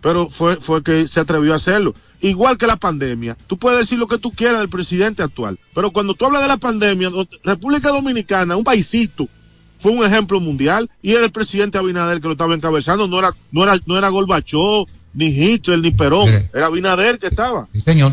pero 0.00 0.28
fue, 0.30 0.56
fue 0.56 0.82
que 0.82 1.06
se 1.08 1.20
atrevió 1.20 1.52
a 1.52 1.56
hacerlo. 1.56 1.94
Igual 2.20 2.58
que 2.58 2.66
la 2.66 2.76
pandemia, 2.76 3.36
tú 3.46 3.58
puedes 3.58 3.78
decir 3.80 3.98
lo 3.98 4.08
que 4.08 4.18
tú 4.18 4.32
quieras 4.32 4.58
del 4.60 4.68
presidente 4.68 5.22
actual, 5.22 5.58
pero 5.74 5.90
cuando 5.92 6.14
tú 6.14 6.26
hablas 6.26 6.42
de 6.42 6.48
la 6.48 6.56
pandemia, 6.56 7.10
República 7.44 7.90
Dominicana, 7.90 8.56
un 8.56 8.64
paisito, 8.64 9.28
fue 9.80 9.92
un 9.92 10.04
ejemplo 10.04 10.40
mundial 10.40 10.90
y 11.00 11.12
era 11.12 11.24
el 11.24 11.30
presidente 11.30 11.78
Abinader 11.78 12.20
que 12.20 12.26
lo 12.26 12.32
estaba 12.32 12.54
encabezando, 12.54 13.06
no 13.06 13.18
era, 13.20 13.32
no 13.52 13.62
era, 13.62 13.78
no 13.86 13.96
era 13.96 14.08
Gorbachov, 14.08 14.88
ni 15.14 15.26
Hitler, 15.26 15.78
ni 15.78 15.92
Perón, 15.92 16.28
era 16.52 16.66
Abinader 16.66 17.18
que 17.20 17.28
estaba. 17.28 17.68
Sí, 17.72 17.80
señor. 17.82 18.12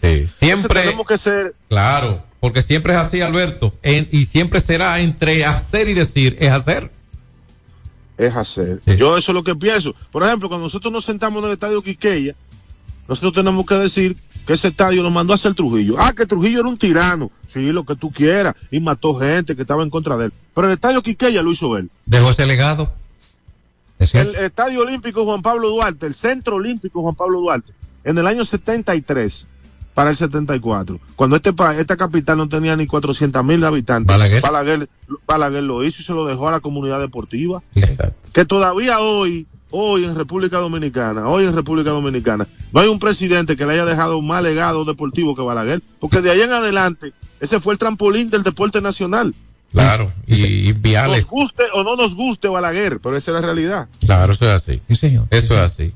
Sí, 0.00 0.08
Entonces 0.08 0.34
siempre. 0.36 0.80
tenemos 0.82 1.06
que 1.06 1.18
ser, 1.18 1.54
Claro, 1.68 2.24
porque 2.40 2.60
siempre 2.62 2.92
es 2.94 2.98
así, 2.98 3.20
Alberto. 3.20 3.72
En- 3.82 4.08
y 4.10 4.24
siempre 4.24 4.58
será 4.58 4.98
entre 4.98 5.44
hacer 5.44 5.88
y 5.88 5.94
decir, 5.94 6.36
es 6.40 6.50
hacer. 6.50 6.90
Es 8.26 8.36
hacer. 8.36 8.80
Yo 8.96 9.16
eso 9.16 9.32
es 9.32 9.34
lo 9.34 9.44
que 9.44 9.54
pienso. 9.54 9.94
Por 10.10 10.22
ejemplo, 10.22 10.48
cuando 10.48 10.66
nosotros 10.66 10.92
nos 10.92 11.04
sentamos 11.04 11.42
en 11.42 11.48
el 11.48 11.54
estadio 11.54 11.82
Quiqueya, 11.82 12.34
nosotros 13.08 13.32
tenemos 13.32 13.66
que 13.66 13.74
decir 13.74 14.16
que 14.46 14.54
ese 14.54 14.68
estadio 14.68 15.02
nos 15.02 15.12
mandó 15.12 15.32
a 15.32 15.36
hacer 15.36 15.54
Trujillo. 15.54 15.96
Ah, 15.98 16.12
que 16.12 16.26
Trujillo 16.26 16.60
era 16.60 16.68
un 16.68 16.76
tirano. 16.76 17.30
Sí, 17.46 17.60
lo 17.72 17.84
que 17.84 17.96
tú 17.96 18.10
quieras. 18.10 18.54
Y 18.70 18.80
mató 18.80 19.14
gente 19.14 19.54
que 19.54 19.62
estaba 19.62 19.82
en 19.82 19.90
contra 19.90 20.16
de 20.16 20.26
él. 20.26 20.32
Pero 20.54 20.66
el 20.66 20.74
estadio 20.74 21.02
Quiqueya 21.02 21.42
lo 21.42 21.52
hizo 21.52 21.76
él. 21.76 21.90
Dejó 22.06 22.30
ese 22.30 22.46
legado. 22.46 22.92
Es. 23.98 24.14
El 24.14 24.34
estadio 24.34 24.80
olímpico 24.80 25.24
Juan 25.24 25.42
Pablo 25.42 25.68
Duarte, 25.68 26.06
el 26.06 26.14
centro 26.14 26.56
olímpico 26.56 27.02
Juan 27.02 27.14
Pablo 27.14 27.40
Duarte, 27.40 27.72
en 28.02 28.18
el 28.18 28.26
año 28.26 28.44
73 28.44 29.46
para 29.94 30.10
el 30.10 30.16
74, 30.16 30.98
cuando 31.16 31.36
este 31.36 31.52
pa- 31.52 31.76
esta 31.78 31.96
capital 31.96 32.38
no 32.38 32.48
tenía 32.48 32.76
ni 32.76 32.86
400 32.86 33.44
mil 33.44 33.62
habitantes, 33.64 34.06
Balaguer. 34.06 34.40
Balaguer, 34.42 34.88
Balaguer 35.26 35.62
lo 35.62 35.84
hizo 35.84 36.00
y 36.02 36.04
se 36.04 36.12
lo 36.12 36.24
dejó 36.26 36.48
a 36.48 36.52
la 36.52 36.60
comunidad 36.60 37.00
deportiva 37.00 37.62
Exacto. 37.74 38.14
que 38.32 38.44
todavía 38.44 39.00
hoy, 39.00 39.46
hoy 39.70 40.04
en 40.04 40.14
República 40.14 40.58
Dominicana, 40.58 41.28
hoy 41.28 41.44
en 41.44 41.54
República 41.54 41.90
Dominicana, 41.90 42.46
no 42.72 42.80
hay 42.80 42.88
un 42.88 42.98
presidente 42.98 43.56
que 43.56 43.66
le 43.66 43.72
haya 43.74 43.84
dejado 43.84 44.16
un 44.18 44.26
más 44.26 44.42
legado 44.42 44.84
deportivo 44.84 45.34
que 45.34 45.42
Balaguer, 45.42 45.82
porque 46.00 46.20
de 46.22 46.30
ahí 46.30 46.40
en 46.42 46.52
adelante, 46.52 47.12
ese 47.40 47.60
fue 47.60 47.74
el 47.74 47.78
trampolín 47.78 48.30
del 48.30 48.42
deporte 48.42 48.80
nacional. 48.80 49.34
Claro. 49.72 50.12
Y, 50.26 50.68
y 50.68 50.72
Nos 50.72 50.82
viales. 50.82 51.26
guste 51.26 51.62
o 51.72 51.82
no 51.82 51.96
nos 51.96 52.14
guste 52.14 52.46
Balaguer, 52.48 53.00
pero 53.00 53.16
esa 53.16 53.30
es 53.30 53.34
la 53.34 53.40
realidad. 53.40 53.88
Claro, 54.04 54.32
eso 54.34 54.44
es 54.46 54.52
así. 54.52 54.80
Sí, 54.88 54.96
señor. 54.96 55.26
Eso 55.30 55.54
es 55.54 55.60
así. 55.60 55.92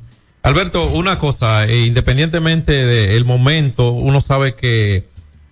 Alberto, 0.46 0.86
una 0.90 1.18
cosa, 1.18 1.66
eh, 1.66 1.86
independientemente 1.86 2.86
del 2.86 3.24
momento, 3.24 3.90
uno 3.90 4.20
sabe 4.20 4.54
que 4.54 5.08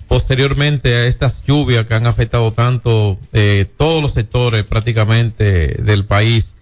posteriormente 0.07 0.95
a 0.95 1.07
estas 1.07 1.43
lluvias 1.45 1.85
que 1.89 1.95
han 1.95 2.07
afectado 2.07 2.53
tanto 2.53 3.19
eh, 3.33 3.67
todos 3.77 4.01
los 4.01 4.13
sectores 4.13 4.63
prácticamente 4.65 5.83
del 5.83 6.05
país, 6.05 6.55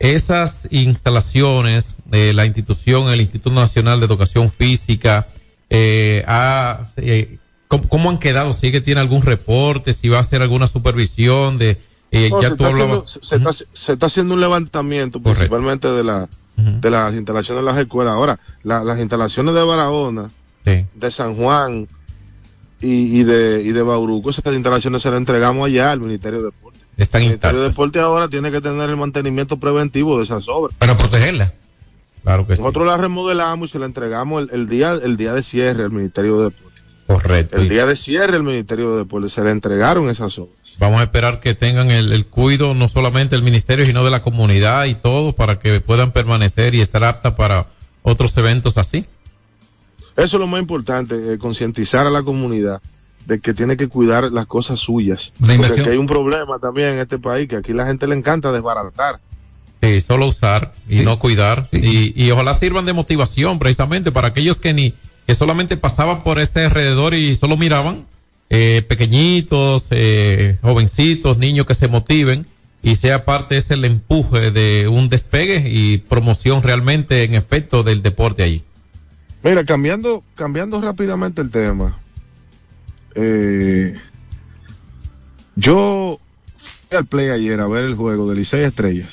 esas 0.00 0.66
instalaciones, 0.72 1.94
eh, 2.10 2.32
la 2.34 2.44
institución, 2.44 3.08
el 3.08 3.20
Instituto 3.20 3.54
Nacional 3.54 4.00
de 4.00 4.06
Educación 4.06 4.50
Física, 4.50 5.28
eh, 5.70 6.24
ha, 6.26 6.88
eh, 6.96 7.38
¿cómo, 7.68 7.88
cómo 7.88 8.10
han 8.10 8.18
quedado? 8.18 8.52
¿Si 8.52 8.72
que 8.72 8.80
tiene 8.80 9.00
algún 9.00 9.22
reporte? 9.22 9.92
¿Si 9.92 10.08
va 10.08 10.18
a 10.18 10.22
hacer 10.22 10.42
alguna 10.42 10.66
supervisión 10.66 11.56
de... 11.56 11.78
eh, 12.10 12.30
No, 12.30 12.42
ya 12.42 12.48
se, 12.50 12.56
tú 12.56 12.64
está 12.64 12.74
hablabas... 12.74 13.16
haciendo, 13.16 13.52
se, 13.52 13.60
está, 13.60 13.70
se 13.72 13.92
está 13.92 14.06
haciendo 14.06 14.34
un 14.34 14.40
levantamiento 14.40 15.22
principalmente 15.22 15.86
de 15.86 16.02
la 16.02 16.28
de 16.56 16.90
las 16.90 17.14
instalaciones 17.14 17.64
de 17.64 17.70
las 17.70 17.78
escuelas. 17.80 18.14
Ahora, 18.14 18.38
la- 18.62 18.82
las 18.82 18.98
instalaciones 18.98 19.54
de 19.54 19.62
Barahona, 19.62 20.30
Sí. 20.64 20.84
de 20.94 21.10
San 21.10 21.36
Juan 21.36 21.86
y, 22.80 23.20
y 23.20 23.24
de, 23.24 23.62
y 23.62 23.68
de 23.72 23.82
Bauruco, 23.82 24.30
esas 24.30 24.52
instalaciones 24.54 25.02
se 25.02 25.10
las 25.10 25.18
entregamos 25.18 25.66
allá 25.66 25.92
al 25.92 26.00
Ministerio 26.00 26.38
de 26.40 26.44
Deporte. 26.46 26.78
Están 26.96 27.22
El 27.22 27.28
Ministerio 27.28 27.60
de. 27.60 27.68
Deporte 27.68 28.00
ahora 28.00 28.28
tiene 28.28 28.50
que 28.50 28.60
tener 28.60 28.88
el 28.90 28.96
mantenimiento 28.96 29.58
preventivo 29.58 30.18
de 30.18 30.24
esas 30.24 30.48
obras. 30.48 30.74
Para 30.78 30.96
protegerla. 30.96 31.52
Claro 32.22 32.46
que 32.46 32.56
sí. 32.56 32.62
Nosotros 32.62 32.86
la 32.86 32.96
remodelamos 32.96 33.68
y 33.68 33.72
se 33.72 33.78
la 33.78 33.86
entregamos 33.86 34.42
el, 34.42 34.50
el 34.52 34.68
día 34.68 34.92
el 35.02 35.16
día 35.16 35.32
de 35.34 35.42
cierre 35.42 35.84
al 35.84 35.90
Ministerio 35.92 36.38
de 36.38 36.44
Deporte. 36.44 36.75
Correcto. 37.06 37.56
El 37.56 37.68
día 37.68 37.86
de 37.86 37.94
cierre 37.94 38.36
al 38.36 38.42
Ministerio 38.42 38.92
de 38.92 38.98
Deporte 38.98 39.30
se 39.30 39.42
le 39.42 39.50
entregaron 39.50 40.08
esas 40.08 40.38
obras. 40.38 40.76
Vamos 40.78 41.00
a 41.00 41.04
esperar 41.04 41.40
que 41.40 41.54
tengan 41.54 41.90
el, 41.90 42.12
el 42.12 42.26
cuido 42.26 42.74
no 42.74 42.88
solamente 42.88 43.36
del 43.36 43.44
ministerio, 43.44 43.86
sino 43.86 44.04
de 44.04 44.10
la 44.10 44.22
comunidad 44.22 44.86
y 44.86 44.96
todo 44.96 45.32
para 45.32 45.58
que 45.60 45.80
puedan 45.80 46.10
permanecer 46.10 46.74
y 46.74 46.80
estar 46.80 47.04
apta 47.04 47.36
para 47.36 47.68
otros 48.02 48.36
eventos 48.38 48.76
así. 48.76 49.06
Eso 50.16 50.36
es 50.36 50.40
lo 50.40 50.46
más 50.46 50.60
importante, 50.60 51.34
eh, 51.34 51.38
concientizar 51.38 52.06
a 52.06 52.10
la 52.10 52.22
comunidad 52.22 52.80
de 53.26 53.40
que 53.40 53.54
tiene 53.54 53.76
que 53.76 53.88
cuidar 53.88 54.32
las 54.32 54.46
cosas 54.46 54.80
suyas. 54.80 55.32
La 55.40 55.56
Porque 55.56 55.80
aquí 55.80 55.90
hay 55.90 55.96
un 55.96 56.06
problema 56.06 56.58
también 56.58 56.94
en 56.94 56.98
este 57.00 57.18
país, 57.18 57.48
que 57.48 57.56
aquí 57.56 57.72
la 57.72 57.86
gente 57.86 58.06
le 58.06 58.16
encanta 58.16 58.50
desbaratar. 58.50 59.20
Sí, 59.82 60.00
solo 60.00 60.26
usar 60.26 60.72
y 60.88 61.00
no 61.00 61.18
cuidar. 61.18 61.68
Y, 61.70 62.20
y 62.20 62.30
ojalá 62.30 62.54
sirvan 62.54 62.86
de 62.86 62.94
motivación 62.94 63.58
precisamente 63.58 64.10
para 64.10 64.28
aquellos 64.28 64.58
que 64.58 64.72
ni, 64.72 64.94
que 65.26 65.34
solamente 65.34 65.76
pasaban 65.76 66.22
por 66.22 66.38
este 66.38 66.64
alrededor 66.64 67.14
y 67.14 67.34
solo 67.36 67.56
miraban, 67.56 68.06
eh, 68.48 68.84
pequeñitos, 68.88 69.88
eh, 69.90 70.56
jovencitos, 70.62 71.38
niños 71.38 71.66
que 71.66 71.74
se 71.74 71.88
motiven 71.88 72.46
y 72.82 72.94
sea 72.94 73.24
parte 73.24 73.56
ese 73.56 73.74
el 73.74 73.84
empuje 73.84 74.52
de 74.52 74.86
un 74.86 75.08
despegue 75.08 75.68
y 75.68 75.98
promoción 75.98 76.62
realmente 76.62 77.24
en 77.24 77.34
efecto 77.34 77.82
del 77.82 78.02
deporte 78.02 78.44
allí. 78.44 78.62
Mira, 79.42 79.64
cambiando, 79.64 80.22
cambiando 80.36 80.80
rápidamente 80.80 81.42
el 81.42 81.50
tema. 81.50 81.98
eh, 83.16 83.94
yo 85.56 86.20
fui 86.88 86.98
al 86.98 87.06
play 87.06 87.30
ayer 87.30 87.60
a 87.60 87.66
ver 87.66 87.84
el 87.84 87.94
juego 87.94 88.28
de 88.28 88.36
Licey 88.36 88.62
Estrellas. 88.62 89.08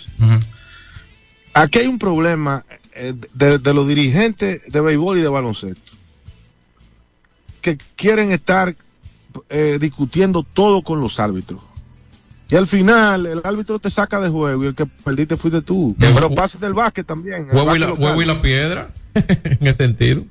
Aquí 1.53 1.79
hay 1.79 1.87
un 1.87 1.97
problema 1.97 2.65
eh, 2.95 3.13
de, 3.33 3.59
de 3.59 3.73
los 3.73 3.87
dirigentes 3.87 4.71
de 4.71 4.81
béisbol 4.81 5.19
y 5.19 5.21
de 5.21 5.29
baloncesto 5.29 5.92
que 7.63 7.77
quieren 7.95 8.31
estar 8.31 8.75
eh, 9.49 9.77
discutiendo 9.81 10.43
todo 10.43 10.83
con 10.83 11.01
los 11.01 11.19
árbitros. 11.19 11.61
Y 12.49 12.55
al 12.55 12.67
final 12.67 13.25
el 13.25 13.41
árbitro 13.43 13.79
te 13.79 13.89
saca 13.89 14.19
de 14.19 14.29
juego 14.29 14.63
y 14.63 14.67
el 14.67 14.75
que 14.75 14.85
perdiste 14.85 15.37
fuiste 15.37 15.63
tú. 15.63 15.95
Pero 15.97 16.29
pase 16.35 16.59
del 16.59 16.75
básquet 16.75 17.07
también. 17.07 17.47
Huevo 17.51 17.75
y, 17.75 17.79
la, 17.79 17.87
básquet 17.87 17.89
local. 17.89 18.03
huevo 18.03 18.21
y 18.21 18.25
la 18.25 18.41
piedra, 18.41 18.91
en 19.15 19.67
ese 19.67 19.85
sentido. 19.85 20.23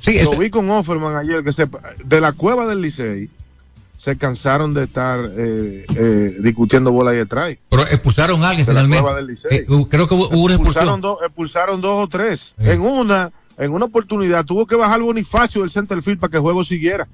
Sí, 0.00 0.20
Lo 0.22 0.36
vi 0.36 0.50
con 0.50 0.68
Offerman 0.70 1.16
ayer, 1.16 1.42
que 1.42 1.52
se, 1.52 1.66
de 2.04 2.20
la 2.20 2.32
cueva 2.32 2.66
del 2.66 2.82
Licey 2.82 3.30
se 3.96 4.16
cansaron 4.16 4.74
de 4.74 4.84
estar 4.84 5.18
eh, 5.36 5.84
eh, 5.96 6.36
discutiendo 6.40 6.92
bola 6.92 7.14
y 7.14 7.18
strike. 7.18 7.60
Pero 7.68 7.82
expulsaron 7.82 8.44
a 8.44 8.50
alguien 8.50 8.64
De 8.66 8.72
la 8.72 8.80
finalmente. 8.80 9.02
cueva 9.02 9.16
del 9.16 9.26
Licey. 9.26 9.56
Eh, 9.56 9.66
creo 9.90 10.06
que 10.06 10.14
hubo, 10.14 10.28
hubo 10.28 10.44
una 10.44 10.54
expulsaron, 10.54 10.88
expulsión. 10.88 11.00
dos, 11.00 11.18
expulsaron 11.22 11.80
dos 11.80 12.04
o 12.04 12.08
tres. 12.08 12.54
En 12.58 12.80
una, 12.80 13.32
en 13.58 13.72
una 13.72 13.86
oportunidad 13.86 14.44
tuvo 14.44 14.66
que 14.66 14.76
bajar 14.76 15.00
Bonifacio 15.02 15.62
del 15.62 15.70
center 15.70 16.02
field 16.02 16.18
para 16.20 16.30
que 16.30 16.36
el 16.36 16.42
juego 16.42 16.64
siguiera. 16.64 17.08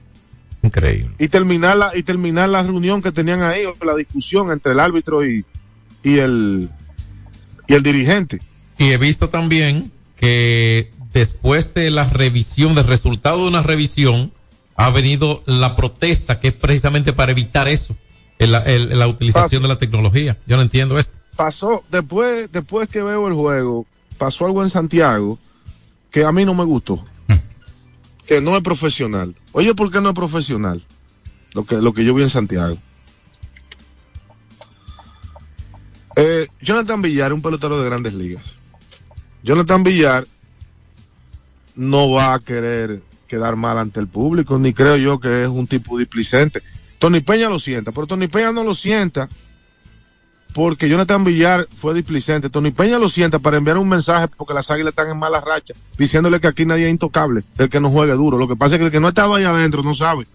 Increíble. 0.63 1.11
Y 1.19 1.29
terminar 1.29 1.77
la, 1.77 1.97
y 1.97 2.03
terminar 2.03 2.49
la 2.49 2.63
reunión 2.63 3.03
que 3.03 3.13
tenían 3.13 3.43
ahí, 3.43 3.65
o 3.67 3.75
la 3.85 3.95
discusión 3.97 4.51
entre 4.51 4.73
el 4.73 4.81
árbitro 4.81 5.27
y, 5.27 5.45
y 6.03 6.19
el 6.19 6.69
y 7.67 7.75
el 7.75 7.83
dirigente. 7.83 8.41
Y 8.79 8.91
he 8.93 8.99
visto 8.99 9.29
también 9.29 9.91
que 10.17 10.91
después 11.13 11.75
de 11.75 11.91
la 11.91 12.05
revisión, 12.09 12.75
del 12.75 12.87
resultado 12.87 13.43
de 13.43 13.49
una 13.49 13.63
revisión, 13.63 14.33
ha 14.77 14.91
venido 14.91 15.43
la 15.47 15.77
protesta, 15.77 16.41
que 16.41 16.49
es 16.49 16.55
precisamente 16.55 17.13
para 17.13 17.33
evitar 17.33 17.69
eso, 17.69 17.97
el- 18.39 18.55
el- 18.55 18.99
la 18.99 19.07
utilización 19.07 19.63
de 19.63 19.69
la 19.69 19.79
tecnología. 19.79 20.37
Yo 20.47 20.57
no 20.57 20.63
entiendo 20.63 20.99
esto. 20.99 21.17
Pasó, 21.37 21.85
después, 21.91 22.51
después 22.53 22.89
que 22.89 23.03
veo 23.03 23.29
el 23.29 23.35
juego, 23.35 23.87
pasó 24.19 24.47
algo 24.47 24.63
en 24.63 24.71
Santiago 24.71 25.39
que 26.15 26.25
a 26.25 26.31
mí 26.31 26.45
no 26.45 26.55
me 26.55 26.62
gustó. 26.62 27.05
Que 28.25 28.41
no 28.41 28.57
es 28.57 28.62
profesional. 28.62 29.35
Oye, 29.51 29.75
¿por 29.75 29.91
qué 29.91 30.01
no 30.01 30.11
es 30.11 30.15
profesional? 30.15 30.81
Lo 31.55 31.67
que, 31.67 31.75
lo 31.79 31.93
que 31.93 32.05
yo 32.05 32.15
vi 32.15 32.23
en 32.23 32.31
Santiago. 32.31 32.79
Eh, 36.15 36.47
Jonathan 36.61 37.03
Villar 37.03 37.33
es 37.33 37.35
un 37.35 37.43
pelotero 37.43 37.83
de 37.83 37.87
grandes 37.87 38.15
ligas. 38.15 38.45
Jonathan 39.43 39.83
Villar 39.83 40.25
no 41.75 42.12
va 42.12 42.35
a 42.35 42.39
querer 42.39 43.03
quedar 43.27 43.57
mal 43.57 43.77
ante 43.77 43.99
el 43.99 44.07
público, 44.07 44.57
ni 44.57 44.73
creo 44.73 44.97
yo 44.97 45.19
que 45.19 45.43
es 45.43 45.49
un 45.49 45.67
tipo 45.67 45.99
displicente. 45.99 46.62
Tony 47.01 47.23
Peña 47.23 47.49
lo 47.49 47.59
sienta, 47.59 47.91
pero 47.91 48.07
Tony 48.07 48.29
Peña 48.29 48.53
no 48.53 48.62
lo 48.62 48.77
sienta 48.77 49.29
porque 50.55 50.89
Jonathan 50.89 51.25
Villar 51.25 51.69
fue 51.79 51.93
displicente. 51.95 52.49
Tony 52.49 52.71
Peña 52.71 52.99
lo 52.99 53.09
sienta 53.09 53.41
para 53.41 53.57
enviar 53.59 53.77
un 53.77 53.89
mensaje 53.89 54.29
porque 54.29 54.55
las 54.55 54.71
águilas 54.71 54.93
están 54.93 55.11
en 55.11 55.19
mala 55.19 55.41
racha, 55.41 55.75
diciéndole 55.99 56.41
que 56.41 56.47
aquí 56.47 56.65
nadie 56.65 56.87
es 56.87 56.93
intocable, 56.93 57.43
el 57.59 57.69
que 57.69 57.81
no 57.81 57.91
juegue 57.91 58.13
duro. 58.15 58.39
Lo 58.39 58.49
que 58.49 58.55
pasa 58.57 58.77
es 58.77 58.79
que 58.79 58.87
el 58.87 58.93
que 58.93 59.01
no 59.01 59.09
estaba 59.09 59.37
ahí 59.37 59.45
adentro 59.45 59.83
no 59.83 59.95
sabe. 59.95 60.27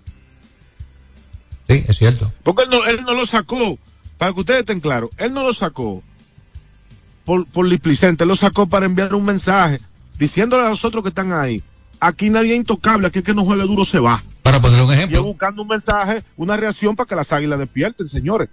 Sí, 1.70 1.86
es 1.88 1.98
cierto. 1.98 2.32
Porque 2.44 2.64
él 2.64 2.70
no, 2.70 2.86
él 2.86 3.00
no 3.06 3.14
lo 3.14 3.26
sacó, 3.26 3.80
para 4.18 4.34
que 4.34 4.40
ustedes 4.42 4.60
estén 4.62 4.82
claros, 4.82 5.10
él 5.18 5.34
no 5.34 5.44
lo 5.44 5.54
sacó 5.54 6.04
por, 7.26 7.46
por 7.48 7.70
displicente, 7.70 8.24
él 8.26 8.28
lo 8.28 8.36
sacó 8.36 8.68
para 8.68 8.86
enviar 8.88 9.14
un 9.16 9.24
mensaje 9.24 9.80
diciéndole 10.18 10.66
a 10.66 10.70
los 10.70 10.84
otros 10.84 11.02
que 11.04 11.10
están 11.10 11.32
ahí, 11.32 11.64
aquí 12.02 12.30
nadie 12.30 12.52
es 12.54 12.58
intocable, 12.58 13.08
aquí 13.08 13.20
el 13.20 13.26
que 13.26 13.34
no 13.34 13.46
juegue 13.46 13.64
duro 13.64 13.86
se 13.86 14.00
va. 14.00 14.22
Para 14.44 14.60
poner 14.60 14.82
un 14.82 14.90
Y 14.90 14.94
ejemplo. 14.94 15.24
buscando 15.24 15.62
un 15.62 15.68
mensaje, 15.70 16.24
una 16.36 16.58
reacción 16.58 16.96
para 16.96 17.08
que 17.08 17.16
las 17.16 17.32
águilas 17.32 17.60
despierten, 17.60 18.10
señores. 18.10 18.50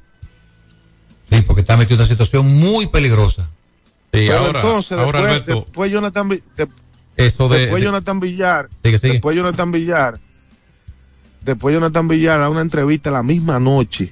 Sí, 1.30 1.42
porque 1.42 1.60
está 1.62 1.76
metido 1.76 1.96
en 1.96 2.00
una 2.02 2.08
situación 2.08 2.46
muy 2.56 2.86
peligrosa. 2.86 3.44
Sí, 4.12 4.26
Pero 4.28 4.38
ahora, 4.38 4.60
entonces, 4.60 4.92
ahora 4.92 5.04
después, 5.20 5.28
Alberto, 5.28 5.54
después 5.66 5.92
Jonathan, 5.92 6.28
Vi- 6.28 6.42
de- 6.56 6.68
eso 7.16 7.48
de, 7.48 7.58
después 7.58 7.80
de- 7.80 7.86
Jonathan 7.86 8.20
Villar, 8.20 8.68
Sigue, 8.84 8.98
sigue. 8.98 9.12
después 9.14 9.36
Jonathan 9.36 9.72
Villar, 9.72 10.20
después 11.42 11.74
Jonathan 11.74 12.08
Villar 12.08 12.40
a 12.40 12.48
una 12.50 12.60
entrevista 12.60 13.10
la 13.10 13.22
misma 13.22 13.58
noche 13.60 14.10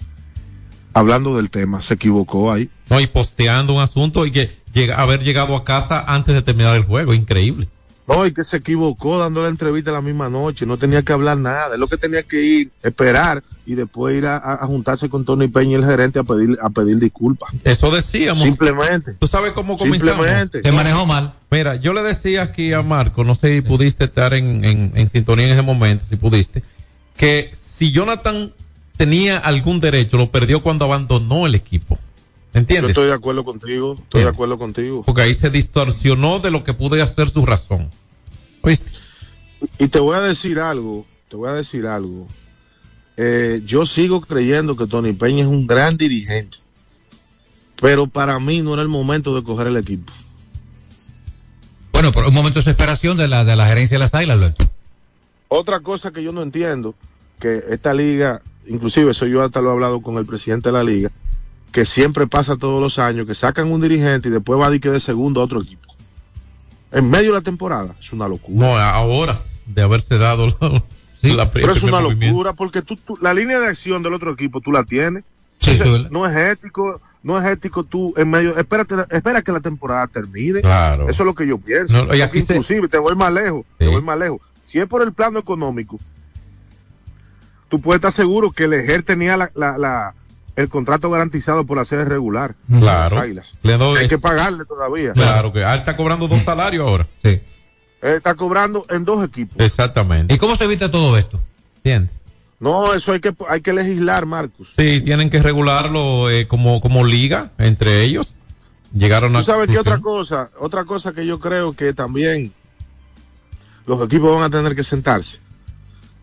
hablando 0.92 1.36
del 1.36 1.50
tema, 1.50 1.82
se 1.82 1.94
equivocó 1.94 2.52
ahí. 2.52 2.68
no, 2.90 3.00
y 3.00 3.06
posteando 3.06 3.74
un 3.74 3.80
asunto 3.80 4.26
y 4.26 4.30
que 4.30 4.50
llega, 4.72 4.96
haber 5.00 5.22
llegado 5.22 5.56
a 5.56 5.64
casa 5.64 6.04
antes 6.06 6.34
de 6.34 6.42
terminar 6.42 6.76
el 6.76 6.84
juego, 6.84 7.14
increíble. 7.14 7.68
No, 8.06 8.26
y 8.26 8.34
que 8.34 8.44
se 8.44 8.58
equivocó 8.58 9.18
dando 9.18 9.42
la 9.42 9.48
entrevista 9.48 9.90
la 9.90 10.02
misma 10.02 10.28
noche, 10.28 10.66
no 10.66 10.78
tenía 10.78 11.02
que 11.02 11.14
hablar 11.14 11.38
nada, 11.38 11.74
es 11.74 11.78
lo 11.78 11.86
que 11.86 11.96
tenía 11.96 12.22
que 12.22 12.40
ir, 12.40 12.70
esperar 12.82 13.42
y 13.64 13.76
después 13.76 14.14
ir 14.16 14.26
a, 14.26 14.58
juntarse 14.66 15.08
con 15.08 15.24
Tony 15.24 15.48
Peña 15.48 15.72
y 15.72 15.74
el 15.76 15.86
gerente 15.86 16.18
a 16.18 16.22
pedir 16.22 16.58
a 16.60 16.68
pedir 16.68 16.98
disculpas. 16.98 17.50
Eso 17.64 17.90
decíamos. 17.90 18.44
Simplemente. 18.44 19.14
¿Tú 19.14 19.26
sabes 19.26 19.52
cómo 19.52 19.78
comenzamos? 19.78 20.16
Simplemente. 20.16 20.60
Se 20.62 20.72
manejó 20.72 21.06
mal. 21.06 21.32
Mira, 21.50 21.76
yo 21.76 21.94
le 21.94 22.02
decía 22.02 22.42
aquí 22.42 22.74
a 22.74 22.82
Marco, 22.82 23.24
no 23.24 23.34
sé 23.34 23.54
si 23.54 23.62
pudiste 23.62 24.04
estar 24.04 24.34
en, 24.34 24.64
en, 24.64 24.92
en 24.94 25.08
sintonía 25.08 25.46
en 25.46 25.52
ese 25.52 25.62
momento, 25.62 26.04
si 26.06 26.16
pudiste, 26.16 26.62
que 27.16 27.50
si 27.54 27.90
Jonathan 27.90 28.52
tenía 28.98 29.38
algún 29.38 29.80
derecho, 29.80 30.18
lo 30.18 30.30
perdió 30.30 30.62
cuando 30.62 30.84
abandonó 30.84 31.46
el 31.46 31.54
equipo. 31.54 31.98
Yo 32.54 32.60
¿Entiendes? 32.60 32.90
estoy 32.90 33.06
de 33.06 33.14
acuerdo 33.14 33.44
contigo, 33.44 33.94
estoy 33.94 34.20
Bien. 34.20 34.24
de 34.26 34.30
acuerdo 34.30 34.58
contigo. 34.58 35.02
Porque 35.02 35.22
ahí 35.22 35.34
se 35.34 35.50
distorsionó 35.50 36.38
de 36.38 36.52
lo 36.52 36.62
que 36.62 36.72
pudo 36.72 37.04
ser 37.04 37.28
su 37.28 37.44
razón. 37.44 37.90
¿Oíste? 38.60 38.92
Y 39.78 39.88
te 39.88 39.98
voy 39.98 40.16
a 40.16 40.20
decir 40.20 40.60
algo, 40.60 41.04
te 41.28 41.34
voy 41.34 41.48
a 41.48 41.54
decir 41.54 41.84
algo. 41.86 42.28
Eh, 43.16 43.60
yo 43.66 43.86
sigo 43.86 44.20
creyendo 44.20 44.76
que 44.76 44.86
Tony 44.86 45.12
Peña 45.12 45.42
es 45.42 45.48
un 45.48 45.66
gran 45.66 45.96
dirigente, 45.96 46.58
pero 47.80 48.06
para 48.06 48.38
mí 48.38 48.62
no 48.62 48.74
era 48.74 48.82
el 48.82 48.88
momento 48.88 49.34
de 49.34 49.42
coger 49.42 49.66
el 49.66 49.76
equipo. 49.76 50.12
Bueno, 51.92 52.12
por 52.12 52.24
un 52.24 52.34
momento 52.34 52.60
de 52.60 52.64
desesperación 52.64 53.16
de 53.16 53.26
la, 53.26 53.44
de 53.44 53.56
la 53.56 53.66
gerencia 53.66 53.96
de 53.96 54.00
las 54.04 54.14
águilas, 54.14 54.36
Alberto. 54.36 54.64
Otra 55.48 55.80
cosa 55.80 56.12
que 56.12 56.22
yo 56.22 56.30
no 56.30 56.42
entiendo, 56.42 56.94
que 57.40 57.62
esta 57.68 57.94
liga, 57.94 58.42
inclusive 58.68 59.10
eso 59.10 59.26
yo 59.26 59.42
hasta 59.42 59.60
lo 59.60 59.70
he 59.70 59.72
hablado 59.72 60.02
con 60.02 60.18
el 60.18 60.26
presidente 60.26 60.68
de 60.68 60.72
la 60.72 60.84
liga, 60.84 61.10
que 61.74 61.84
siempre 61.84 62.28
pasa 62.28 62.56
todos 62.56 62.80
los 62.80 63.00
años, 63.00 63.26
que 63.26 63.34
sacan 63.34 63.70
un 63.72 63.80
dirigente 63.80 64.28
y 64.28 64.30
después 64.32 64.60
va 64.60 64.68
a 64.68 64.78
que 64.78 64.90
de 64.90 65.00
segundo 65.00 65.40
a 65.40 65.44
otro 65.44 65.60
equipo. 65.60 65.92
En 66.92 67.10
medio 67.10 67.32
de 67.32 67.38
la 67.38 67.40
temporada, 67.40 67.96
es 68.00 68.12
una 68.12 68.28
locura. 68.28 68.56
No, 68.64 68.78
a 68.78 69.00
horas 69.00 69.60
de 69.66 69.82
haberse 69.82 70.16
dado 70.16 70.46
la, 71.20 71.34
la 71.34 71.50
Pero 71.50 71.72
es 71.72 71.82
una 71.82 72.00
movimiento. 72.00 72.26
locura 72.32 72.52
porque 72.52 72.80
tú, 72.80 72.94
tú- 72.96 73.18
la 73.20 73.34
línea 73.34 73.58
de 73.58 73.66
acción 73.66 74.04
del 74.04 74.14
otro 74.14 74.30
equipo 74.32 74.60
tú 74.60 74.70
la 74.70 74.84
tienes. 74.84 75.24
Sí, 75.58 75.72
Entonces, 75.72 76.02
sí, 76.02 76.08
no 76.12 76.24
es 76.26 76.36
ético, 76.36 77.00
no 77.24 77.40
es 77.40 77.44
ético 77.44 77.82
tú 77.82 78.14
en 78.16 78.30
medio, 78.30 78.56
espérate, 78.56 78.94
espera 79.10 79.42
que 79.42 79.50
la 79.50 79.58
temporada 79.60 80.06
termine. 80.06 80.60
Claro. 80.60 81.08
Eso 81.08 81.22
es 81.24 81.26
lo 81.26 81.34
que 81.34 81.44
yo 81.48 81.58
pienso. 81.58 82.06
No, 82.06 82.14
y 82.14 82.20
aquí 82.20 82.40
se- 82.40 82.52
inclusive 82.52 82.86
te 82.86 82.98
voy 82.98 83.16
más 83.16 83.32
lejos, 83.32 83.64
te 83.78 83.86
Sí. 83.86 83.90
voy 83.90 84.00
más 84.02 84.16
lejos. 84.16 84.40
Si 84.60 84.78
es 84.78 84.86
por 84.86 85.02
el 85.02 85.12
plano 85.12 85.40
económico, 85.40 85.98
tú 87.68 87.80
puedes 87.80 87.98
estar 87.98 88.12
seguro 88.12 88.52
que 88.52 88.64
el 88.64 88.74
EGER 88.74 89.02
tenía 89.02 89.36
la, 89.36 89.50
la, 89.56 89.76
la- 89.76 90.14
el 90.56 90.68
contrato 90.68 91.10
garantizado 91.10 91.64
por 91.66 91.76
la 91.76 91.84
sede 91.84 92.04
regular. 92.04 92.54
Claro. 92.68 93.16
Las 93.16 93.24
Águilas. 93.24 93.54
Le 93.62 93.76
doy- 93.76 93.98
Hay 93.98 94.08
que 94.08 94.18
pagarle 94.18 94.64
todavía. 94.64 95.12
Claro 95.12 95.52
que 95.52 95.64
ah, 95.64 95.74
él 95.74 95.80
está 95.80 95.96
cobrando 95.96 96.28
dos 96.28 96.42
salarios 96.42 96.86
ahora. 96.86 97.06
Sí. 97.22 97.30
Eh, 97.30 98.16
está 98.16 98.34
cobrando 98.34 98.86
en 98.90 99.04
dos 99.04 99.24
equipos. 99.24 99.56
Exactamente. 99.64 100.34
¿Y 100.34 100.38
cómo 100.38 100.56
se 100.56 100.64
evita 100.64 100.90
todo 100.90 101.16
esto? 101.16 101.40
¿Entiendes? 101.78 102.14
No, 102.60 102.94
eso 102.94 103.12
hay 103.12 103.20
que, 103.20 103.34
hay 103.48 103.60
que 103.60 103.72
legislar, 103.72 104.26
Marcos. 104.26 104.68
Sí, 104.76 105.00
tienen 105.00 105.28
que 105.28 105.42
regularlo 105.42 106.30
eh, 106.30 106.46
como, 106.46 106.80
como 106.80 107.04
liga 107.04 107.50
entre 107.58 108.02
ellos. 108.02 108.34
Llegaron 108.92 109.34
a. 109.34 109.40
¿Tú 109.40 109.46
sabes 109.46 109.68
qué 109.68 109.78
otra 109.78 109.98
cosa? 110.00 110.50
Otra 110.60 110.84
cosa 110.84 111.12
que 111.12 111.26
yo 111.26 111.40
creo 111.40 111.72
que 111.72 111.92
también 111.92 112.52
los 113.86 114.00
equipos 114.02 114.34
van 114.34 114.44
a 114.44 114.50
tener 114.50 114.76
que 114.76 114.84
sentarse. 114.84 115.40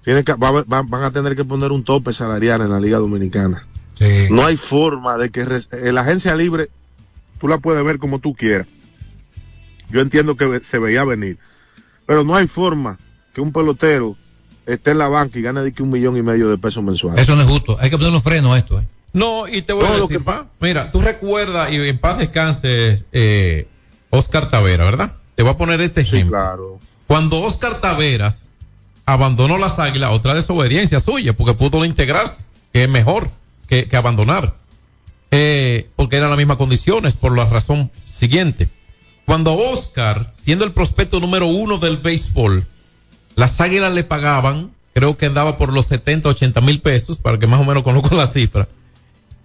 Tienen 0.04 0.24
que, 0.24 0.34
van 0.34 1.04
a 1.04 1.12
tener 1.12 1.36
que 1.36 1.46
poner 1.46 1.72
un 1.72 1.84
tope 1.84 2.14
salarial 2.14 2.62
en 2.62 2.70
la 2.70 2.80
Liga 2.80 2.98
Dominicana. 2.98 3.68
Sí. 4.02 4.28
No 4.32 4.46
hay 4.46 4.58
forma 4.58 5.18
de 5.18 5.30
que 5.30 5.42
eh, 5.42 5.92
la 5.92 6.02
agencia 6.02 6.36
libre 6.36 6.70
tú 7.40 7.48
la 7.48 7.60
puedes 7.60 7.84
ver 7.86 8.00
como 8.00 8.20
tú 8.20 8.34
quieras. 8.34 8.68
Yo 9.90 10.02
entiendo 10.02 10.36
que 10.36 10.62
se 10.64 10.80
veía 10.80 11.04
venir, 11.04 11.38
pero 12.08 12.24
no 12.24 12.36
hay 12.36 12.48
forma 12.48 12.98
que 13.34 13.42
un 13.42 13.52
pelotero 13.52 14.16
esté 14.66 14.92
en 14.92 14.98
la 14.98 15.08
banca 15.08 15.38
y 15.38 15.42
gane 15.42 15.62
de 15.62 15.72
que 15.72 15.84
un 15.84 15.92
millón 15.92 16.18
y 16.18 16.24
medio 16.24 16.50
de 16.50 16.58
pesos 16.58 16.84
mensuales. 16.84 17.22
Eso 17.22 17.36
no 17.36 17.42
es 17.44 17.48
justo. 17.48 17.78
Hay 17.80 17.90
que 17.90 17.98
poner 17.98 18.14
un 18.14 18.22
freno 18.22 18.54
a 18.54 18.58
esto. 18.58 18.80
¿eh? 18.80 18.88
No, 19.14 19.48
y 19.48 19.62
te 19.62 19.74
voy 19.74 19.84
No, 19.84 19.94
a 19.94 19.98
lo 19.98 20.08
decir, 20.08 20.24
pa, 20.24 20.48
mira, 20.60 20.92
tú 20.92 21.02
recuerdas, 21.02 21.72
y 21.72 21.76
en 21.76 21.98
paz 21.98 22.18
descanse, 22.18 23.04
eh, 23.12 23.68
Oscar 24.10 24.50
Tavera, 24.50 24.86
¿verdad? 24.86 25.16
Te 25.36 25.44
voy 25.44 25.52
a 25.52 25.58
poner 25.58 25.82
este 25.82 26.02
ejemplo. 26.02 26.30
Claro. 26.38 26.80
Cuando 27.08 27.40
Oscar 27.40 27.82
Taveras 27.82 28.46
abandonó 29.06 29.58
las 29.58 29.80
águilas, 29.80 30.12
otra 30.12 30.34
desobediencia 30.34 31.00
suya, 31.02 31.34
porque 31.34 31.54
pudo 31.54 31.80
no 31.80 31.86
integrarse, 31.86 32.44
que 32.72 32.84
es 32.84 32.90
mejor 32.90 33.30
que, 33.72 33.96
abandonar. 33.96 34.58
Eh, 35.32 35.90
porque 35.96 36.18
eran 36.18 36.30
las 36.30 36.38
mismas 36.38 36.58
condiciones, 36.58 37.16
por 37.16 37.36
la 37.36 37.46
razón 37.46 37.90
siguiente. 38.06 38.70
Cuando 39.26 39.54
Oscar, 39.54 40.34
siendo 40.38 40.66
el 40.66 40.74
prospecto 40.74 41.22
número 41.22 41.48
uno 41.48 41.78
del 41.78 41.96
béisbol, 41.98 42.68
las 43.36 43.62
águilas 43.62 43.94
le 43.94 44.04
pagaban, 44.04 44.72
creo 44.94 45.16
que 45.16 45.28
andaba 45.28 45.58
por 45.58 45.72
los 45.72 45.86
70, 45.86 46.28
80 46.28 46.60
mil 46.62 46.82
pesos, 46.82 47.18
para 47.18 47.40
que 47.40 47.48
más 47.48 47.62
o 47.62 47.64
menos 47.64 47.84
conozcan 47.84 48.18
la 48.18 48.28
cifra. 48.28 48.68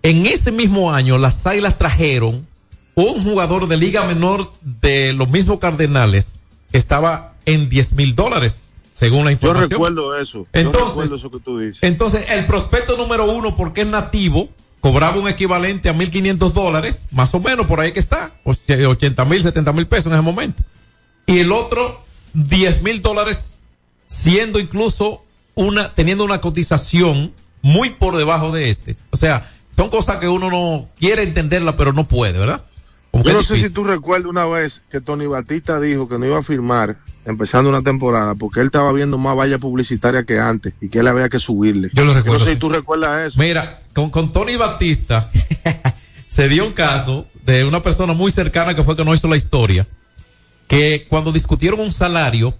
En 0.02 0.26
ese 0.26 0.50
mismo 0.50 0.92
año, 0.92 1.18
las 1.18 1.46
águilas 1.46 1.78
trajeron 1.78 2.48
un 2.96 3.22
jugador 3.22 3.68
de 3.68 3.76
liga 3.76 4.06
menor 4.06 4.52
de 4.62 5.12
los 5.12 5.28
mismos 5.28 5.60
Cardenales 5.60 6.36
que 6.72 6.78
estaba 6.78 7.34
en 7.44 7.68
10 7.68 7.92
mil 7.92 8.16
dólares, 8.16 8.72
según 8.96 9.26
la 9.26 9.30
Yo 9.30 9.32
información. 9.32 9.70
recuerdo 9.70 10.18
eso. 10.18 10.38
Yo 10.38 10.46
Entonces- 10.54 10.88
recuerdo 10.88 11.16
eso 11.16 11.30
que 11.30 11.40
tú 11.40 11.58
dices. 11.58 11.78
Entonces, 11.82 12.24
el 12.30 12.46
prospecto 12.46 12.96
número 12.96 13.26
uno, 13.30 13.54
porque 13.54 13.82
es 13.82 13.86
nativo, 13.86 14.48
cobraba 14.80 15.18
un 15.18 15.28
equivalente 15.28 15.90
a 15.90 15.92
1.500 15.92 16.54
dólares, 16.54 17.06
más 17.10 17.34
o 17.34 17.40
menos 17.40 17.66
por 17.66 17.78
ahí 17.80 17.92
que 17.92 18.00
está, 18.00 18.32
o 18.42 18.54
sea, 18.54 18.88
80 18.88 19.26
mil, 19.26 19.42
70 19.42 19.74
mil 19.74 19.86
pesos 19.86 20.06
en 20.06 20.12
ese 20.14 20.22
momento. 20.22 20.62
Y 21.26 21.40
el 21.40 21.52
otro, 21.52 22.00
10 22.32 22.82
mil 22.82 23.02
dólares, 23.02 23.52
siendo 24.06 24.58
incluso 24.58 25.24
una, 25.54 25.92
teniendo 25.92 26.24
una 26.24 26.40
cotización 26.40 27.34
muy 27.60 27.90
por 27.90 28.16
debajo 28.16 28.50
de 28.50 28.70
este. 28.70 28.96
O 29.10 29.16
sea, 29.18 29.50
son 29.76 29.90
cosas 29.90 30.20
que 30.20 30.28
uno 30.28 30.50
no 30.50 30.88
quiere 30.98 31.22
entenderla, 31.22 31.76
pero 31.76 31.92
no 31.92 32.08
puede, 32.08 32.38
¿verdad? 32.38 32.64
Como 33.10 33.24
Yo 33.24 33.34
no 33.34 33.42
sé 33.42 33.62
si 33.62 33.68
tú 33.68 33.84
recuerdas 33.84 34.26
una 34.30 34.46
vez 34.46 34.80
que 34.90 35.02
Tony 35.02 35.26
Batista 35.26 35.80
dijo 35.80 36.08
que 36.08 36.18
no 36.18 36.24
iba 36.24 36.38
a 36.38 36.42
firmar 36.42 36.96
empezando 37.26 37.68
una 37.68 37.82
temporada 37.82 38.34
porque 38.34 38.60
él 38.60 38.66
estaba 38.66 38.92
viendo 38.92 39.18
más 39.18 39.36
valla 39.36 39.58
publicitaria 39.58 40.24
que 40.24 40.38
antes 40.38 40.74
y 40.80 40.88
que 40.88 41.00
él 41.00 41.08
había 41.08 41.28
que 41.28 41.38
subirle. 41.38 41.90
Yo 41.92 42.04
lo 42.04 42.14
recuerdo, 42.14 42.38
No 42.38 42.44
sé 42.46 42.54
si 42.54 42.58
tú 42.58 42.68
recuerdas 42.68 43.28
eso. 43.28 43.38
Mira, 43.38 43.82
con, 43.92 44.10
con 44.10 44.32
Tony 44.32 44.56
Batista 44.56 45.30
se 46.26 46.48
dio 46.48 46.64
un 46.64 46.72
caso 46.72 47.26
de 47.44 47.64
una 47.64 47.82
persona 47.82 48.12
muy 48.12 48.30
cercana 48.30 48.74
que 48.74 48.84
fue 48.84 48.96
que 48.96 49.04
no 49.04 49.14
hizo 49.14 49.28
la 49.28 49.36
historia, 49.36 49.86
que 50.68 51.06
cuando 51.08 51.32
discutieron 51.32 51.80
un 51.80 51.92
salario, 51.92 52.54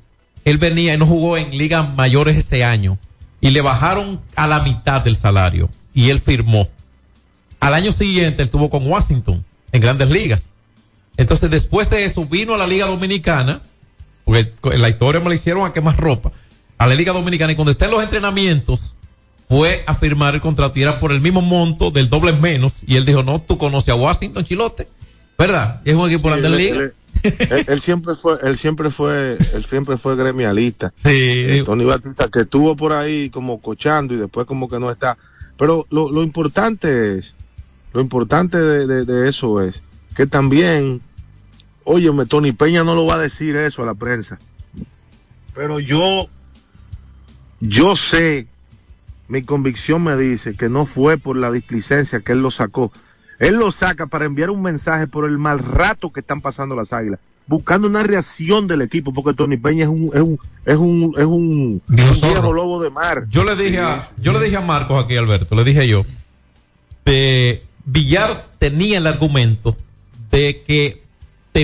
él 0.45 0.59
venía 0.59 0.95
y 0.95 0.99
no 0.99 1.07
jugó 1.07 1.37
en 1.37 1.57
ligas 1.57 1.95
mayores 1.95 2.37
ese 2.37 2.65
año 2.65 2.99
y 3.41 3.51
le 3.51 3.61
bajaron 3.61 4.21
a 4.35 4.47
la 4.47 4.61
mitad 4.61 5.03
del 5.03 5.17
salario 5.17 5.71
y 5.95 6.11
él 6.11 6.19
firmó. 6.19 6.69
Al 7.61 7.75
año 7.75 7.93
siguiente 7.93 8.43
él 8.43 8.47
estuvo 8.47 8.69
con 8.69 8.87
Washington 8.87 9.45
en 9.73 9.81
grandes 9.81 10.11
ligas. 10.11 10.51
Entonces 11.17 11.51
después 11.51 11.89
de 11.91 12.05
eso 12.05 12.27
vino 12.27 12.55
a 12.55 12.59
la 12.59 12.67
Liga 12.67 12.87
Dominicana, 12.87 13.63
porque 14.27 14.53
en 14.75 14.83
la 14.83 14.91
historia 14.91 15.21
me 15.23 15.31
la 15.31 15.35
hicieron 15.37 15.65
a 15.65 15.73
quemar 15.73 15.97
ropa, 15.97 16.33
a 16.77 16.87
la 16.87 16.95
Liga 16.95 17.15
Dominicana 17.15 17.53
y 17.53 17.57
cuando 17.57 17.71
está 17.73 17.87
en 17.87 17.93
los 17.93 18.03
entrenamientos 18.03 18.95
fue 19.49 19.85
a 19.87 19.95
firmar 19.95 20.35
el 20.35 20.41
contrato 20.43 20.79
y 20.79 20.83
era 20.83 21.01
por 21.01 21.13
el 21.13 21.21
mismo 21.23 21.41
monto 21.41 21.91
del 21.91 22.09
doble 22.11 22.33
menos 22.35 22.83
y 22.87 22.97
él 22.97 23.07
dijo, 23.07 23.23
no, 23.23 23.41
tú 23.41 23.57
conoces 23.57 23.91
a 23.91 23.95
Washington 23.95 24.45
Chilote, 24.45 24.89
¿verdad? 25.39 25.81
Es 25.85 25.95
un 25.95 26.11
equipo 26.11 26.35
de 26.35 26.43
la 26.43 26.49
liga. 26.51 26.77
él- 26.81 26.93
él- 27.51 27.65
él 27.69 27.81
siempre 27.81 28.15
fue, 28.15 28.35
él 28.43 28.59
siempre 28.59 28.91
fue, 28.91 29.39
él 29.55 29.65
siempre 29.71 29.97
fue 29.97 30.17
gremialista. 30.17 30.93
Sí. 30.95 31.63
Tony 31.65 31.85
Batista 31.85 32.29
que 32.29 32.41
estuvo 32.41 32.77
por 32.77 32.93
ahí 32.93 33.31
como 33.31 33.61
cochando 33.61 34.13
y 34.15 34.19
después 34.19 34.47
como 34.47 34.69
que 34.69 34.79
no 34.81 34.91
está. 34.91 35.17
Pero 35.57 35.87
lo, 35.91 36.11
lo 36.13 36.23
importante 36.23 37.17
es, 37.19 37.35
lo 37.95 38.01
importante 38.03 38.59
de, 38.59 38.87
de- 38.87 39.05
de 39.05 39.29
eso 39.31 39.63
es 39.63 39.81
que 40.17 40.27
también, 40.27 41.01
óyeme, 41.87 42.27
Tony 42.27 42.53
Peña 42.53 42.85
no 42.85 42.95
lo 42.95 43.07
va 43.07 43.15
a 43.15 43.19
decir 43.19 43.57
eso 43.57 43.83
a 43.83 43.87
la 43.87 43.95
prensa. 43.95 44.39
Pero 45.55 45.81
yo, 45.81 46.29
yo 47.61 47.97
sé, 47.97 48.47
mi 49.29 49.43
convicción 49.43 50.03
me 50.05 50.17
dice 50.17 50.55
que 50.55 50.69
no 50.69 50.85
fue 50.85 51.17
por 51.17 51.37
la 51.37 51.51
displicencia 51.51 52.21
que 52.21 52.33
él 52.33 52.43
lo 52.43 52.51
sacó. 52.51 52.93
Él 53.39 53.55
lo 53.55 53.71
saca 53.71 54.07
para 54.07 54.27
enviar 54.27 54.51
un 54.51 54.63
mensaje 54.63 55.07
por 55.07 55.25
el 55.25 55.39
mal 55.39 55.61
rato 55.61 56.13
que 56.13 56.21
están 56.21 56.41
pasando 56.41 56.75
las 56.75 56.93
águilas, 56.93 57.21
buscando 57.47 57.87
una 57.87 58.03
reacción 58.03 58.67
del 58.67 58.83
equipo, 58.83 59.13
porque 59.15 59.35
Tony 59.35 59.57
Peña 59.57 59.85
es 59.85 59.89
un, 59.89 60.11
es 60.13 60.23
un, 60.23 60.39
es 60.65 60.77
un, 60.77 61.15
es 61.17 61.25
un, 61.25 61.83
Viejo 61.87 62.15
un 62.15 62.21
viejo 62.21 62.53
lobo 62.53 62.83
de 62.83 62.91
mar. 62.91 63.27
Yo 63.29 63.45
le 63.45 63.55
dije 63.55 63.79
a, 63.79 64.11
yo 64.19 64.33
le 64.33 64.41
dije 64.41 64.57
a 64.57 64.61
Marcos 64.61 65.05
aquí, 65.05 65.17
Alberto, 65.17 65.55
le 65.55 65.65
dije 65.65 65.87
yo, 65.87 66.05
de 67.05 67.63
Villar 67.85 68.47
tenía 68.59 68.99
el 68.99 69.07
argumento 69.07 69.77
de 70.31 70.63
que 70.67 71.06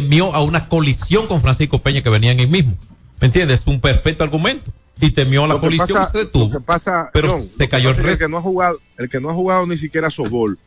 temió 0.01 0.34
a 0.34 0.43
una 0.43 0.68
colisión 0.68 1.26
con 1.26 1.40
Francisco 1.43 1.80
Peña 1.80 2.01
que 2.03 2.09
venían 2.11 2.38
ahí 2.38 2.47
mismo. 2.47 2.74
¿Me 3.20 3.26
entiendes? 3.26 3.61
Es 3.61 3.66
un 3.66 3.80
perfecto 3.80 4.24
argumento. 4.24 4.72
Y 5.01 5.11
temió 5.11 5.45
a 5.45 5.49
la 5.49 5.59
colisión 5.59 5.88
pasa- 5.99 6.09
y 6.09 6.12
se 6.12 6.18
detuvo. 6.24 6.45
Lo 6.53 6.59
que 6.61 6.64
pasa, 6.64 7.11
pero 7.12 7.30
John, 7.30 7.43
se 7.43 7.68
cayó 7.68 7.90
el 7.90 7.97
resto. 7.97 8.11
El 8.12 8.18
que 8.18 8.28
no 8.28 8.38
ha 8.38 8.43
jugado, 8.43 8.78
el 8.99 9.09
que 9.11 9.20
no 9.20 9.30
ha 9.30 9.34
jugado 9.34 9.66
ni 9.66 9.76
siquiera 9.76 10.11
softball, 10.11 10.59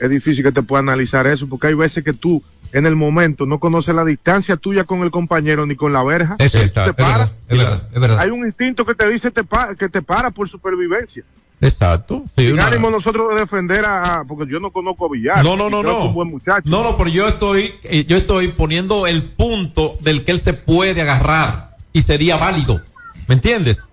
es 0.00 0.10
difícil 0.10 0.42
que 0.42 0.52
te 0.52 0.62
pueda 0.62 0.80
analizar 0.80 1.26
eso, 1.26 1.46
porque 1.48 1.68
hay 1.68 1.74
veces 1.74 2.02
que 2.02 2.12
tú, 2.12 2.42
en 2.72 2.86
el 2.86 2.96
momento, 2.96 3.46
no 3.46 3.60
conoces 3.60 3.94
la 3.94 4.04
distancia 4.04 4.56
tuya 4.56 4.84
con 4.84 5.02
el 5.02 5.10
compañero 5.10 5.64
ni 5.66 5.76
con 5.76 5.92
la 5.92 6.02
verja. 6.02 6.36
Es 6.38 6.52
Tú 6.52 6.58
cierto, 6.58 6.84
te 6.84 6.90
es 6.90 6.96
verdad, 6.96 7.12
paras. 7.12 7.30
es 7.48 7.58
verdad, 7.58 7.88
es 7.92 8.00
verdad. 8.00 8.18
Hay 8.20 8.30
un 8.30 8.46
instinto 8.46 8.84
que 8.86 8.94
te 8.94 9.08
dice 9.10 9.30
te 9.30 9.44
pa- 9.44 9.74
que 9.74 9.88
te 9.88 10.00
para 10.02 10.30
por 10.30 10.48
supervivencia. 10.48 11.22
Exacto. 11.60 12.24
Sí, 12.36 12.44
Sin 12.44 12.52
una- 12.54 12.66
ánimo 12.66 12.90
nosotros 12.90 13.34
de 13.34 13.40
defender 13.40 13.84
a, 13.86 14.24
porque 14.28 14.50
yo 14.52 14.60
no 14.60 14.70
conozco 14.70 15.06
a 15.06 15.08
Villar. 15.10 15.42
No, 15.42 15.56
no, 15.56 15.70
no, 15.70 15.82
no. 15.82 15.90
es 15.98 16.04
un 16.04 16.14
buen 16.14 16.28
muchacho. 16.28 16.62
No, 16.68 16.82
no, 16.82 16.96
pero 16.96 17.08
yo 17.08 17.26
estoy, 17.28 17.74
eh, 17.84 18.04
yo 18.06 18.16
estoy 18.18 18.48
poniendo 18.48 19.06
el 19.06 19.24
punto 19.24 19.96
del 20.00 20.24
que 20.24 20.32
él 20.32 20.40
se 20.40 20.52
puede 20.52 21.00
agarrar 21.00 21.76
y 21.92 22.02
sería 22.02 22.36
válido. 22.36 22.80
¿Me 23.26 23.34
entiendes? 23.34 23.84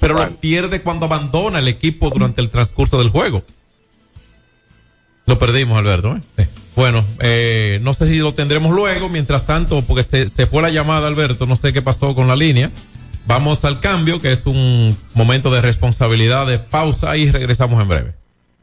Pero 0.00 0.14
lo 0.14 0.36
pierde 0.40 0.82
cuando 0.82 1.06
abandona 1.06 1.60
el 1.60 1.68
equipo 1.68 2.10
durante 2.10 2.40
el 2.40 2.50
transcurso 2.50 2.98
del 2.98 3.10
juego. 3.10 3.44
Lo 5.26 5.38
perdimos, 5.38 5.78
Alberto. 5.78 6.18
¿eh? 6.36 6.48
Bueno, 6.74 7.04
eh, 7.20 7.78
no 7.82 7.94
sé 7.94 8.06
si 8.08 8.18
lo 8.18 8.34
tendremos 8.34 8.74
luego. 8.74 9.08
Mientras 9.08 9.46
tanto, 9.46 9.82
porque 9.82 10.02
se, 10.02 10.28
se 10.28 10.46
fue 10.48 10.60
la 10.60 10.70
llamada, 10.70 11.06
Alberto, 11.06 11.46
no 11.46 11.54
sé 11.54 11.72
qué 11.72 11.82
pasó 11.82 12.14
con 12.16 12.26
la 12.26 12.34
línea. 12.34 12.72
Vamos 13.26 13.64
al 13.64 13.80
cambio, 13.80 14.20
que 14.20 14.32
es 14.32 14.46
un 14.46 14.96
momento 15.14 15.50
de 15.50 15.60
responsabilidad, 15.60 16.46
de 16.46 16.58
pausa 16.58 17.16
y 17.16 17.30
regresamos 17.30 17.80
en 17.82 17.88
breve. 17.88 18.14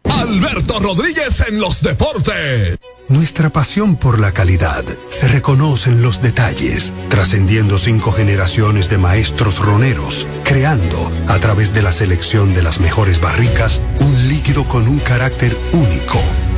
Alberto 0.04 0.80
Rodríguez 0.80 1.44
en 1.48 1.60
los 1.60 1.82
deportes. 1.82 2.78
Nuestra 3.08 3.50
pasión 3.50 3.96
por 3.96 4.20
la 4.20 4.34
calidad 4.34 4.84
se 5.10 5.28
reconoce 5.28 5.90
en 5.90 6.02
los 6.02 6.22
detalles, 6.22 6.94
trascendiendo 7.10 7.78
cinco 7.78 8.12
generaciones 8.12 8.90
de 8.90 8.98
maestros 8.98 9.58
roneros, 9.60 10.28
creando, 10.44 11.12
a 11.28 11.40
través 11.40 11.74
de 11.74 11.82
la 11.82 11.92
selección 11.92 12.54
de 12.54 12.62
las 12.62 12.80
mejores 12.80 13.20
barricas, 13.20 13.82
un 14.00 14.28
líquido 14.28 14.66
con 14.68 14.88
un 14.88 15.00
carácter 15.00 15.58
único, 15.72 16.22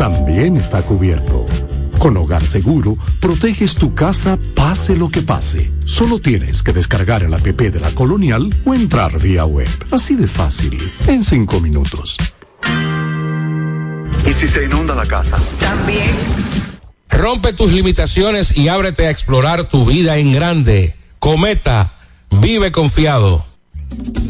También 0.00 0.56
está 0.56 0.80
cubierto. 0.80 1.44
Con 1.98 2.16
Hogar 2.16 2.42
Seguro, 2.42 2.96
proteges 3.20 3.74
tu 3.74 3.94
casa 3.94 4.38
pase 4.54 4.96
lo 4.96 5.10
que 5.10 5.20
pase. 5.20 5.70
Solo 5.84 6.18
tienes 6.18 6.62
que 6.62 6.72
descargar 6.72 7.22
el 7.22 7.34
app 7.34 7.42
de 7.42 7.78
la 7.78 7.90
Colonial 7.90 8.48
o 8.64 8.72
entrar 8.72 9.20
vía 9.20 9.44
web. 9.44 9.68
Así 9.90 10.16
de 10.16 10.26
fácil, 10.26 10.78
en 11.06 11.22
cinco 11.22 11.60
minutos. 11.60 12.16
¿Y 14.26 14.32
si 14.32 14.48
se 14.48 14.64
inunda 14.64 14.94
la 14.94 15.04
casa? 15.04 15.36
También. 15.58 16.16
Rompe 17.10 17.52
tus 17.52 17.70
limitaciones 17.70 18.56
y 18.56 18.68
ábrete 18.68 19.06
a 19.06 19.10
explorar 19.10 19.68
tu 19.68 19.84
vida 19.84 20.16
en 20.16 20.32
grande. 20.32 20.96
Cometa, 21.18 21.98
vive 22.40 22.72
confiado. 22.72 23.44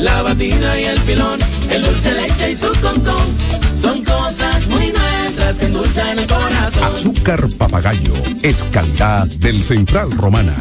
la 0.00 0.22
batida 0.22 0.80
y 0.80 0.84
el 0.84 0.98
filón, 1.00 1.38
el 1.70 1.82
dulce 1.82 2.12
leche 2.12 2.52
y 2.52 2.56
su 2.56 2.68
concón. 2.80 3.36
Son 3.74 4.02
cosas 4.04 4.66
muy 4.68 4.92
nuestras 4.92 5.58
que 5.58 5.66
endulzan 5.66 6.18
el 6.18 6.26
corazón. 6.26 6.84
Azúcar 6.84 7.48
papagayo 7.58 8.12
es 8.42 8.64
calidad 8.64 9.26
del 9.26 9.62
Central 9.62 10.10
Romana. 10.12 10.56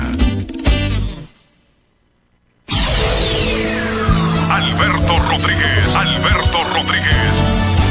Alberto 4.49 5.19
Rodríguez, 5.29 5.95
Alberto 5.95 6.63
Rodríguez, 6.73 7.33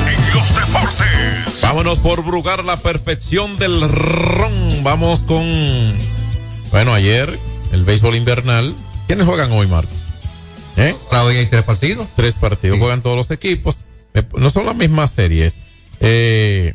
en 0.07 0.34
los 0.34 0.55
deportes. 0.55 1.62
Vámonos 1.62 1.99
por 2.01 2.24
Brugar 2.24 2.64
la 2.64 2.76
perfección 2.76 3.57
del 3.59 3.88
ron. 3.88 4.82
Vamos 4.82 5.20
con. 5.20 5.44
Bueno, 6.70 6.94
ayer, 6.94 7.38
el 7.72 7.84
béisbol 7.84 8.16
invernal. 8.16 8.74
¿Quiénes 9.07 9.26
juegan 9.26 9.53
hoy, 9.53 9.66
Marco? 9.66 9.92
¿Eh? 10.79 10.95
Hoy 11.11 11.37
hay 11.37 11.47
tres 11.47 11.64
partidos. 11.64 12.09
Tres 12.14 12.37
partidos. 12.37 12.79
Juegan 12.79 13.03
todos 13.03 13.16
los 13.16 13.31
equipos. 13.33 13.79
Eh, 14.14 14.22
No 14.37 14.49
son 14.51 14.64
las 14.64 14.76
mismas 14.76 15.11
series. 15.11 15.57
Eh, 16.01 16.74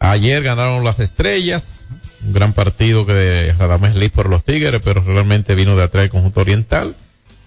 ayer 0.00 0.42
ganaron 0.42 0.84
las 0.84 0.98
estrellas. 0.98 1.88
Un 2.24 2.32
gran 2.32 2.52
partido 2.54 3.06
que 3.06 3.12
de 3.12 3.52
Radamés 3.52 3.94
Liz 3.94 4.10
por 4.10 4.28
los 4.28 4.44
Tigres, 4.44 4.80
pero 4.82 5.02
realmente 5.02 5.54
vino 5.54 5.76
de 5.76 5.84
atrás 5.84 6.04
el 6.04 6.10
conjunto 6.10 6.40
oriental. 6.40 6.96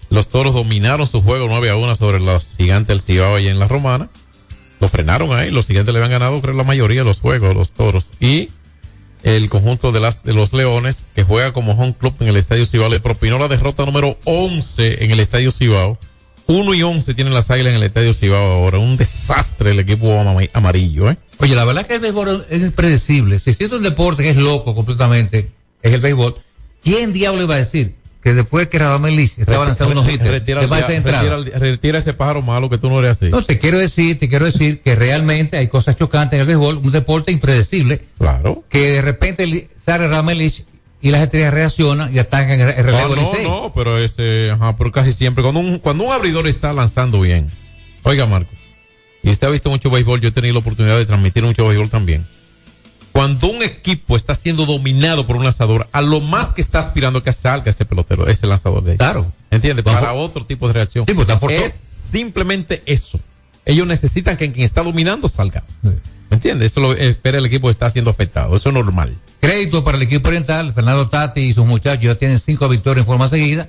Los 0.08 0.28
toros 0.30 0.54
dominaron 0.54 1.06
su 1.06 1.20
juego 1.20 1.46
9 1.48 1.68
a 1.68 1.76
1 1.76 1.96
sobre 1.96 2.20
los 2.20 2.54
gigantes 2.56 2.88
del 2.88 3.02
Cibao 3.02 3.36
allá 3.36 3.50
en 3.50 3.58
la 3.58 3.68
Romana. 3.68 4.08
Lo 4.80 4.88
frenaron 4.88 5.36
ahí. 5.36 5.50
Los 5.50 5.66
gigantes 5.66 5.92
le 5.92 5.98
habían 5.98 6.12
ganado, 6.12 6.40
creo, 6.40 6.54
la 6.54 6.64
mayoría 6.64 7.00
de 7.00 7.04
los 7.04 7.20
juegos, 7.20 7.54
los 7.54 7.72
toros. 7.72 8.12
Y 8.20 8.48
el 9.22 9.48
conjunto 9.50 9.92
de, 9.92 10.00
las, 10.00 10.22
de 10.24 10.32
los 10.34 10.52
Leones, 10.52 11.04
que 11.14 11.24
juega 11.24 11.52
como 11.52 11.72
home 11.72 11.94
club 11.98 12.14
en 12.20 12.28
el 12.28 12.36
Estadio 12.36 12.64
Cibao, 12.66 12.88
le 12.88 13.00
propinó 13.00 13.38
la 13.38 13.48
derrota 13.48 13.84
número 13.84 14.18
11 14.24 15.04
en 15.04 15.10
el 15.10 15.20
Estadio 15.20 15.50
Cibao. 15.50 15.98
1 16.46 16.74
y 16.74 16.82
11 16.82 17.12
tienen 17.14 17.34
las 17.34 17.50
águilas 17.50 17.72
en 17.72 17.76
el 17.76 17.82
Estadio 17.82 18.14
Cibao 18.14 18.40
ahora. 18.52 18.78
Un 18.78 18.96
desastre 18.96 19.72
el 19.72 19.80
equipo 19.80 20.18
ama- 20.18 20.40
amarillo, 20.54 21.10
¿eh? 21.10 21.16
Oye, 21.40 21.54
la 21.54 21.64
verdad 21.64 21.86
que 21.86 21.94
el 21.94 22.00
béisbol 22.00 22.46
es 22.48 22.62
impredecible. 22.62 23.38
Si 23.38 23.50
existe 23.50 23.76
un 23.76 23.82
deporte 23.82 24.22
que 24.22 24.30
es 24.30 24.36
loco 24.36 24.74
completamente, 24.74 25.50
es 25.82 25.92
el 25.92 26.00
béisbol. 26.00 26.36
¿Quién 26.82 27.12
diablo 27.12 27.42
iba 27.42 27.56
a 27.56 27.58
decir 27.58 27.96
que 28.22 28.34
después 28.34 28.66
que 28.68 28.78
Radamel 28.78 29.14
Lich 29.16 29.32
estaba 29.38 29.64
lanzando 29.66 29.92
unos 29.92 30.12
hits, 30.12 30.24
Retira, 30.26 30.60
retira 30.60 31.38
retira 31.58 31.98
ese 31.98 32.12
pájaro 32.14 32.42
malo 32.42 32.68
que 32.68 32.76
tú 32.78 32.88
no 32.88 32.98
eres 32.98 33.12
así. 33.16 33.30
No, 33.30 33.42
te 33.42 33.58
quiero 33.58 33.78
decir, 33.78 34.18
te 34.18 34.28
quiero 34.28 34.44
decir 34.46 34.80
que 34.80 34.94
realmente 34.96 35.56
hay 35.56 35.68
cosas 35.68 35.96
chocantes 35.96 36.34
en 36.36 36.40
el 36.40 36.46
béisbol, 36.46 36.78
un 36.78 36.90
deporte 36.90 37.30
impredecible, 37.32 38.02
Claro. 38.18 38.64
que 38.68 38.90
de 38.90 39.02
repente 39.02 39.68
sale 39.80 40.08
Radamel 40.08 40.38
Lich 40.38 40.64
y 41.00 41.10
las 41.10 41.22
estrellas 41.22 41.54
reaccionan 41.54 42.12
y 42.12 42.18
atacan 42.18 42.60
el, 42.60 42.68
el 42.70 42.84
relevo 42.84 43.14
no, 43.14 43.30
Licey. 43.30 43.44
no, 43.44 43.72
pero 43.72 43.98
este, 43.98 44.50
ajá, 44.50 44.76
pero 44.76 44.90
casi 44.90 45.12
siempre, 45.12 45.42
cuando 45.42 45.60
un, 45.60 45.78
cuando 45.78 46.02
un 46.04 46.12
abridor 46.12 46.48
está 46.48 46.72
lanzando 46.72 47.20
bien. 47.20 47.48
Oiga, 48.02 48.26
Marco, 48.26 48.50
y 49.22 49.30
usted 49.30 49.46
ha 49.46 49.50
visto 49.50 49.70
mucho 49.70 49.90
béisbol, 49.90 50.20
yo 50.20 50.28
he 50.30 50.32
tenido 50.32 50.54
la 50.54 50.60
oportunidad 50.60 50.96
de 50.98 51.06
transmitir 51.06 51.44
mucho 51.44 51.66
béisbol 51.68 51.88
también. 51.88 52.26
Cuando 53.12 53.48
un 53.48 53.62
equipo 53.62 54.16
está 54.16 54.34
siendo 54.34 54.66
dominado 54.66 55.26
por 55.26 55.36
un 55.36 55.44
lanzador, 55.44 55.88
a 55.92 56.00
lo 56.00 56.20
más 56.20 56.52
que 56.52 56.60
está 56.60 56.78
aspirando 56.78 57.22
que 57.22 57.32
salga 57.32 57.70
ese 57.70 57.84
pelotero, 57.84 58.28
ese 58.28 58.46
lanzador 58.46 58.84
de 58.84 58.92
ahí. 58.92 58.98
Claro. 58.98 59.32
¿Entiendes? 59.50 59.84
Para 59.84 60.12
otro 60.12 60.46
tipo 60.46 60.68
de 60.68 60.74
reacción. 60.74 61.06
Sí, 61.06 61.14
pues, 61.14 61.28
es 61.50 61.72
simplemente 61.72 62.82
eso. 62.86 63.18
Ellos 63.64 63.86
necesitan 63.86 64.36
que 64.36 64.50
quien 64.52 64.64
está 64.64 64.82
dominando 64.82 65.28
salga. 65.28 65.62
¿Me 65.82 66.36
entiendes? 66.36 66.72
Eso 66.72 66.80
lo 66.80 66.92
espera 66.94 67.38
el 67.38 67.46
equipo 67.46 67.68
que 67.68 67.72
está 67.72 67.90
siendo 67.90 68.10
afectado. 68.10 68.54
Eso 68.54 68.68
es 68.68 68.74
normal. 68.74 69.16
Crédito 69.40 69.84
para 69.84 69.96
el 69.96 70.02
equipo 70.02 70.28
oriental, 70.28 70.72
Fernando 70.72 71.08
Tati 71.08 71.40
y 71.40 71.52
sus 71.52 71.66
muchachos 71.66 72.04
ya 72.04 72.14
tienen 72.14 72.38
cinco 72.38 72.68
victorias 72.68 73.04
en 73.04 73.06
forma 73.06 73.28
seguida. 73.28 73.68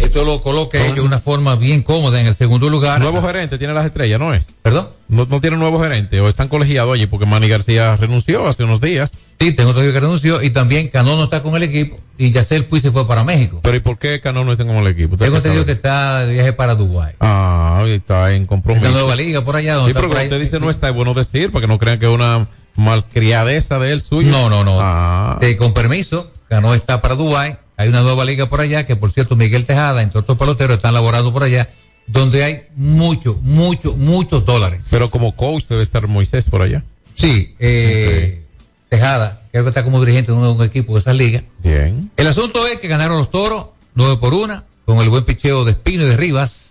Esto 0.00 0.24
lo 0.24 0.40
coloca 0.40 0.78
ellos 0.78 0.94
de 0.96 1.00
una 1.00 1.18
forma 1.18 1.56
bien 1.56 1.82
cómoda 1.82 2.20
en 2.20 2.26
el 2.26 2.34
segundo 2.34 2.68
lugar. 2.70 3.00
Nuevo 3.00 3.22
gerente 3.22 3.58
tiene 3.58 3.72
las 3.74 3.86
estrellas, 3.86 4.18
¿no 4.20 4.32
es? 4.34 4.44
¿Perdón? 4.62 4.88
No, 5.08 5.26
no 5.26 5.40
tiene 5.40 5.56
nuevo 5.56 5.80
gerente 5.80 6.20
o 6.20 6.28
están 6.28 6.48
colegiados 6.48 6.94
allí 6.94 7.06
porque 7.06 7.26
Manny 7.26 7.48
García 7.48 7.96
renunció 7.96 8.46
hace 8.46 8.64
unos 8.64 8.80
días. 8.80 9.12
Sí, 9.40 9.52
tengo 9.52 9.72
todavía 9.72 9.92
que 9.92 10.00
renunció 10.00 10.42
y 10.42 10.50
también 10.50 10.88
Cano 10.88 11.16
no 11.16 11.24
está 11.24 11.42
con 11.42 11.54
el 11.56 11.64
equipo 11.64 11.96
y 12.16 12.30
Yacel 12.30 12.64
Puy 12.66 12.80
se 12.80 12.90
fue 12.90 13.06
para 13.06 13.24
México. 13.24 13.60
Pero 13.62 13.76
¿y 13.76 13.80
por 13.80 13.98
qué 13.98 14.20
Cano 14.20 14.44
no 14.44 14.52
está 14.52 14.64
con 14.64 14.76
el 14.76 14.86
equipo? 14.86 15.14
¿Usted 15.14 15.26
Tengo 15.26 15.38
entendido 15.38 15.66
que 15.66 15.72
está 15.72 16.20
de 16.20 16.32
viaje 16.34 16.52
para 16.52 16.74
Dubái. 16.74 17.14
Ah, 17.20 17.84
está 17.88 18.32
en 18.34 18.46
compromiso. 18.46 18.86
Esta 18.86 18.96
nueva 18.98 19.16
liga 19.16 19.44
por 19.44 19.56
allá 19.56 19.74
donde 19.74 19.92
Sí, 19.92 19.96
está 19.98 20.08
pero 20.08 20.18
ahí. 20.20 20.26
usted 20.26 20.40
dice 20.40 20.60
no 20.60 20.70
está, 20.70 20.88
es 20.88 20.94
bueno 20.94 21.12
decir 21.14 21.50
para 21.50 21.62
que 21.62 21.68
no 21.68 21.78
crean 21.78 21.98
que 21.98 22.06
es 22.06 22.12
una 22.12 22.46
malcriadeza 22.76 23.78
de 23.78 23.92
él 23.92 24.02
suya. 24.02 24.30
No, 24.30 24.48
no, 24.48 24.64
no. 24.64 24.78
Ah. 24.80 25.38
Eh, 25.42 25.56
con 25.56 25.74
permiso, 25.74 26.30
Cano 26.48 26.74
está 26.74 27.00
para 27.02 27.14
Dubái. 27.16 27.56
Hay 27.76 27.88
una 27.88 28.02
nueva 28.02 28.24
liga 28.24 28.48
por 28.48 28.60
allá 28.60 28.86
que, 28.86 28.96
por 28.96 29.12
cierto, 29.12 29.36
Miguel 29.36 29.66
Tejada, 29.66 30.02
entre 30.02 30.20
otros 30.20 30.38
peloteros, 30.38 30.76
están 30.76 30.94
laborando 30.94 31.32
por 31.32 31.42
allá, 31.42 31.70
donde 32.06 32.44
hay 32.44 32.62
muchos, 32.76 33.40
muchos, 33.42 33.96
muchos 33.96 34.44
dólares. 34.44 34.86
Pero 34.90 35.10
como 35.10 35.34
coach 35.34 35.64
debe 35.68 35.82
estar 35.82 36.06
Moisés 36.06 36.44
por 36.44 36.62
allá. 36.62 36.84
Sí, 37.14 37.54
eh, 37.58 38.42
Tejada, 38.88 39.42
creo 39.50 39.64
que 39.64 39.70
está 39.70 39.82
como 39.82 40.00
dirigente 40.04 40.32
de 40.32 40.38
un, 40.38 40.44
un 40.44 40.62
equipo 40.62 40.94
de 40.94 41.00
esas 41.00 41.16
ligas. 41.16 41.42
Bien. 41.62 42.10
El 42.16 42.26
asunto 42.26 42.66
es 42.66 42.78
que 42.78 42.88
ganaron 42.88 43.18
los 43.18 43.30
toros, 43.30 43.66
9 43.94 44.18
por 44.20 44.34
1, 44.34 44.62
con 44.84 44.98
el 44.98 45.08
buen 45.08 45.24
picheo 45.24 45.64
de 45.64 45.72
Espino 45.72 46.04
y 46.04 46.06
de 46.06 46.16
Rivas. 46.16 46.70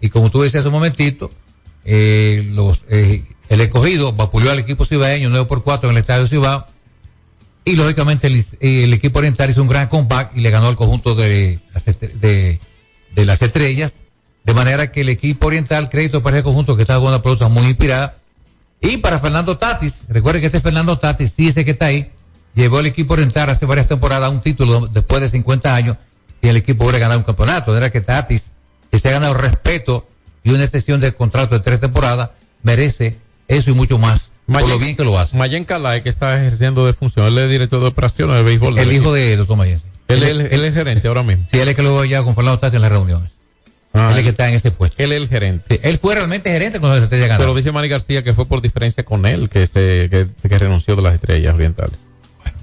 Y 0.00 0.10
como 0.10 0.30
tú 0.30 0.42
decías 0.42 0.60
hace 0.60 0.68
un 0.68 0.74
momentito, 0.74 1.30
eh, 1.84 2.48
los, 2.52 2.82
eh, 2.88 3.24
el 3.48 3.60
escogido 3.60 4.12
vapuleó 4.12 4.50
al 4.52 4.58
equipo 4.58 4.84
cibaeño 4.84 5.30
9 5.30 5.46
por 5.46 5.62
4 5.62 5.88
en 5.88 5.96
el 5.96 6.00
estadio 6.00 6.26
Cibao. 6.26 6.66
Y 7.64 7.76
lógicamente 7.76 8.26
el, 8.60 8.92
equipo 8.92 9.20
oriental 9.20 9.48
hizo 9.48 9.62
un 9.62 9.68
gran 9.68 9.88
comeback 9.88 10.36
y 10.36 10.40
le 10.40 10.50
ganó 10.50 10.68
al 10.68 10.76
conjunto 10.76 11.14
de 11.14 11.60
las, 11.72 13.42
estrellas. 13.42 13.94
De 14.44 14.52
manera 14.52 14.92
que 14.92 15.00
el 15.00 15.08
equipo 15.08 15.46
oriental, 15.46 15.88
crédito 15.88 16.22
para 16.22 16.36
ese 16.36 16.44
conjunto 16.44 16.76
que 16.76 16.82
está 16.82 16.96
con 16.96 17.06
una 17.06 17.22
pelota 17.22 17.48
muy 17.48 17.64
inspirada. 17.64 18.16
Y 18.82 18.98
para 18.98 19.18
Fernando 19.18 19.56
Tatis, 19.56 20.02
recuerden 20.08 20.42
que 20.42 20.46
este 20.46 20.60
Fernando 20.60 20.98
Tatis, 20.98 21.32
sí 21.34 21.48
ese 21.48 21.64
que 21.64 21.70
está 21.70 21.86
ahí, 21.86 22.10
llevó 22.54 22.78
al 22.78 22.86
equipo 22.86 23.14
oriental 23.14 23.48
hace 23.48 23.64
varias 23.64 23.88
temporadas 23.88 24.30
un 24.30 24.42
título 24.42 24.86
después 24.86 25.22
de 25.22 25.30
50 25.30 25.74
años 25.74 25.96
y 26.42 26.48
el 26.48 26.58
equipo 26.58 26.84
hubiera 26.84 26.98
ganado 26.98 27.20
un 27.20 27.24
campeonato. 27.24 27.72
De 27.72 27.76
manera 27.76 27.90
que 27.90 28.02
Tatis, 28.02 28.42
que 28.90 28.98
se 28.98 29.08
ha 29.08 29.12
ganado 29.12 29.32
respeto 29.32 30.06
y 30.42 30.50
una 30.50 30.64
extensión 30.64 31.00
de 31.00 31.14
contrato 31.14 31.54
de 31.54 31.60
tres 31.60 31.80
temporadas, 31.80 32.28
merece 32.62 33.16
eso 33.48 33.70
y 33.70 33.74
mucho 33.74 33.96
más. 33.96 34.33
Por 34.46 34.68
lo 34.68 34.78
bien 34.78 34.96
que 34.96 35.04
lo 35.04 35.18
hace. 35.18 35.36
Mayen 35.36 35.64
Calay, 35.64 36.02
que 36.02 36.08
está 36.08 36.36
ejerciendo 36.40 36.86
de 36.86 36.92
función, 36.92 37.26
él 37.26 37.38
es 37.38 37.50
director 37.50 37.80
de 37.80 37.86
operaciones 37.86 38.36
de 38.36 38.42
béisbol. 38.42 38.78
El 38.78 38.92
hijo 38.92 39.12
de 39.12 39.36
Doctor 39.36 39.56
Mayense. 39.56 39.84
Él, 40.08 40.22
él- 40.22 40.48
él 40.50 40.64
es 40.64 40.74
gerente 40.74 41.08
ahora 41.08 41.22
mismo. 41.22 41.46
Sí, 41.50 41.58
él 41.58 41.68
es 41.68 41.74
que 41.74 41.82
lo 41.82 42.04
ya 42.04 42.22
con 42.22 42.34
Fernando 42.34 42.58
Tatis 42.58 42.76
en 42.76 42.82
las 42.82 42.90
reuniones. 42.92 43.30
Ah, 43.94 44.10
él 44.12 44.18
es 44.18 44.24
que 44.24 44.30
está 44.30 44.48
en 44.48 44.54
ese 44.54 44.70
puesto. 44.72 45.00
Él 45.02 45.12
es 45.12 45.18
el 45.20 45.28
gerente. 45.28 45.64
Sí, 45.76 45.80
él 45.82 45.98
fue 45.98 46.14
realmente 46.16 46.50
gerente 46.50 46.80
cuando 46.80 46.96
las 46.96 47.04
estrellas 47.04 47.28
ganaron. 47.28 47.46
Pero 47.46 47.56
dice 47.56 47.70
Manny 47.72 47.88
García 47.88 48.24
que 48.24 48.34
fue 48.34 48.46
por 48.46 48.60
diferencia 48.60 49.04
con 49.04 49.24
él 49.24 49.48
que 49.48 49.66
se 49.66 50.08
que, 50.10 50.26
que 50.48 50.58
renunció 50.58 50.96
de 50.96 51.02
las 51.02 51.14
estrellas 51.14 51.54
orientales. 51.54 51.96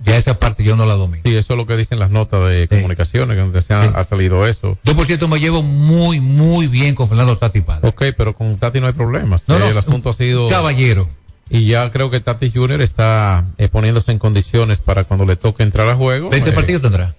Ya 0.03 0.17
esa 0.17 0.37
parte 0.37 0.63
yo 0.63 0.75
no 0.75 0.85
la 0.85 0.95
domino. 0.95 1.21
Sí, 1.25 1.35
eso 1.35 1.53
es 1.53 1.57
lo 1.57 1.65
que 1.65 1.77
dicen 1.77 1.99
las 1.99 2.09
notas 2.11 2.47
de 2.49 2.67
comunicaciones, 2.67 3.35
que 3.35 3.41
donde 3.41 3.61
se 3.61 3.73
ha, 3.73 3.83
ha 3.83 4.03
salido 4.03 4.45
eso. 4.47 4.77
Yo, 4.83 4.95
por 4.95 5.05
cierto, 5.05 5.27
me 5.27 5.39
llevo 5.39 5.61
muy, 5.63 6.19
muy 6.19 6.67
bien 6.67 6.95
con 6.95 7.07
Fernando 7.07 7.37
Tati 7.37 7.61
Padre. 7.61 7.87
Ok, 7.87 8.03
pero 8.17 8.35
con 8.35 8.57
Tati 8.57 8.79
no 8.79 8.87
hay 8.87 8.93
problemas. 8.93 9.43
No, 9.47 9.57
no, 9.59 9.67
el 9.67 9.77
asunto 9.77 10.09
ha 10.09 10.13
sido. 10.13 10.49
Caballero. 10.49 11.07
Y 11.51 11.67
ya 11.67 11.91
creo 11.91 12.09
que 12.09 12.21
Tati 12.21 12.49
Junior 12.49 12.81
está 12.81 13.45
eh, 13.57 13.67
poniéndose 13.67 14.11
en 14.11 14.19
condiciones 14.19 14.79
para 14.79 15.03
cuando 15.03 15.25
le 15.25 15.35
toque 15.35 15.63
entrar 15.63 15.89
a 15.89 15.95
juego. 15.95 16.29
20 16.29 16.49
Eh, 16.49 16.53
partidos 16.53 16.81
tendrá. 16.81 17.15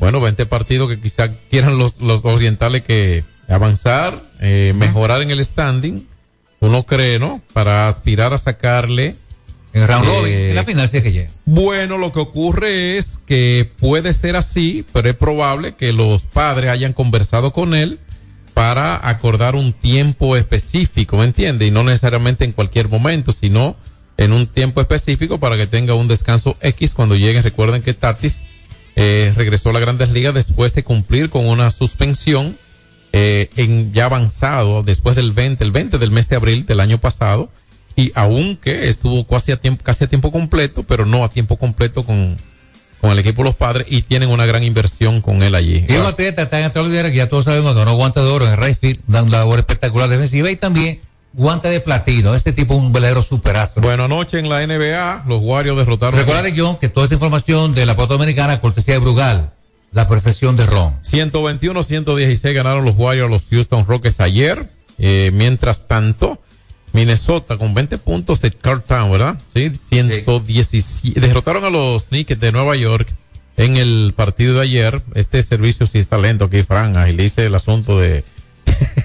Bueno, 0.00 0.20
20 0.20 0.44
partidos 0.46 0.88
que 0.88 1.00
quizá 1.00 1.30
quieran 1.48 1.78
los, 1.78 2.00
los 2.02 2.24
orientales 2.24 2.82
que 2.82 3.24
avanzar, 3.48 4.20
eh, 4.40 4.72
mejorar 4.76 5.22
en 5.22 5.30
el 5.30 5.42
standing, 5.42 6.06
uno 6.60 6.82
cree, 6.84 7.18
¿no? 7.18 7.40
Para 7.52 7.86
aspirar 7.88 8.32
a 8.34 8.38
sacarle. 8.38 9.14
En 9.72 9.86
round 9.86 10.04
eh, 10.06 10.08
robin, 10.10 10.32
en 10.34 10.54
la 10.54 10.64
final 10.64 10.88
sí 10.88 10.96
es 10.96 11.02
que 11.02 11.12
llega. 11.12 11.30
Bueno, 11.44 11.96
lo 11.98 12.12
que 12.12 12.18
ocurre 12.18 12.96
es 12.98 13.20
que 13.24 13.70
puede 13.78 14.12
ser 14.14 14.34
así, 14.34 14.84
pero 14.92 15.08
es 15.10 15.14
probable 15.14 15.74
que 15.76 15.92
los 15.92 16.24
padres 16.24 16.70
hayan 16.70 16.92
conversado 16.92 17.52
con 17.52 17.74
él 17.74 18.00
para 18.56 19.06
acordar 19.06 19.54
un 19.54 19.74
tiempo 19.74 20.34
específico, 20.34 21.18
¿me 21.18 21.24
entiende? 21.24 21.66
Y 21.66 21.70
no 21.70 21.84
necesariamente 21.84 22.46
en 22.46 22.52
cualquier 22.52 22.88
momento, 22.88 23.32
sino 23.32 23.76
en 24.16 24.32
un 24.32 24.46
tiempo 24.46 24.80
específico 24.80 25.38
para 25.38 25.58
que 25.58 25.66
tenga 25.66 25.92
un 25.92 26.08
descanso 26.08 26.56
X 26.62 26.94
cuando 26.94 27.16
lleguen. 27.16 27.42
Recuerden 27.42 27.82
que 27.82 27.92
Tatis 27.92 28.40
eh, 28.94 29.30
regresó 29.36 29.68
a 29.68 29.72
las 29.74 29.82
grandes 29.82 30.08
ligas 30.08 30.32
después 30.32 30.72
de 30.72 30.84
cumplir 30.84 31.28
con 31.28 31.46
una 31.46 31.70
suspensión 31.70 32.56
eh, 33.12 33.50
en 33.56 33.92
ya 33.92 34.06
avanzado 34.06 34.82
después 34.82 35.16
del 35.16 35.32
20, 35.32 35.62
el 35.62 35.70
20 35.70 35.98
del 35.98 36.10
mes 36.10 36.30
de 36.30 36.36
abril 36.36 36.64
del 36.64 36.80
año 36.80 36.96
pasado 36.96 37.50
y 37.94 38.10
aunque 38.14 38.88
estuvo 38.88 39.26
casi 39.26 39.52
a 39.52 39.60
tiempo, 39.60 39.84
casi 39.84 40.04
a 40.04 40.08
tiempo 40.08 40.32
completo, 40.32 40.82
pero 40.82 41.04
no 41.04 41.24
a 41.24 41.28
tiempo 41.28 41.58
completo 41.58 42.04
con, 42.04 42.38
con 43.00 43.10
el 43.10 43.18
equipo 43.18 43.42
de 43.42 43.50
los 43.50 43.56
padres 43.56 43.86
y 43.90 44.02
tienen 44.02 44.28
una 44.28 44.46
gran 44.46 44.62
inversión 44.62 45.20
con 45.20 45.42
él 45.42 45.54
allí. 45.54 45.84
Y 45.88 45.96
un 45.96 46.06
atleta 46.06 46.42
está 46.42 46.58
en 46.58 46.66
extraordinario 46.66 47.10
que 47.10 47.18
ya 47.18 47.28
todos 47.28 47.44
sabemos 47.44 47.72
que 47.72 47.78
ganó 47.78 47.94
guante 47.94 48.20
de 48.20 48.26
oro 48.26 48.46
en 48.46 48.56
right 48.56 48.78
field, 48.78 49.00
dando 49.06 49.28
una 49.28 49.38
labor 49.38 49.58
espectacular 49.58 50.08
defensiva 50.08 50.50
y 50.50 50.56
también 50.56 51.00
guante 51.32 51.68
de 51.68 51.80
platino. 51.80 52.34
Este 52.34 52.52
tipo 52.52 52.74
es 52.74 52.80
un 52.80 52.92
verdadero 52.92 53.22
superastro. 53.22 53.82
Bueno, 53.82 54.04
anoche 54.04 54.38
en 54.38 54.48
la 54.48 54.66
NBA, 54.66 55.24
los 55.26 55.42
Warriors 55.42 55.78
derrotaron. 55.78 56.18
Recuerda, 56.18 56.48
John, 56.56 56.78
que 56.78 56.88
toda 56.88 57.04
esta 57.04 57.14
información 57.14 57.72
de 57.74 57.86
la 57.86 57.94
pelota 57.94 58.14
dominicana, 58.14 58.60
cortesía 58.60 58.94
de 58.94 59.00
Brugal, 59.00 59.50
la 59.92 60.08
profesión 60.08 60.56
de 60.56 60.66
Ron. 60.66 61.00
121-116 61.02 62.52
ganaron 62.52 62.84
los 62.84 62.96
Warriors 62.96 63.28
a 63.28 63.30
los 63.30 63.44
Houston 63.50 63.84
Rockets 63.86 64.20
ayer. 64.20 64.68
Eh, 64.98 65.30
mientras 65.34 65.86
tanto, 65.86 66.40
Minnesota 66.96 67.56
con 67.58 67.74
20 67.74 67.98
puntos 67.98 68.40
de 68.40 68.50
Cartown, 68.50 69.12
¿verdad? 69.12 69.38
Sí, 69.54 69.70
117. 69.90 71.20
Derrotaron 71.20 71.62
a 71.64 71.70
los 71.70 72.06
Knicks 72.06 72.40
de 72.40 72.52
Nueva 72.52 72.74
York 72.74 73.06
en 73.58 73.76
el 73.76 74.14
partido 74.16 74.54
de 74.54 74.62
ayer. 74.62 75.02
Este 75.14 75.42
servicio 75.42 75.86
sí 75.86 75.98
está 75.98 76.16
lento 76.16 76.46
aquí, 76.46 76.62
Fran. 76.62 76.96
Agilice 76.96 77.44
el 77.44 77.54
asunto 77.54 78.00
de, 78.00 78.24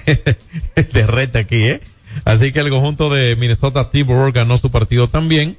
de 0.74 1.06
reta 1.06 1.40
aquí, 1.40 1.64
¿eh? 1.64 1.82
Así 2.24 2.50
que 2.50 2.60
el 2.60 2.70
conjunto 2.70 3.10
de 3.10 3.36
Minnesota 3.36 3.90
Timberwolves 3.90 4.32
ganó 4.32 4.56
su 4.56 4.70
partido 4.70 5.08
también 5.08 5.58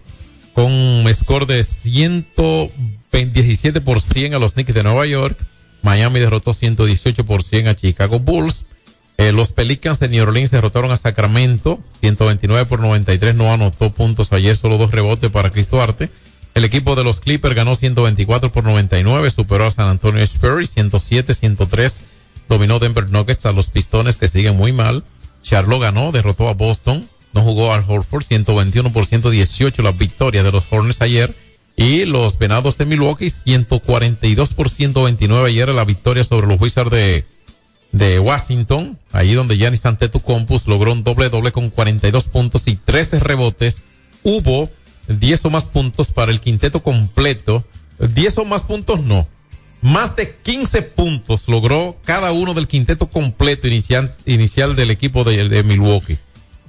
con 0.53 0.71
un 0.71 1.07
score 1.13 1.45
de 1.45 1.63
117 1.63 3.79
por 3.81 4.01
100 4.01 4.33
a 4.33 4.39
los 4.39 4.53
Knicks 4.53 4.73
de 4.73 4.81
Nueva 4.81 5.05
York. 5.05 5.37
Miami 5.83 6.19
derrotó 6.19 6.55
118 6.55 7.25
por 7.25 7.43
100 7.43 7.67
a 7.67 7.75
Chicago 7.75 8.19
Bulls. 8.19 8.65
Eh, 9.17 9.31
los 9.31 9.51
Pelicans 9.51 9.99
de 9.99 10.09
New 10.09 10.23
Orleans 10.23 10.51
derrotaron 10.51 10.91
a 10.91 10.97
Sacramento 10.97 11.79
129 12.01 12.65
por 12.65 12.79
93. 12.79 13.35
No 13.35 13.53
anotó 13.53 13.91
puntos 13.91 14.33
ayer, 14.33 14.55
solo 14.55 14.77
dos 14.77 14.91
rebotes 14.91 15.29
para 15.29 15.51
Cristo 15.51 15.81
Arte. 15.81 16.09
El 16.55 16.65
equipo 16.65 16.95
de 16.95 17.03
los 17.03 17.19
Clippers 17.19 17.55
ganó 17.55 17.75
124 17.75 18.51
por 18.51 18.63
99, 18.63 19.31
superó 19.31 19.65
a 19.65 19.71
San 19.71 19.87
Antonio 19.87 20.21
Spurs 20.23 20.75
107-103. 20.75 22.03
Dominó 22.47 22.79
Denver 22.79 23.09
Nuggets 23.09 23.45
a 23.45 23.51
los 23.51 23.67
Pistones 23.67 24.17
que 24.17 24.27
siguen 24.27 24.55
muy 24.55 24.71
mal. 24.71 25.03
Charlotte 25.41 25.81
ganó, 25.81 26.11
derrotó 26.11 26.49
a 26.49 26.53
Boston. 26.53 27.07
No 27.33 27.41
jugó 27.41 27.73
al 27.73 27.83
Horford 27.87 28.23
121 28.23 28.93
por 28.93 29.07
118 29.07 29.81
la 29.81 29.91
victoria 29.91 30.43
de 30.43 30.51
los 30.51 30.63
Hornets 30.69 31.01
ayer. 31.01 31.35
Y 31.75 32.05
los 32.05 32.37
Venados 32.37 32.77
de 32.77 32.85
Milwaukee 32.85 33.31
142 33.31 34.53
por 34.53 34.69
129 34.69 35.49
ayer 35.49 35.69
la 35.69 35.85
victoria 35.85 36.23
sobre 36.23 36.45
los 36.45 36.61
Wizards 36.61 36.91
de, 36.91 37.25
de 37.93 38.19
Washington. 38.19 38.99
Ahí 39.13 39.33
donde 39.33 39.55
Giannis 39.55 39.85
Antetokounmpo 39.85 40.59
logró 40.65 40.91
un 40.91 41.05
doble 41.05 41.29
doble 41.29 41.53
con 41.53 41.69
42 41.69 42.25
puntos 42.25 42.67
y 42.67 42.75
13 42.75 43.21
rebotes. 43.21 43.77
Hubo 44.23 44.69
10 45.07 45.45
o 45.45 45.49
más 45.49 45.65
puntos 45.65 46.11
para 46.11 46.33
el 46.33 46.41
quinteto 46.41 46.83
completo. 46.83 47.63
10 47.99 48.39
o 48.39 48.45
más 48.45 48.63
puntos 48.63 49.01
no. 49.01 49.25
Más 49.81 50.15
de 50.15 50.33
15 50.33 50.81
puntos 50.81 51.47
logró 51.47 51.97
cada 52.05 52.31
uno 52.31 52.53
del 52.53 52.67
quinteto 52.67 53.07
completo 53.07 53.67
inicial, 53.67 54.15
inicial 54.25 54.75
del 54.75 54.91
equipo 54.91 55.23
de, 55.25 55.63
Milwaukee. 55.63 56.17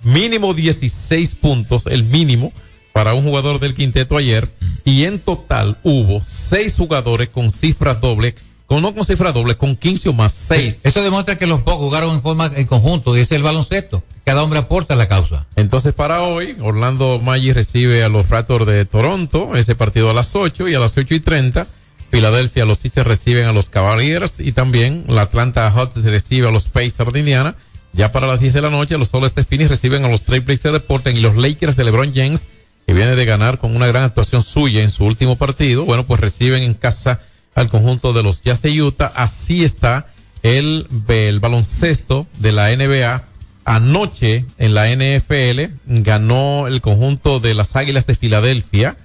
Mínimo 0.03 0.53
16 0.53 1.37
puntos, 1.37 1.87
el 1.87 2.05
mínimo 2.05 2.53
para 2.93 3.15
un 3.15 3.23
jugador 3.23 3.61
del 3.61 3.75
quinteto 3.75 4.17
ayer. 4.17 4.51
Y 4.85 5.05
en 5.05 5.21
total 5.21 5.79
hubo 5.85 6.23
seis 6.25 6.77
jugadores 6.77 7.29
con 7.29 7.53
cifras 7.53 8.01
dobles, 8.01 8.35
con 8.67 8.83
no 8.83 8.95
con 8.95 9.05
cifras 9.05 9.35
dobles, 9.35 9.57
con 9.57 9.77
15 9.77 10.09
o 10.09 10.13
más, 10.13 10.33
seis. 10.33 10.81
Eso 10.85 11.03
demuestra 11.03 11.37
que 11.37 11.47
los 11.47 11.61
pocos 11.61 11.81
jugaron 11.81 12.15
en 12.15 12.23
forma 12.23 12.51
en 12.55 12.67
conjunto 12.67 13.17
y 13.17 13.21
ese 13.21 13.35
es 13.35 13.39
el 13.39 13.43
baloncesto. 13.43 14.03
Cada 14.25 14.43
hombre 14.43 14.59
aporta 14.59 14.97
la 14.97 15.07
causa. 15.07 15.47
Entonces 15.57 15.93
para 15.93 16.23
hoy, 16.23 16.57
Orlando 16.61 17.21
Maggi 17.23 17.53
recibe 17.53 18.03
a 18.05 18.09
los 18.09 18.29
Raptors 18.31 18.67
de 18.67 18.85
Toronto, 18.87 19.55
ese 19.55 19.75
partido 19.75 20.09
a 20.11 20.15
las 20.15 20.35
8 20.35 20.69
y 20.69 20.75
a 20.75 20.81
las 20.81 20.97
8 20.97 21.15
y 21.15 21.21
30. 21.21 21.67
Filadelfia, 22.11 22.65
los 22.65 22.79
Sixers 22.79 23.07
reciben 23.07 23.47
a 23.47 23.53
los 23.53 23.69
Cavaliers 23.69 24.41
y 24.41 24.53
también 24.53 25.05
la 25.09 25.23
Atlanta 25.23 25.71
Hawks 25.71 26.05
recibe 26.05 26.49
a 26.49 26.51
los 26.51 26.69
Pacers 26.69 27.13
de 27.13 27.21
Indiana. 27.21 27.57
Ya 27.93 28.13
para 28.13 28.27
las 28.27 28.41
10 28.41 28.55
de 28.55 28.63
la 28.63 28.71
noche, 28.71 28.97
los 28.99 29.09
Soles 29.09 29.35
de 29.35 29.45
Phoenix 29.45 29.71
reciben 29.71 30.05
a 30.05 30.09
los 30.09 30.23
Trailblazers 30.23 30.73
de 30.73 30.81
Portland 30.81 31.19
y 31.19 31.21
los 31.21 31.37
Lakers 31.37 31.77
de 31.77 31.85
LeBron 31.85 32.13
James, 32.15 32.49
que 32.87 32.95
viene 32.95 33.15
de 33.15 33.25
ganar 33.25 33.59
con 33.59 33.77
una 33.77 33.87
gran 33.87 34.05
actuación 34.05 34.43
suya 34.43 34.83
en 34.83 34.91
su 34.91 35.05
último 35.05 35.37
partido. 35.37 35.85
Bueno, 35.85 36.07
pues 36.07 36.21
reciben 36.21 36.63
en 36.63 36.75
casa 36.75 37.21
al 37.55 37.69
conjunto 37.69 38.13
de 38.13 38.23
los 38.23 38.43
Jazz 38.43 38.63
de 38.63 38.83
Utah. 38.83 39.13
Así 39.15 39.65
está 39.65 40.07
el, 40.43 40.87
el 41.09 41.41
baloncesto 41.41 42.27
de 42.39 42.53
la 42.53 42.75
NBA. 42.75 43.25
Anoche 43.65 44.45
en 44.59 44.75
la 44.75 44.89
NFL 44.95 45.75
ganó 45.87 46.67
el 46.67 46.81
conjunto 46.81 47.41
de 47.41 47.55
las 47.55 47.77
Águilas 47.77 48.07
de 48.07 48.15
Filadelfia, 48.15 48.97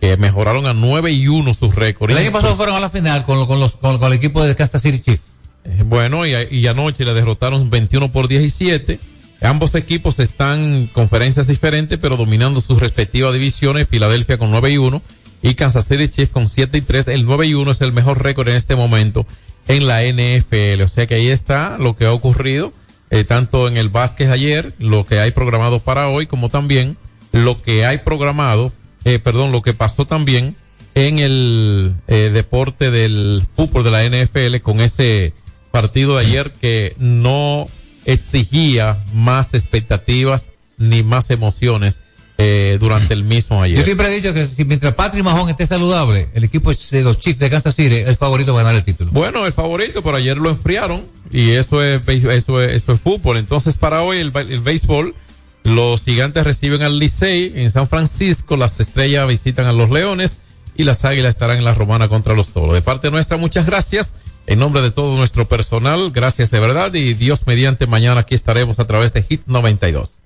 que 0.00 0.16
mejoraron 0.16 0.66
a 0.66 0.72
9 0.72 1.12
y 1.12 1.28
1 1.28 1.52
sus 1.54 1.74
récords. 1.74 2.12
El 2.12 2.18
año 2.22 2.32
pasado 2.32 2.56
fueron 2.56 2.76
a 2.76 2.80
la 2.80 2.88
final 2.88 3.24
con, 3.24 3.46
con, 3.46 3.60
los, 3.60 3.72
con, 3.76 3.98
con 3.98 4.08
el 4.12 4.18
equipo 4.18 4.42
de 4.42 4.54
Kansas 4.56 4.82
City 4.82 5.00
Chiefs. 5.00 5.22
Eh, 5.64 5.82
Bueno, 5.84 6.24
y, 6.26 6.32
y 6.50 6.66
anoche 6.66 7.04
le 7.04 7.12
derrotaron 7.12 7.68
21 7.68 8.10
por 8.10 8.28
17. 8.28 8.98
Ambos 9.42 9.74
equipos 9.74 10.18
están 10.18 10.62
en 10.62 10.86
conferencias 10.86 11.46
diferentes, 11.46 11.98
pero 11.98 12.16
dominando 12.16 12.62
sus 12.62 12.80
respectivas 12.80 13.34
divisiones. 13.34 13.86
Filadelfia 13.86 14.38
con 14.38 14.50
9 14.50 14.70
y 14.72 14.78
1 14.78 15.02
y 15.42 15.54
Kansas 15.54 15.86
City 15.86 16.08
Chiefs 16.08 16.32
con 16.32 16.48
7 16.48 16.78
y 16.78 16.80
3. 16.80 17.08
El 17.08 17.24
9 17.24 17.46
y 17.46 17.54
1 17.54 17.70
es 17.70 17.80
el 17.80 17.92
mejor 17.92 18.22
récord 18.22 18.48
en 18.48 18.56
este 18.56 18.76
momento 18.76 19.26
en 19.68 19.86
la 19.86 20.02
NFL. 20.02 20.82
O 20.82 20.88
sea 20.88 21.06
que 21.06 21.14
ahí 21.16 21.28
está 21.28 21.78
lo 21.78 21.96
que 21.96 22.06
ha 22.06 22.12
ocurrido, 22.12 22.72
eh, 23.10 23.24
tanto 23.24 23.68
en 23.68 23.76
el 23.76 23.88
básquet 23.88 24.30
ayer, 24.30 24.72
lo 24.78 25.04
que 25.04 25.20
hay 25.20 25.30
programado 25.30 25.80
para 25.80 26.08
hoy, 26.08 26.26
como 26.26 26.48
también 26.48 26.96
lo 27.32 27.60
que 27.60 27.84
hay 27.84 27.98
programado, 27.98 28.72
eh, 29.04 29.18
perdón, 29.18 29.52
lo 29.52 29.62
que 29.62 29.74
pasó 29.74 30.06
también 30.06 30.56
en 30.94 31.18
el 31.18 31.94
eh, 32.08 32.30
deporte 32.32 32.90
del 32.90 33.42
fútbol 33.54 33.84
de 33.84 33.90
la 33.90 34.04
NFL 34.04 34.62
con 34.62 34.80
ese 34.80 35.34
partido 35.70 36.16
de 36.16 36.24
ayer 36.24 36.52
que 36.52 36.94
no 36.98 37.68
exigía 38.06 39.04
más 39.12 39.52
expectativas 39.52 40.48
ni 40.78 41.02
más 41.02 41.30
emociones 41.30 42.00
eh, 42.38 42.76
durante 42.78 43.14
el 43.14 43.24
mismo 43.24 43.62
ayer. 43.62 43.78
Yo 43.78 43.84
siempre 43.84 44.08
he 44.08 44.10
dicho 44.10 44.34
que 44.34 44.46
si 44.46 44.64
mientras 44.64 44.94
Patrick 44.94 45.24
Mahon 45.24 45.48
esté 45.48 45.66
saludable, 45.66 46.28
el 46.34 46.44
equipo 46.44 46.72
de 46.72 47.02
los 47.02 47.18
Chiefs 47.18 47.38
de 47.38 47.48
Kansas 47.48 47.74
City 47.74 47.96
es 47.96 48.18
favorito 48.18 48.52
para 48.52 48.64
ganar 48.64 48.78
el 48.78 48.84
título. 48.84 49.10
Bueno, 49.12 49.46
el 49.46 49.52
favorito, 49.52 50.02
pero 50.02 50.16
ayer 50.16 50.36
lo 50.36 50.50
enfriaron 50.50 51.04
y 51.30 51.52
eso 51.52 51.82
es 51.82 52.02
eso 52.06 52.60
es, 52.60 52.74
eso 52.74 52.92
es 52.92 53.00
fútbol. 53.00 53.38
Entonces, 53.38 53.78
para 53.78 54.02
hoy 54.02 54.18
el, 54.18 54.32
el 54.36 54.60
béisbol, 54.60 55.14
los 55.62 56.04
gigantes 56.04 56.44
reciben 56.44 56.82
al 56.82 56.98
Licey 56.98 57.52
en 57.56 57.70
San 57.70 57.88
Francisco, 57.88 58.56
las 58.56 58.78
estrellas 58.80 59.26
visitan 59.26 59.66
a 59.66 59.72
los 59.72 59.90
Leones 59.90 60.40
y 60.76 60.84
las 60.84 61.04
águilas 61.04 61.30
estarán 61.30 61.56
en 61.56 61.64
la 61.64 61.74
romana 61.74 62.08
contra 62.08 62.34
los 62.34 62.50
toros. 62.50 62.74
De 62.74 62.82
parte 62.82 63.10
nuestra, 63.10 63.36
muchas 63.36 63.66
gracias. 63.66 64.12
En 64.46 64.60
nombre 64.60 64.80
de 64.82 64.92
todo 64.92 65.16
nuestro 65.16 65.48
personal, 65.48 66.12
gracias 66.12 66.52
de 66.52 66.60
verdad 66.60 66.94
y 66.94 67.14
Dios 67.14 67.46
mediante 67.46 67.86
mañana 67.88 68.20
aquí 68.20 68.36
estaremos 68.36 68.78
a 68.78 68.86
través 68.86 69.12
de 69.12 69.22
Hit 69.22 69.42
92. 69.46 70.25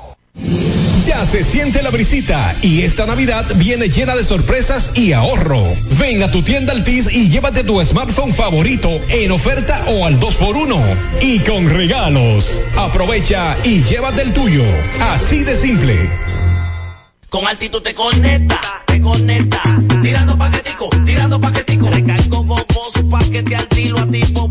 Ya 1.05 1.25
se 1.25 1.43
siente 1.43 1.81
la 1.81 1.89
brisita 1.89 2.55
y 2.61 2.83
esta 2.83 3.05
Navidad 3.05 3.45
viene 3.55 3.89
llena 3.89 4.15
de 4.15 4.23
sorpresas 4.23 4.97
y 4.97 5.13
ahorro. 5.13 5.63
Ven 5.99 6.21
a 6.23 6.31
tu 6.31 6.41
tienda 6.43 6.73
Altis 6.73 7.11
y 7.11 7.29
llévate 7.29 7.63
tu 7.63 7.83
smartphone 7.83 8.31
favorito 8.31 8.89
en 9.09 9.31
oferta 9.31 9.83
o 9.87 10.05
al 10.05 10.19
2x1 10.19 10.97
y 11.21 11.39
con 11.39 11.69
regalos. 11.69 12.61
Aprovecha 12.77 13.57
y 13.63 13.83
llévate 13.83 14.21
el 14.21 14.33
tuyo. 14.33 14.63
Así 14.99 15.43
de 15.43 15.55
simple. 15.55 16.09
Con 17.29 17.47
altitud 17.47 17.81
te 17.81 17.95
conecta, 17.95 18.59
te 18.85 19.01
conecta. 19.01 19.61
Tirando 20.01 20.37
paquetico, 20.37 20.89
tirando 21.05 21.39
paquetico. 21.39 21.89
Recargo 21.89 22.43
gogoso, 22.43 23.09
paquete 23.09 23.55
al 23.55 23.67
tiro, 23.69 23.97
activo, 23.97 24.49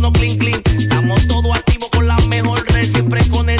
no 0.00 0.12
clean 0.12 0.38
clean. 0.38 0.62
Estamos 0.78 1.26
todos 1.26 1.56
activos 1.56 1.88
con 1.90 2.06
la 2.06 2.16
mejor 2.28 2.64
red, 2.72 2.88
siempre 2.88 3.20
conectado, 3.28 3.51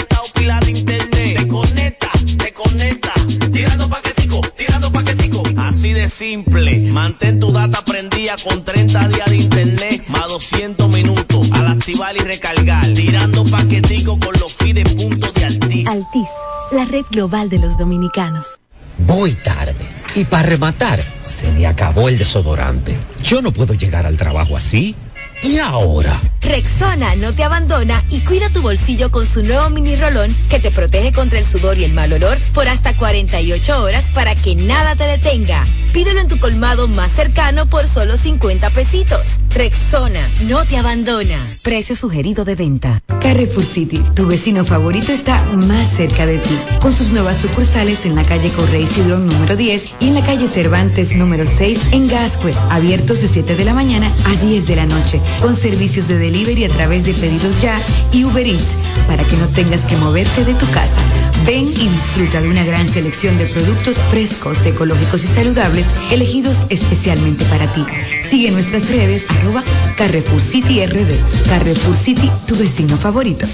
Tirando 3.53 3.89
paquetico, 3.89 4.41
tirando 4.57 4.91
paquetico. 4.91 5.43
Así 5.57 5.93
de 5.93 6.09
simple. 6.09 6.79
Mantén 6.91 7.39
tu 7.39 7.53
data 7.53 7.85
prendida 7.85 8.35
con 8.43 8.65
30 8.65 9.09
días 9.09 9.31
de 9.31 9.37
internet, 9.37 10.05
más 10.09 10.29
200 10.29 10.89
minutos. 10.89 11.53
Al 11.53 11.69
activar 11.69 12.17
y 12.17 12.21
recargar. 12.21 12.87
Tirando 12.93 13.45
paquetico 13.45 14.19
con 14.19 14.35
los 14.41 14.55
pide 14.55 14.85
puntos 14.85 15.35
de 15.35 15.45
Altis. 15.45 15.87
Altis, 15.87 16.29
la 16.73 16.85
red 16.87 17.05
global 17.11 17.51
de 17.51 17.59
los 17.59 17.77
dominicanos. 17.77 18.59
Voy 18.99 19.33
tarde. 19.35 19.87
Y 20.15 20.25
para 20.25 20.45
rematar, 20.45 21.03
se 21.21 21.51
me 21.53 21.67
acabó 21.67 22.09
el 22.09 22.19
desodorante. 22.19 22.97
Yo 23.23 23.43
no 23.43 23.53
puedo 23.53 23.75
llegar 23.75 24.07
al 24.07 24.17
trabajo 24.17 24.57
así. 24.57 24.95
¿Y 25.43 25.59
ahora? 25.59 26.21
Rexona 26.41 27.17
no 27.17 27.33
te 27.33 27.43
abandona 27.43 28.05
y 28.11 28.21
cuida 28.21 28.49
tu 28.51 28.63
bolsillo 28.63 29.11
con 29.11 29.27
su 29.27 29.43
nuevo 29.43 29.71
mini 29.71 29.97
rolón 29.97 30.35
que 30.49 30.61
te 30.61 30.71
protege 30.71 31.13
contra 31.13 31.41
el 31.41 31.45
sudor 31.45 31.79
y 31.79 31.85
el 31.85 31.93
mal 31.93 32.13
olor 32.13 32.39
por 32.55 32.69
hasta 32.69 32.97
48 32.97 33.83
horas 33.83 34.05
para 34.15 34.35
que 34.37 34.55
nada 34.55 34.95
te 34.95 35.05
detenga. 35.05 35.65
Pídelo 35.93 36.21
en 36.21 36.29
tu 36.29 36.39
colmado 36.39 36.89
más 36.89 37.13
cercano 37.13 37.67
por 37.67 37.87
solo 37.87 38.17
50 38.17 38.71
pesitos. 38.71 39.21
Rexona 39.51 40.27
no 40.49 40.65
te 40.65 40.79
abandona. 40.79 41.39
Precio 41.63 41.95
sugerido 41.95 42.47
de 42.47 42.55
venta. 42.55 43.03
Carrefour 43.21 43.65
City, 43.65 44.03
tu 44.15 44.27
vecino 44.27 44.65
favorito 44.65 45.13
está 45.13 45.43
más 45.69 45.87
cerca 45.87 46.25
de 46.25 46.39
ti, 46.39 46.59
con 46.81 46.93
sus 46.93 47.11
nuevas 47.11 47.39
sucursales 47.39 48.07
en 48.07 48.17
la 48.17 48.25
calle 48.25 48.51
Correy 48.51 48.87
Cidrón 48.87 49.29
número 49.29 49.55
10 49.55 49.91
y 50.01 50.09
en 50.09 50.15
la 50.15 50.25
calle 50.25 50.49
Cervantes 50.49 51.15
número 51.15 51.45
6 51.47 51.93
en 51.93 52.09
Gascue, 52.09 52.55
abiertos 52.71 53.21
de 53.21 53.29
7 53.29 53.55
de 53.55 53.65
la 53.65 53.75
mañana 53.75 54.11
a 54.25 54.45
10 54.45 54.67
de 54.67 54.77
la 54.77 54.87
noche, 54.87 55.21
con 55.41 55.55
servicios 55.55 56.09
de 56.09 56.19
delivery 56.19 56.65
a 56.65 56.71
través 56.71 57.05
de 57.05 57.13
pedidos 57.13 57.61
ya 57.61 57.81
y 58.11 58.25
Uber 58.25 58.47
Eats, 58.47 58.77
para 59.07 59.25
que 59.25 59.37
no 59.37 59.47
tengas 59.49 59.85
que 59.85 59.97
moverte 59.97 60.45
de 60.45 60.55
tu 60.55 60.69
casa. 60.71 61.01
Ven 61.47 61.67
y 61.67 61.89
disfruta 61.89 62.41
de 62.41 62.49
una 62.49 62.65
gran 62.65 62.89
selección 62.89 63.37
de 63.37 63.47
productos 63.47 64.01
frescos, 64.11 64.65
ecológicos 64.65 65.25
y 65.25 65.27
saludables, 65.27 65.87
elegidos 66.11 66.63
especialmente 66.69 67.45
para 67.47 67.67
ti. 67.73 67.85
Sigue 68.23 68.53
nuestras 68.53 68.89
redes, 68.91 69.27
arroba 69.29 69.65
Carrefour 69.97 70.41
City 70.41 70.87
RD. 70.87 71.49
Carrefour 71.49 71.97
City, 71.97 72.31
tu 72.47 72.57
vecino 72.57 72.97
favorito. 72.97 73.47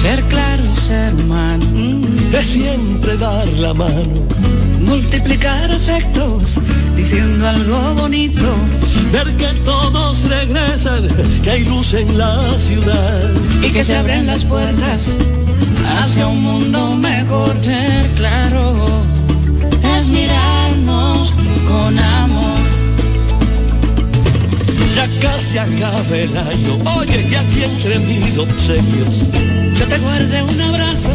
Ser 0.00 0.22
claro 0.24 0.64
y 0.64 0.74
ser 0.74 1.14
humano 1.14 1.64
es 2.32 2.46
siempre 2.46 3.16
dar 3.16 3.48
la 3.48 3.74
mano. 3.74 4.26
Multiplicar 4.86 5.70
afectos 5.70 6.58
diciendo 6.96 7.46
algo 7.46 7.94
bonito. 7.94 8.54
Ver 9.12 9.36
que 9.36 9.48
todos 9.64 10.24
regresan, 10.24 11.08
que 11.42 11.50
hay 11.50 11.64
luz 11.64 11.92
en 11.94 12.16
la 12.16 12.58
ciudad. 12.58 13.30
Y 13.62 13.70
que 13.70 13.84
se 13.84 13.96
abren 13.96 14.26
las 14.26 14.44
puertas 14.44 15.16
hacia 16.00 16.26
un 16.28 16.42
mundo 16.42 16.94
mejor. 16.96 17.56
Ser 17.62 18.06
claro 18.16 18.74
es 19.98 20.08
mirarnos 20.08 21.38
con 21.66 21.98
amor. 21.98 22.60
Ya 24.94 25.06
casi 25.20 25.58
acaba 25.58 26.16
el 26.16 26.36
año. 26.36 26.96
Oye, 26.96 27.26
ya 27.28 27.40
aquí 27.40 27.64
entre 27.64 27.98
mil 27.98 28.38
obsequios. 28.38 29.30
Yo 29.78 29.86
te 29.88 29.98
guardé 29.98 30.42
un 30.42 30.60
abrazo. 30.60 31.10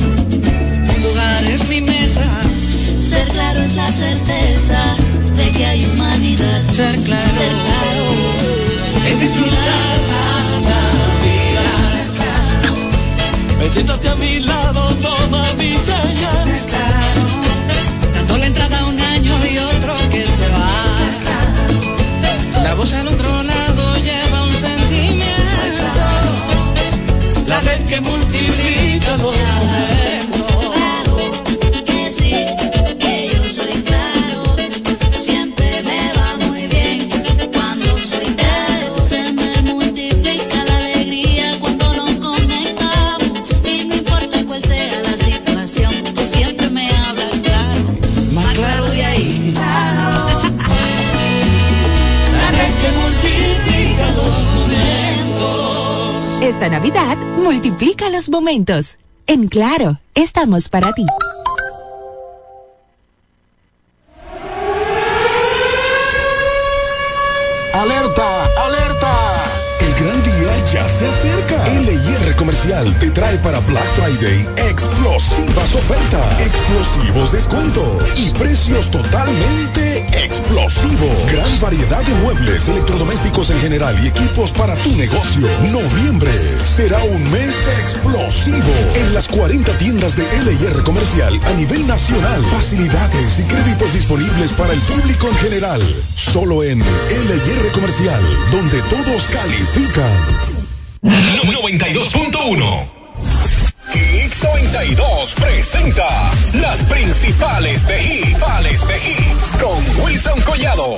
Tu 0.86 1.08
lugar 1.08 1.44
es 1.46 1.68
mi 1.70 1.82
mesa. 1.82 2.51
Ser 3.12 3.28
claro 3.28 3.62
es 3.62 3.76
la 3.76 3.92
certeza 3.92 4.80
de 5.36 5.52
que 5.52 5.66
hay 5.66 5.84
humanidad. 5.84 6.62
Ser 6.72 6.98
claro, 7.02 7.30
Ser 7.36 7.52
claro 7.66 8.06
es 9.06 9.20
disfrutar 9.20 10.00
la 10.64 10.80
vida. 11.26 11.68
Ven, 13.60 13.74
siéntate 13.74 14.08
a 14.08 14.16
mi 14.16 14.40
lado, 14.40 14.88
toma 15.02 15.44
mi 15.58 15.74
señal. 15.76 16.48
Dando 18.14 18.38
la 18.38 18.46
entrada 18.46 18.80
a 18.80 18.86
un 18.86 18.98
año 18.98 19.36
y 19.46 19.58
otro 19.58 19.94
que 20.10 20.24
se 20.24 20.48
va. 20.56 20.72
La 22.64 22.74
voz 22.76 22.94
al 22.94 23.10
otro 23.10 23.44
lado 23.44 23.98
lleva 23.98 24.44
un 24.44 24.54
sentimiento. 24.54 25.84
La 27.46 27.60
red 27.60 27.84
que 27.84 28.00
multiplica 28.00 29.18
los 29.18 29.36
momentos. 58.30 58.98
En 59.28 59.48
Claro, 59.48 60.00
estamos 60.14 60.70
para 60.70 60.94
ti. 60.94 61.06
LIR 71.80 72.36
Comercial 72.36 72.94
te 73.00 73.10
trae 73.12 73.38
para 73.40 73.60
Black 73.62 73.86
Friday 73.96 74.48
explosivas 74.70 75.74
ofertas, 75.76 76.42
explosivos 76.42 77.32
descuentos 77.32 78.04
y 78.18 78.30
precios 78.32 78.92
totalmente 78.92 80.06
explosivos. 80.24 81.32
Gran 81.32 81.62
variedad 81.62 82.04
de 82.04 82.14
muebles, 82.16 82.68
electrodomésticos 82.68 83.50
en 83.52 83.60
general 83.60 83.98
y 84.04 84.08
equipos 84.08 84.52
para 84.52 84.76
tu 84.78 84.96
negocio. 84.96 85.48
Noviembre 85.72 86.32
será 86.64 87.02
un 87.04 87.32
mes 87.32 87.56
explosivo 87.80 88.74
en 88.96 89.14
las 89.14 89.28
40 89.30 89.78
tiendas 89.78 90.16
de 90.18 90.24
LIR 90.44 90.84
Comercial 90.84 91.40
a 91.46 91.54
nivel 91.54 91.88
nacional. 91.88 92.44
Facilidades 92.46 93.40
y 93.40 93.44
créditos 93.44 93.94
disponibles 93.94 94.52
para 94.54 94.74
el 94.74 94.80
público 94.82 95.28
en 95.30 95.36
general. 95.36 95.82
Solo 96.16 96.64
en 96.64 96.80
LIR 96.80 97.72
Comercial, 97.74 98.22
donde 98.52 98.82
todos 98.84 99.28
califican. 99.28 100.51
92.1 101.02 102.90
X92 103.92 105.34
presenta 105.34 106.08
las 106.54 106.84
principales 106.84 107.88
de 107.88 108.04
hits, 108.04 108.88
de 108.88 108.98
hits 108.98 109.64
con 109.64 110.06
Wilson 110.06 110.40
Collado. 110.42 110.96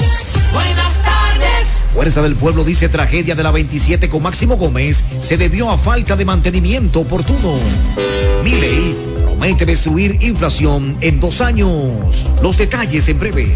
Buenas 0.51 0.93
tardes. 1.04 1.86
Fuerza 1.93 2.22
del 2.22 2.36
Pueblo 2.36 2.66
dice 2.66 2.89
tragedia 2.89 3.36
de 3.36 3.43
la 3.43 3.51
27 3.51 4.10
con 4.10 4.24
Máximo 4.24 4.58
Gómez 4.58 5.06
se 5.22 5.38
debió 5.38 5.70
a 5.70 5.78
falta 5.78 6.18
de 6.18 6.26
mantenimiento 6.26 6.99
oportuno. 6.99 7.54
Miley 8.43 8.97
promete 9.24 9.66
destruir 9.66 10.22
inflación 10.22 10.97
en 10.99 11.22
dos 11.22 11.39
años. 11.39 12.26
Los 12.41 12.58
detalles 12.58 13.08
en 13.08 13.20
breve. 13.20 13.56